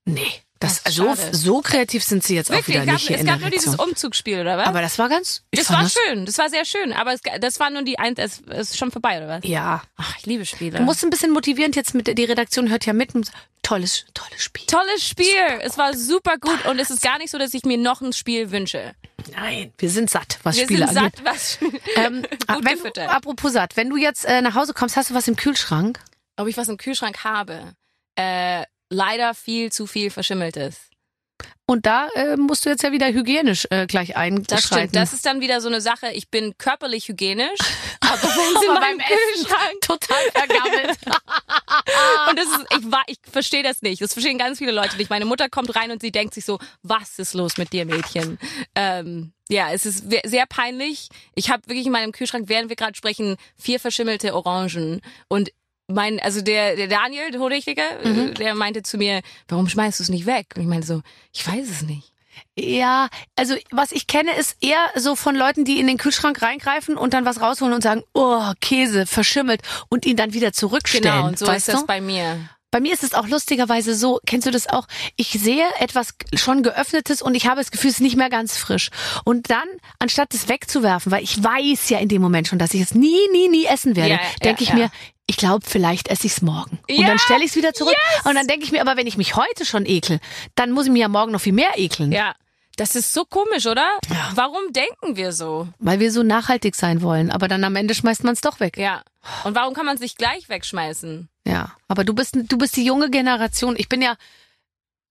nee, 0.06 0.22
das, 0.60 0.82
Ach, 0.86 0.92
so, 0.92 1.04
schade. 1.16 1.36
so 1.36 1.62
kreativ 1.62 2.04
sind 2.04 2.24
sie 2.24 2.36
jetzt 2.36 2.50
auch 2.50 2.56
Wirklich, 2.56 2.76
wieder 2.76 2.82
es 2.82 2.86
gab, 2.88 2.94
nicht 2.96 3.08
hier 3.08 3.18
es 3.20 3.26
gab 3.26 3.40
nur 3.42 3.50
dieses. 3.50 3.76
Umzugsspiel, 3.76 4.40
oder 4.40 4.58
was? 4.58 4.68
Aber 4.68 4.82
das 4.82 4.98
war 4.98 5.10
ganz, 5.10 5.44
das 5.52 5.70
war 5.70 5.88
schön, 5.90 6.26
das 6.26 6.38
war 6.38 6.50
sehr 6.50 6.64
schön, 6.66 6.94
aber 6.94 7.14
es, 7.14 7.22
das 7.42 7.60
war 7.60 7.70
nur 7.70 7.84
die 7.84 8.00
ein, 8.00 8.16
es 8.18 8.40
ist 8.40 8.78
schon 8.78 8.90
vorbei, 8.92 9.18
oder 9.18 9.28
was? 9.28 9.42
Ja. 9.44 9.84
Ach, 9.98 10.16
ich 10.18 10.26
liebe 10.26 10.46
Spiele. 10.46 10.78
Du 10.78 10.84
musst 10.84 11.04
ein 11.04 11.10
bisschen 11.10 11.32
motivierend 11.32 11.76
jetzt 11.76 11.94
mit, 11.94 12.18
die 12.18 12.24
Redaktion 12.24 12.70
hört 12.70 12.86
ja 12.86 12.94
mit. 12.94 13.14
und- 13.16 13.32
Tolles, 13.64 14.06
tolles 14.14 14.44
Spiel. 14.44 14.66
Tolles 14.68 15.04
Spiel, 15.08 15.60
es 15.62 15.76
war 15.78 15.96
super 15.96 16.38
gut 16.38 16.66
und 16.68 16.78
es 16.80 16.92
ist 16.92 17.02
gar 17.02 17.18
nicht 17.18 17.32
so, 17.32 17.40
dass 17.40 17.52
ich 17.56 17.64
mir 17.64 17.78
noch 17.80 18.00
ein 18.02 18.14
Spiel 18.14 18.52
wünsche. 18.52 18.94
Nein, 19.34 19.74
wir 19.78 19.90
sind 19.90 20.10
satt, 20.10 20.40
was 20.44 20.58
Wir 20.58 20.64
Spiele 20.66 20.88
sind 20.88 20.98
angeht. 20.98 21.16
satt, 21.18 21.26
was 21.26 21.60
Ähm, 21.96 22.22
gut 22.22 22.66
wenn, 22.66 22.76
gefüttert. 22.78 23.10
apropos 23.10 23.54
satt, 23.54 23.76
wenn 23.78 23.90
du 23.90 23.98
jetzt 23.98 24.26
äh, 24.26 24.42
nach 24.42 24.56
Hause 24.56 24.74
kommst, 24.74 24.96
hast 24.98 25.10
du 25.10 25.14
was 25.14 25.28
im 25.28 25.36
Kühlschrank? 25.36 26.00
Ob 26.38 26.48
ich 26.48 26.58
was 26.58 26.68
im 26.68 26.78
Kühlschrank 26.78 27.24
habe? 27.24 27.74
Äh, 28.16 28.64
leider 28.90 29.34
viel 29.34 29.72
zu 29.72 29.88
viel 29.88 30.10
Verschimmeltes. 30.12 30.90
Und 31.68 31.88
da 31.88 32.10
äh, 32.14 32.38
musst 32.38 32.66
du 32.66 32.70
jetzt 32.70 32.84
ja 32.84 32.92
wieder 32.92 33.08
hygienisch 33.08 33.66
äh, 33.72 33.88
gleich 33.88 34.16
einschreiten. 34.16 34.46
Das 34.48 34.66
stimmt. 34.66 34.96
Das 34.96 35.14
ist 35.14 35.26
dann 35.26 35.42
wieder 35.42 35.62
so 35.62 35.68
eine 35.68 35.82
Sache. 35.82 36.12
Ich 36.14 36.30
bin 36.30 36.56
körperlich 36.60 37.08
hygienisch, 37.08 37.60
aber 38.02 38.22
wenn 38.22 38.62
sie 38.62 38.70
Aber 38.70 38.80
meinem 38.80 38.98
beim 38.98 39.00
Essen 39.00 39.18
Kühlschrank 39.34 39.82
total 39.82 40.32
vergammelt. 40.32 40.98
und 42.30 42.40
das 42.40 42.46
ist, 42.46 42.66
ich 42.78 42.92
war, 42.92 43.04
ich 43.08 43.18
verstehe 43.32 43.64
das 43.64 43.82
nicht. 43.82 44.00
Das 44.00 44.14
verstehen 44.14 44.38
ganz 44.38 44.60
viele 44.60 44.72
Leute 44.72 44.96
nicht. 44.98 45.10
Meine 45.10 45.26
Mutter 45.26 45.50
kommt 45.50 45.76
rein 45.76 45.90
und 45.90 46.02
sie 46.02 46.12
denkt 46.12 46.36
sich 46.36 46.46
so, 46.46 46.60
was 46.84 47.18
ist 47.18 47.34
los 47.34 47.58
mit 47.58 47.74
dir, 47.74 47.86
Mädchen? 47.86 48.38
Ähm, 48.76 49.34
ja, 49.50 49.72
es 49.72 49.88
ist 49.88 50.06
sehr 50.24 50.46
peinlich. 50.46 51.10
Ich 51.34 51.50
habe 51.50 51.68
wirklich 51.68 51.88
in 51.88 51.92
meinem 51.92 52.12
Kühlschrank, 52.12 52.48
während 52.48 52.70
wir 52.70 52.76
gerade 52.76 52.96
sprechen, 52.96 53.38
vier 53.58 53.80
verschimmelte 53.80 54.36
Orangen 54.36 55.02
und 55.30 55.50
mein, 55.88 56.20
also 56.20 56.42
der, 56.42 56.76
der 56.76 56.88
Daniel, 56.88 57.32
der 57.32 57.40
Mhm. 58.04 58.30
äh, 58.30 58.34
der 58.34 58.56
meinte 58.56 58.84
zu 58.84 58.98
mir, 58.98 59.22
warum 59.48 59.70
schmeißt 59.70 60.00
du 60.00 60.04
es 60.04 60.10
nicht 60.10 60.26
weg? 60.26 60.48
Und 60.56 60.62
ich 60.64 60.68
meinte 60.68 60.88
so, 60.88 61.02
ich 61.34 61.46
weiß 61.48 61.70
es 61.70 61.82
nicht. 61.84 62.12
ja, 62.58 63.08
also 63.36 63.56
was 63.72 63.92
ich 63.92 64.08
kenne, 64.08 64.32
ist 64.38 64.58
eher 64.62 64.86
so 64.96 65.16
von 65.16 65.36
Leuten, 65.36 65.64
die 65.64 65.80
in 65.80 65.88
den 65.88 65.98
Kühlschrank 65.98 66.42
reingreifen 66.42 66.98
und 66.98 67.14
dann 67.14 67.26
was 67.26 67.40
rausholen 67.42 67.74
und 67.74 67.82
sagen, 67.82 68.04
oh, 68.14 68.52
Käse, 68.62 69.06
verschimmelt 69.06 69.62
und 69.90 70.06
ihn 70.06 70.18
dann 70.18 70.34
wieder 70.34 70.52
zurückstellen. 70.54 71.04
Genau, 71.16 71.28
und 71.28 71.40
so 71.40 71.48
weißt 71.48 71.68
ist 71.70 71.74
das 71.74 71.82
du? 71.82 71.88
bei 71.88 72.02
mir. 72.02 72.50
Bei 72.72 72.82
mir 72.82 72.92
ist 72.94 73.04
es 73.04 73.14
auch 73.14 73.28
lustigerweise 73.30 73.96
so, 73.96 74.20
kennst 74.26 74.48
du 74.48 74.52
das 74.52 74.68
auch? 74.68 74.86
Ich 75.16 75.30
sehe 75.30 75.64
etwas 75.80 76.10
schon 76.34 76.62
geöffnetes 76.62 77.22
und 77.22 77.34
ich 77.34 77.48
habe 77.48 77.62
das 77.62 77.72
Gefühl, 77.72 77.90
es 77.90 77.98
ist 77.98 78.02
nicht 78.02 78.18
mehr 78.18 78.30
ganz 78.30 78.58
frisch. 78.58 78.90
Und 79.24 79.50
dann, 79.50 79.64
anstatt 80.00 80.34
es 80.34 80.50
wegzuwerfen, 80.50 81.10
weil 81.10 81.24
ich 81.24 81.42
weiß 81.42 81.88
ja 81.88 82.00
in 82.00 82.10
dem 82.10 82.22
Moment 82.22 82.50
schon, 82.50 82.60
dass 82.60 82.74
ich 82.74 82.82
es 82.82 82.94
nie, 82.94 83.18
nie, 83.32 83.48
nie 83.48 83.66
essen 83.66 83.96
werde, 83.96 84.16
Ja, 84.16 84.16
ja, 84.18 84.28
denke 84.44 84.64
ich 84.64 84.70
ja. 84.70 84.76
mir, 84.76 84.92
ich 85.28 85.38
glaube, 85.38 85.66
vielleicht 85.68 86.08
esse 86.10 86.28
ich 86.28 86.34
es 86.34 86.42
morgen. 86.42 86.80
Und 86.90 86.96
Ja, 86.96 87.08
dann 87.08 87.20
stelle 87.20 87.44
ich 87.44 87.52
es 87.52 87.56
wieder 87.56 87.74
zurück. 87.74 87.96
Und 88.26 88.36
dann 88.36 88.48
denke 88.48 88.66
ich 88.66 88.72
mir, 88.72 88.82
aber 88.82 88.96
wenn 88.98 89.08
ich 89.08 89.18
mich 89.18 89.36
heute 89.36 89.66
schon 89.66 89.86
ekel, 89.86 90.20
dann 90.56 90.72
muss 90.72 90.86
ich 90.86 90.92
mir 90.92 91.00
ja 91.00 91.08
morgen 91.08 91.32
noch 91.32 91.42
viel 91.42 91.54
mehr 91.54 91.72
ekeln. 91.76 92.12
Ja. 92.12 92.36
Das 92.78 92.96
ist 92.96 93.14
so 93.14 93.24
komisch, 93.24 93.66
oder? 93.68 93.88
Warum 94.34 94.74
denken 94.74 95.16
wir 95.16 95.32
so? 95.32 95.70
Weil 95.80 96.02
wir 96.02 96.12
so 96.12 96.24
nachhaltig 96.24 96.76
sein 96.76 97.02
wollen. 97.02 97.32
Aber 97.32 97.48
dann 97.48 97.64
am 97.64 97.76
Ende 97.78 97.96
schmeißt 97.96 98.26
man 98.26 98.34
es 98.34 98.42
doch 98.42 98.60
weg. 98.60 98.78
Ja. 98.78 99.02
Und 99.46 99.56
warum 99.56 99.74
kann 99.74 99.86
man 99.86 99.96
es 99.96 100.02
nicht 100.02 100.18
gleich 100.18 100.50
wegschmeißen? 100.50 101.30
Ja, 101.48 101.72
aber 101.88 102.04
du 102.04 102.14
bist 102.14 102.36
du 102.36 102.58
bist 102.58 102.76
die 102.76 102.84
junge 102.84 103.10
Generation. 103.10 103.76
Ich 103.78 103.88
bin 103.88 104.02
ja 104.02 104.16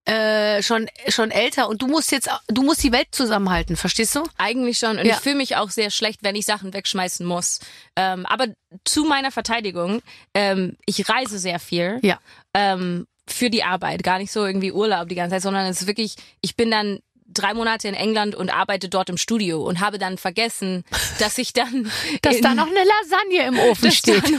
äh, 0.07 0.63
schon 0.63 0.89
schon 1.09 1.31
älter 1.31 1.69
und 1.69 1.81
du 1.83 1.87
musst 1.87 2.13
jetzt 2.13 2.29
du 2.49 2.63
musst 2.63 2.83
die 2.83 2.93
Welt 2.93 3.09
zusammenhalten, 3.13 3.77
verstehst 3.77 4.15
du? 4.15 4.23
Eigentlich 4.37 4.79
schon. 4.79 4.99
Und 4.99 5.07
Ja. 5.07 5.15
ich 5.15 5.21
fühle 5.21 5.37
mich 5.37 5.57
auch 5.57 5.71
sehr 5.71 5.91
schlecht, 5.91 6.23
wenn 6.23 6.37
ich 6.37 6.45
Sachen 6.45 6.75
wegschmeißen 6.75 7.25
muss. 7.25 7.61
Ähm, 7.97 8.27
aber 8.27 8.49
zu 8.85 9.05
meiner 9.05 9.31
Verteidigung, 9.33 10.03
ähm, 10.35 10.77
ich 10.87 11.09
reise 11.09 11.39
sehr 11.39 11.59
viel. 11.59 11.99
Ja. 12.03 12.19
Ähm, 12.53 13.07
für 13.27 13.49
die 13.49 13.65
Arbeit. 13.65 14.03
Gar 14.03 14.19
nicht 14.19 14.31
so 14.31 14.45
irgendwie 14.45 14.71
Urlaub 14.73 15.09
die 15.09 15.15
ganze 15.15 15.37
Zeit, 15.37 15.43
sondern 15.43 15.65
es 15.67 15.81
ist 15.81 15.87
wirklich, 15.87 16.17
ich 16.43 16.57
bin 16.57 16.71
dann 16.71 16.99
drei 17.27 17.55
Monate 17.55 17.89
in 17.89 17.95
England 17.95 18.35
und 18.35 18.51
arbeite 18.51 18.89
dort 18.89 19.09
im 19.09 19.17
Studio 19.17 19.63
und 19.63 19.81
habe 19.81 19.99
dann 19.99 20.19
vergessen, 20.19 20.85
dass 21.19 21.39
ich 21.39 21.53
dann 21.53 21.91
Dass 22.23 22.37
in, 22.37 22.43
da 22.43 22.55
noch 22.55 22.67
eine 22.67 22.75
Lasagne 22.75 23.47
im 23.49 23.59
Ofen 23.59 23.91
steht. 23.91 24.25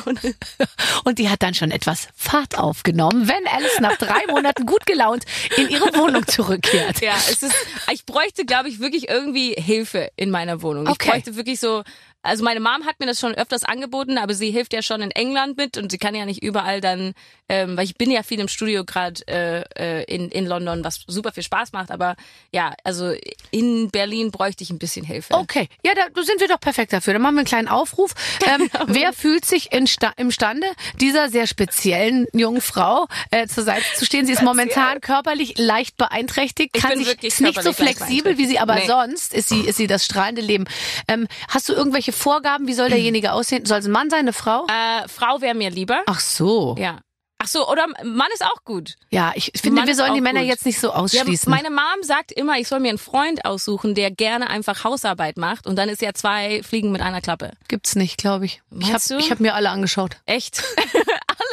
Und 1.04 1.20
die 1.20 1.30
hat 1.30 1.44
dann 1.44 1.54
schon 1.54 1.72
etwas 1.72 2.08
Fahrt 2.16 2.58
aufgenommen, 2.58 3.28
wenn 3.28 3.48
Alice 3.48 3.80
nach 3.80 3.98
drei 3.98 4.26
Monaten 4.32 4.66
gut 4.66 4.86
gelaunt 4.86 5.26
in 5.58 5.70
ihre 5.70 5.94
Wohnung 5.96 6.26
zurückkehrt. 6.28 7.02
Ja, 7.02 7.14
es 7.30 7.44
ist, 7.44 7.56
ich 7.92 8.06
bräuchte, 8.06 8.46
glaube 8.46 8.70
ich, 8.70 8.80
wirklich 8.80 9.10
irgendwie 9.10 9.54
Hilfe 9.54 10.12
in 10.16 10.30
meiner 10.30 10.62
Wohnung. 10.62 10.88
Okay. 10.88 10.98
Ich 11.02 11.12
bräuchte 11.12 11.36
wirklich 11.36 11.60
so, 11.60 11.84
also 12.26 12.44
meine 12.44 12.60
Mom 12.60 12.86
hat 12.86 13.00
mir 13.00 13.06
das 13.06 13.20
schon 13.20 13.34
öfters 13.36 13.64
angeboten, 13.64 14.18
aber 14.18 14.34
sie 14.34 14.52
hilft 14.52 14.74
ja 14.74 14.82
schon 14.82 15.02
in 15.02 15.12
England 15.12 15.58
mit 15.58 15.78
und 15.78 15.92
sie 15.92 15.98
kann 15.98 16.16
ja 16.16 16.26
nicht 16.26 16.44
überall 16.44 16.82
dann, 16.82 17.14
ähm, 17.50 17.78
weil 17.78 17.86
ich 17.86 17.96
bin 17.96 18.12
ja 18.12 18.24
viel 18.24 18.40
im 18.40 18.48
Studio 18.48 18.84
gerade 18.84 19.22
äh, 19.28 19.62
äh, 20.02 20.04
in, 20.04 20.30
in 20.30 20.46
London, 20.46 20.84
was 20.84 21.02
super 21.08 21.32
viel 21.32 21.44
Spaß 21.44 21.72
macht, 21.74 21.92
aber 21.92 22.16
ja, 22.52 22.74
also 22.84 23.14
in 23.52 23.90
Berlin 23.92 24.32
bräuchte 24.32 24.64
ich 24.64 24.70
ein 24.72 24.80
bisschen 24.80 25.06
Hilfe. 25.06 25.34
Okay, 25.34 25.70
ja, 25.84 25.94
da 25.94 26.22
sind 26.24 26.40
wir 26.42 26.48
doch 26.48 26.60
perfekt 26.60 26.94
dafür. 26.94 27.14
Dann 27.14 27.22
machen 27.22 27.36
wir 27.36 27.40
einen 27.40 27.48
kleinen 27.48 27.68
Aufruf. 27.68 28.14
Ähm, 28.46 28.70
wer 28.88 29.14
fühlt 29.14 29.46
sich 29.46 29.72
in 29.72 29.88
Sta 29.88 30.12
imstande, 30.18 30.68
dieser 31.00 31.30
sehr 31.30 31.48
speziellen 31.48 32.26
jungen 32.34 32.62
Frau 32.62 33.08
äh, 33.32 33.48
zur 33.48 33.64
Seite 33.64 33.84
zu 33.96 34.06
stehen? 34.06 34.26
Sie 34.26 34.34
ist 34.34 34.42
momentan 34.42 35.02
körperlich 35.02 35.58
leicht 35.58 35.98
beeinträchtigt, 35.98 36.74
kann 36.74 37.04
sich 37.04 37.40
nicht 37.40 37.62
so 37.62 37.74
flexibel 37.74 38.38
wie 38.38 38.46
sie, 38.48 38.60
aber 38.60 38.76
Nee. 38.76 38.88
sonst 38.88 39.34
ist 39.34 39.50
sie 39.50 39.62
ist 39.62 39.78
sie 39.78 39.88
das 39.88 40.06
strahlende 40.06 40.42
Leben. 40.42 40.66
Ähm, 41.08 41.28
hast 41.50 41.70
du 41.70 41.74
irgendwelche 41.74 42.12
Vorgaben? 42.16 42.68
Wie 42.68 42.74
soll 42.74 42.90
derjenige 42.90 43.32
aussehen? 43.34 43.66
Soll 43.66 43.80
es 43.80 43.86
ein 43.86 43.92
Mann 43.92 44.10
sein, 44.10 44.20
eine 44.22 44.34
Frau? 44.34 44.66
Äh, 44.68 45.08
Frau 45.08 45.42
wäre 45.42 45.54
mir 45.56 45.70
lieber. 45.70 46.02
Ach 46.08 46.20
so. 46.20 46.76
Ja. 46.80 47.00
Ach 47.38 47.48
so, 47.48 47.68
oder 47.70 47.86
Mann 48.04 48.30
ist 48.34 48.44
auch 48.44 48.64
gut. 48.64 48.96
Ja, 49.12 49.34
ich 49.36 49.52
finde, 49.62 49.82
Mann 49.82 49.88
wir 49.88 49.94
sollen 49.96 50.14
die 50.16 50.22
Männer 50.22 50.40
gut. 50.40 50.50
jetzt 50.50 50.66
nicht 50.66 50.80
so 50.80 50.88
Ja, 50.88 50.94
ausschließen. 50.96 51.52
meine 51.52 51.70
Mom 51.70 52.02
sagt 52.02 52.32
immer, 52.32 52.58
ich 52.58 52.68
soll 52.68 52.80
mir 52.80 52.90
einen 52.90 52.98
Freund 52.98 53.44
aussuchen, 53.46 53.94
der 53.94 54.10
gerne 54.10 54.50
einfach 54.50 54.84
Hausarbeit 54.86 55.38
macht 55.38 55.68
und 55.68 55.76
dann 55.76 55.90
ist 55.90 56.02
ja 56.02 56.14
zwei 56.14 56.64
Fliegen 56.64 56.92
mit 56.94 57.02
einer 57.02 57.22
Klappe. 57.22 57.52
Gibt's 57.68 57.96
nicht, 57.96 58.18
glaube 58.18 58.46
ich. 58.46 58.62
Ich 58.72 58.84
habe 58.86 58.92
Meinst 58.94 59.12
ich 59.12 59.32
hab 59.32 59.42
mir 59.42 59.54
alle 59.54 59.70
angeschaut. 59.70 60.18
Echt? 60.26 60.64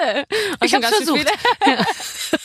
Alle. 0.01 0.25
Und 0.61 0.65
Ich 0.65 0.71
schön 0.71 0.83
versucht. 0.83 1.27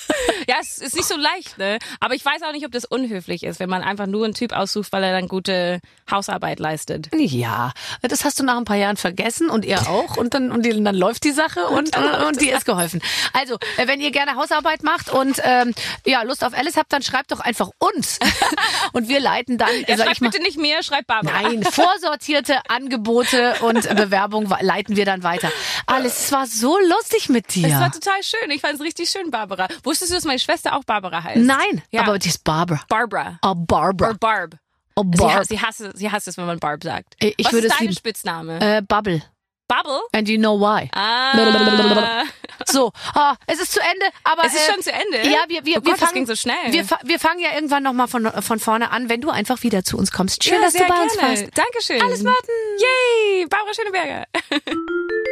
ja, 0.48 0.56
es 0.62 0.78
ist 0.78 0.96
nicht 0.96 1.08
so 1.08 1.16
leicht, 1.18 1.58
ne? 1.58 1.80
Aber 2.00 2.14
ich 2.14 2.24
weiß 2.24 2.42
auch 2.44 2.52
nicht, 2.52 2.66
ob 2.66 2.72
das 2.72 2.86
unhöflich 2.86 3.44
ist, 3.44 3.60
wenn 3.60 3.70
man 3.70 3.82
einfach 3.82 4.06
nur 4.08 4.26
einen 4.26 4.34
Typ 4.34 4.54
aussucht, 4.54 4.92
weil 4.92 5.04
er 5.04 5.12
dann 5.12 5.28
gute 5.28 5.80
Hausarbeit 6.10 6.60
leistet. 6.60 7.10
Ja, 7.14 7.72
das 8.02 8.24
hast 8.24 8.40
du 8.40 8.44
nach 8.44 8.58
ein 8.58 8.66
paar 8.66 8.78
Jahren 8.78 8.98
vergessen 8.98 9.50
und 9.50 9.66
ihr 9.66 9.88
auch 9.90 10.18
und 10.18 10.34
dann 10.34 10.52
und 10.52 10.66
die, 10.66 10.72
dann 10.84 10.96
läuft 10.96 11.24
die 11.24 11.32
Sache 11.32 11.66
und 11.68 11.96
und, 11.98 12.06
und 12.28 12.42
dir 12.42 12.56
ist 12.58 12.66
geholfen. 12.66 13.02
Also, 13.34 13.58
wenn 13.84 14.00
ihr 14.02 14.12
gerne 14.12 14.36
Hausarbeit 14.36 14.84
macht 14.84 15.10
und 15.10 15.40
ähm, 15.44 15.74
ja 16.06 16.24
Lust 16.24 16.44
auf 16.44 16.54
Alice 16.54 16.78
habt, 16.78 16.94
dann 16.94 17.02
schreibt 17.02 17.32
doch 17.32 17.40
einfach 17.40 17.70
uns 17.80 18.20
und 18.94 19.10
wir 19.10 19.20
leiten 19.20 19.58
dann, 19.58 19.70
Ja, 19.88 19.98
sag 19.98 20.06
schreib 20.06 20.14
ich 20.14 20.22
mal, 20.22 20.30
bitte 20.30 20.44
nicht 20.44 20.58
mir, 20.58 20.84
schreib 20.84 21.08
Barbara. 21.08 21.42
Nein, 21.42 21.64
vorsortierte 21.64 22.60
Angebote 22.70 23.56
und 23.62 23.88
Bewerbung 23.96 24.54
leiten 24.62 24.96
wir 24.96 25.06
dann 25.06 25.24
weiter. 25.24 25.52
Alice, 25.86 26.20
es 26.26 26.32
war 26.32 26.48
so 26.48 26.78
lustig 26.80 27.30
mit 27.30 27.54
dir. 27.56 27.68
Es 27.68 27.74
war 27.74 27.92
total 27.92 28.22
schön. 28.24 28.52
Ich 28.52 28.62
fand 28.62 28.76
es 28.76 28.82
richtig 28.82 29.10
schön, 29.10 29.32
Barbara. 29.32 29.68
Wusstest 29.98 30.12
du, 30.12 30.16
dass 30.16 30.26
meine 30.26 30.40
Schwester 30.40 30.76
auch 30.76 30.84
Barbara 30.84 31.24
heißt. 31.24 31.38
Nein, 31.38 31.82
Ja. 31.92 32.02
aber 32.04 32.20
die 32.20 32.30
ist 32.30 32.44
Barbara. 32.44 32.82
Barbara. 32.88 33.40
Oh, 33.44 33.56
Barbara. 33.56 34.10
Oder 34.12 34.18
Barb. 34.20 34.56
Oh, 34.96 35.04
Sie, 35.04 35.18
Barb. 35.18 35.34
hasst, 35.34 35.50
sie, 35.50 35.60
hasst, 35.62 35.82
es- 35.82 35.94
sie 36.00 36.12
hasst 36.12 36.28
es, 36.28 36.38
wenn 36.38 36.46
man 36.46 36.60
Barb 36.60 36.84
sagt. 36.84 37.16
Ich- 37.20 37.36
Was 37.46 37.54
würde 37.54 37.68
ist 37.68 37.80
dein. 37.80 37.92
Spitzname? 37.94 38.60
Äh, 38.78 38.82
Bubble. 38.82 39.22
Bubble? 39.68 40.00
And 40.14 40.30
you 40.30 40.38
know 40.38 40.60
why. 40.60 40.90
Ah. 40.94 42.24
So, 42.66 42.92
ah, 43.14 43.36
es 43.46 43.60
ist 43.62 43.72
zu 43.72 43.80
Ende, 43.80 44.08
aber 44.24 44.44
Es 44.46 44.54
ist 44.56 44.68
äh, 44.68 44.72
schon 44.74 44.82
zu 44.82 44.92
Ende? 44.92 45.30
Ja, 45.30 45.44
wir, 45.48 45.64
wir, 45.64 45.78
oh 45.78 45.86
wir 45.86 45.92
Gott, 45.92 46.00
fangen 46.00 46.00
das 46.00 46.14
ging 46.14 46.26
so 46.26 46.36
schnell. 46.36 46.56
Wir, 46.72 46.86
wir 47.04 47.20
fangen 47.20 47.40
ja 47.40 47.54
irgendwann 47.54 47.84
noch 47.84 47.94
mal 47.94 48.08
von 48.08 48.26
von 48.42 48.60
vorne 48.60 48.90
an, 48.92 49.10
wenn 49.10 49.22
du 49.22 49.30
einfach 49.30 49.62
wieder 49.62 49.84
zu 49.84 49.96
uns 49.96 50.12
kommst. 50.12 50.44
Schön, 50.44 50.56
ja, 50.56 50.62
dass 50.62 50.74
du 50.74 50.84
bei 50.88 51.02
uns 51.04 51.14
gerne. 51.14 51.30
warst. 51.30 51.46
Dankeschön. 51.56 52.02
Alles 52.02 52.26
warten. 52.26 52.52
Yay, 52.80 53.46
Barbara 53.46 53.74
Schöneberger. 53.76 54.26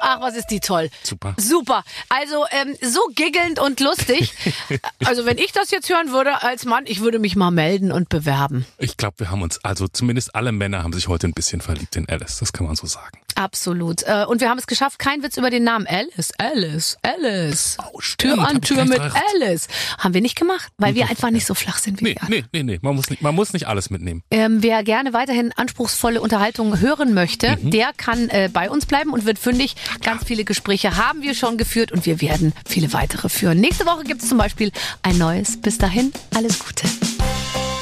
Ach, 0.00 0.20
was 0.20 0.34
ist 0.36 0.46
die 0.50 0.60
toll. 0.60 0.90
Super. 1.02 1.34
Super. 1.38 1.84
Also 2.08 2.44
ähm, 2.50 2.76
so 2.82 3.00
giggelnd 3.14 3.58
und 3.60 3.80
lustig. 3.80 4.32
also 5.04 5.24
wenn 5.26 5.38
ich 5.38 5.52
das 5.52 5.70
jetzt 5.70 5.88
hören 5.88 6.12
würde 6.12 6.42
als 6.42 6.64
Mann, 6.64 6.84
ich 6.86 7.00
würde 7.00 7.18
mich 7.18 7.36
mal 7.36 7.50
melden 7.50 7.92
und 7.92 8.08
bewerben. 8.08 8.64
Ich 8.78 8.96
glaube, 8.96 9.16
wir 9.20 9.30
haben 9.30 9.42
uns, 9.42 9.62
also 9.64 9.88
zumindest 9.88 10.34
alle 10.34 10.52
Männer 10.52 10.82
haben 10.82 10.92
sich 10.92 11.08
heute 11.08 11.26
ein 11.28 11.32
bisschen 11.32 11.60
verliebt 11.60 11.96
in 11.96 12.08
Alice. 12.08 12.38
Das 12.38 12.52
kann 12.52 12.66
man 12.66 12.76
so 12.76 12.86
sagen. 12.86 13.18
Absolut. 13.34 14.02
Äh, 14.02 14.24
und 14.28 14.40
wir 14.40 14.48
haben 14.50 14.58
es 14.58 14.66
geschafft, 14.66 14.98
kein 14.98 15.22
Witz 15.22 15.36
über 15.36 15.50
den 15.50 15.62
Namen 15.64 15.86
Alice. 15.86 16.32
Alice. 16.38 16.96
Alice. 17.02 17.76
Oh, 17.92 18.00
stimmt, 18.00 18.34
Tür 18.34 18.48
an 18.48 18.60
Tür 18.60 18.84
mit 18.84 18.94
gedacht. 18.94 19.16
Alice. 19.34 19.68
Haben 19.98 20.14
wir 20.14 20.20
nicht 20.20 20.36
gemacht, 20.36 20.68
weil 20.76 20.94
wir 20.96 21.08
einfach 21.08 21.30
nicht 21.30 21.46
so 21.46 21.54
flach 21.54 21.78
sind 21.78 22.00
wie 22.00 22.04
Nee, 22.04 22.14
die 22.14 22.20
anderen. 22.20 22.44
nee, 22.52 22.62
nee, 22.62 22.72
nee. 22.74 22.78
Man 22.82 22.96
muss 22.96 23.10
nicht, 23.10 23.22
man 23.22 23.34
muss 23.34 23.52
nicht 23.52 23.68
alles 23.68 23.90
mitnehmen. 23.90 24.22
Ähm, 24.30 24.62
wer 24.62 24.82
gerne 24.82 25.12
weiterhin 25.12 25.52
anspruchsvolle 25.56 26.20
Unterhaltung 26.20 26.80
hören 26.80 27.14
möchte, 27.14 27.56
Mhm. 27.60 27.70
der 27.70 27.92
kann 27.96 28.28
äh, 28.30 28.50
bei 28.52 28.70
uns 28.70 28.86
bleiben 28.86 29.12
und 29.12 29.24
wird 29.24 29.38
fündig. 29.38 29.76
Ganz 30.02 30.24
viele 30.24 30.44
Gespräche 30.44 30.96
haben 30.96 31.22
wir 31.22 31.34
schon 31.34 31.56
geführt 31.56 31.92
und 31.92 32.06
wir 32.06 32.20
werden 32.20 32.52
viele 32.66 32.92
weitere 32.92 33.28
führen. 33.28 33.60
Nächste 33.60 33.86
Woche 33.86 34.04
gibt 34.04 34.22
es 34.22 34.28
zum 34.28 34.38
Beispiel 34.38 34.70
ein 35.02 35.18
neues. 35.18 35.60
Bis 35.60 35.78
dahin, 35.78 36.12
alles 36.34 36.58
Gute. 36.58 36.86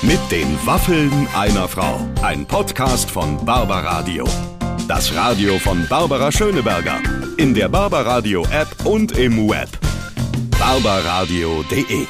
Mit 0.02 0.20
den 0.30 0.58
Waffeln 0.64 1.26
einer 1.34 1.68
Frau. 1.68 1.98
Ein 2.22 2.46
Podcast 2.46 3.10
von 3.10 3.44
Barbaradio. 3.44 4.24
Das 4.88 5.14
Radio 5.14 5.58
von 5.58 5.86
Barbara 5.88 6.30
Schöneberger. 6.30 7.00
In 7.38 7.54
der 7.54 7.68
Barbaradio 7.68 8.44
App 8.52 8.68
und 8.84 9.12
im 9.18 9.48
Web. 9.48 9.68
barbaradio.de 10.58 12.06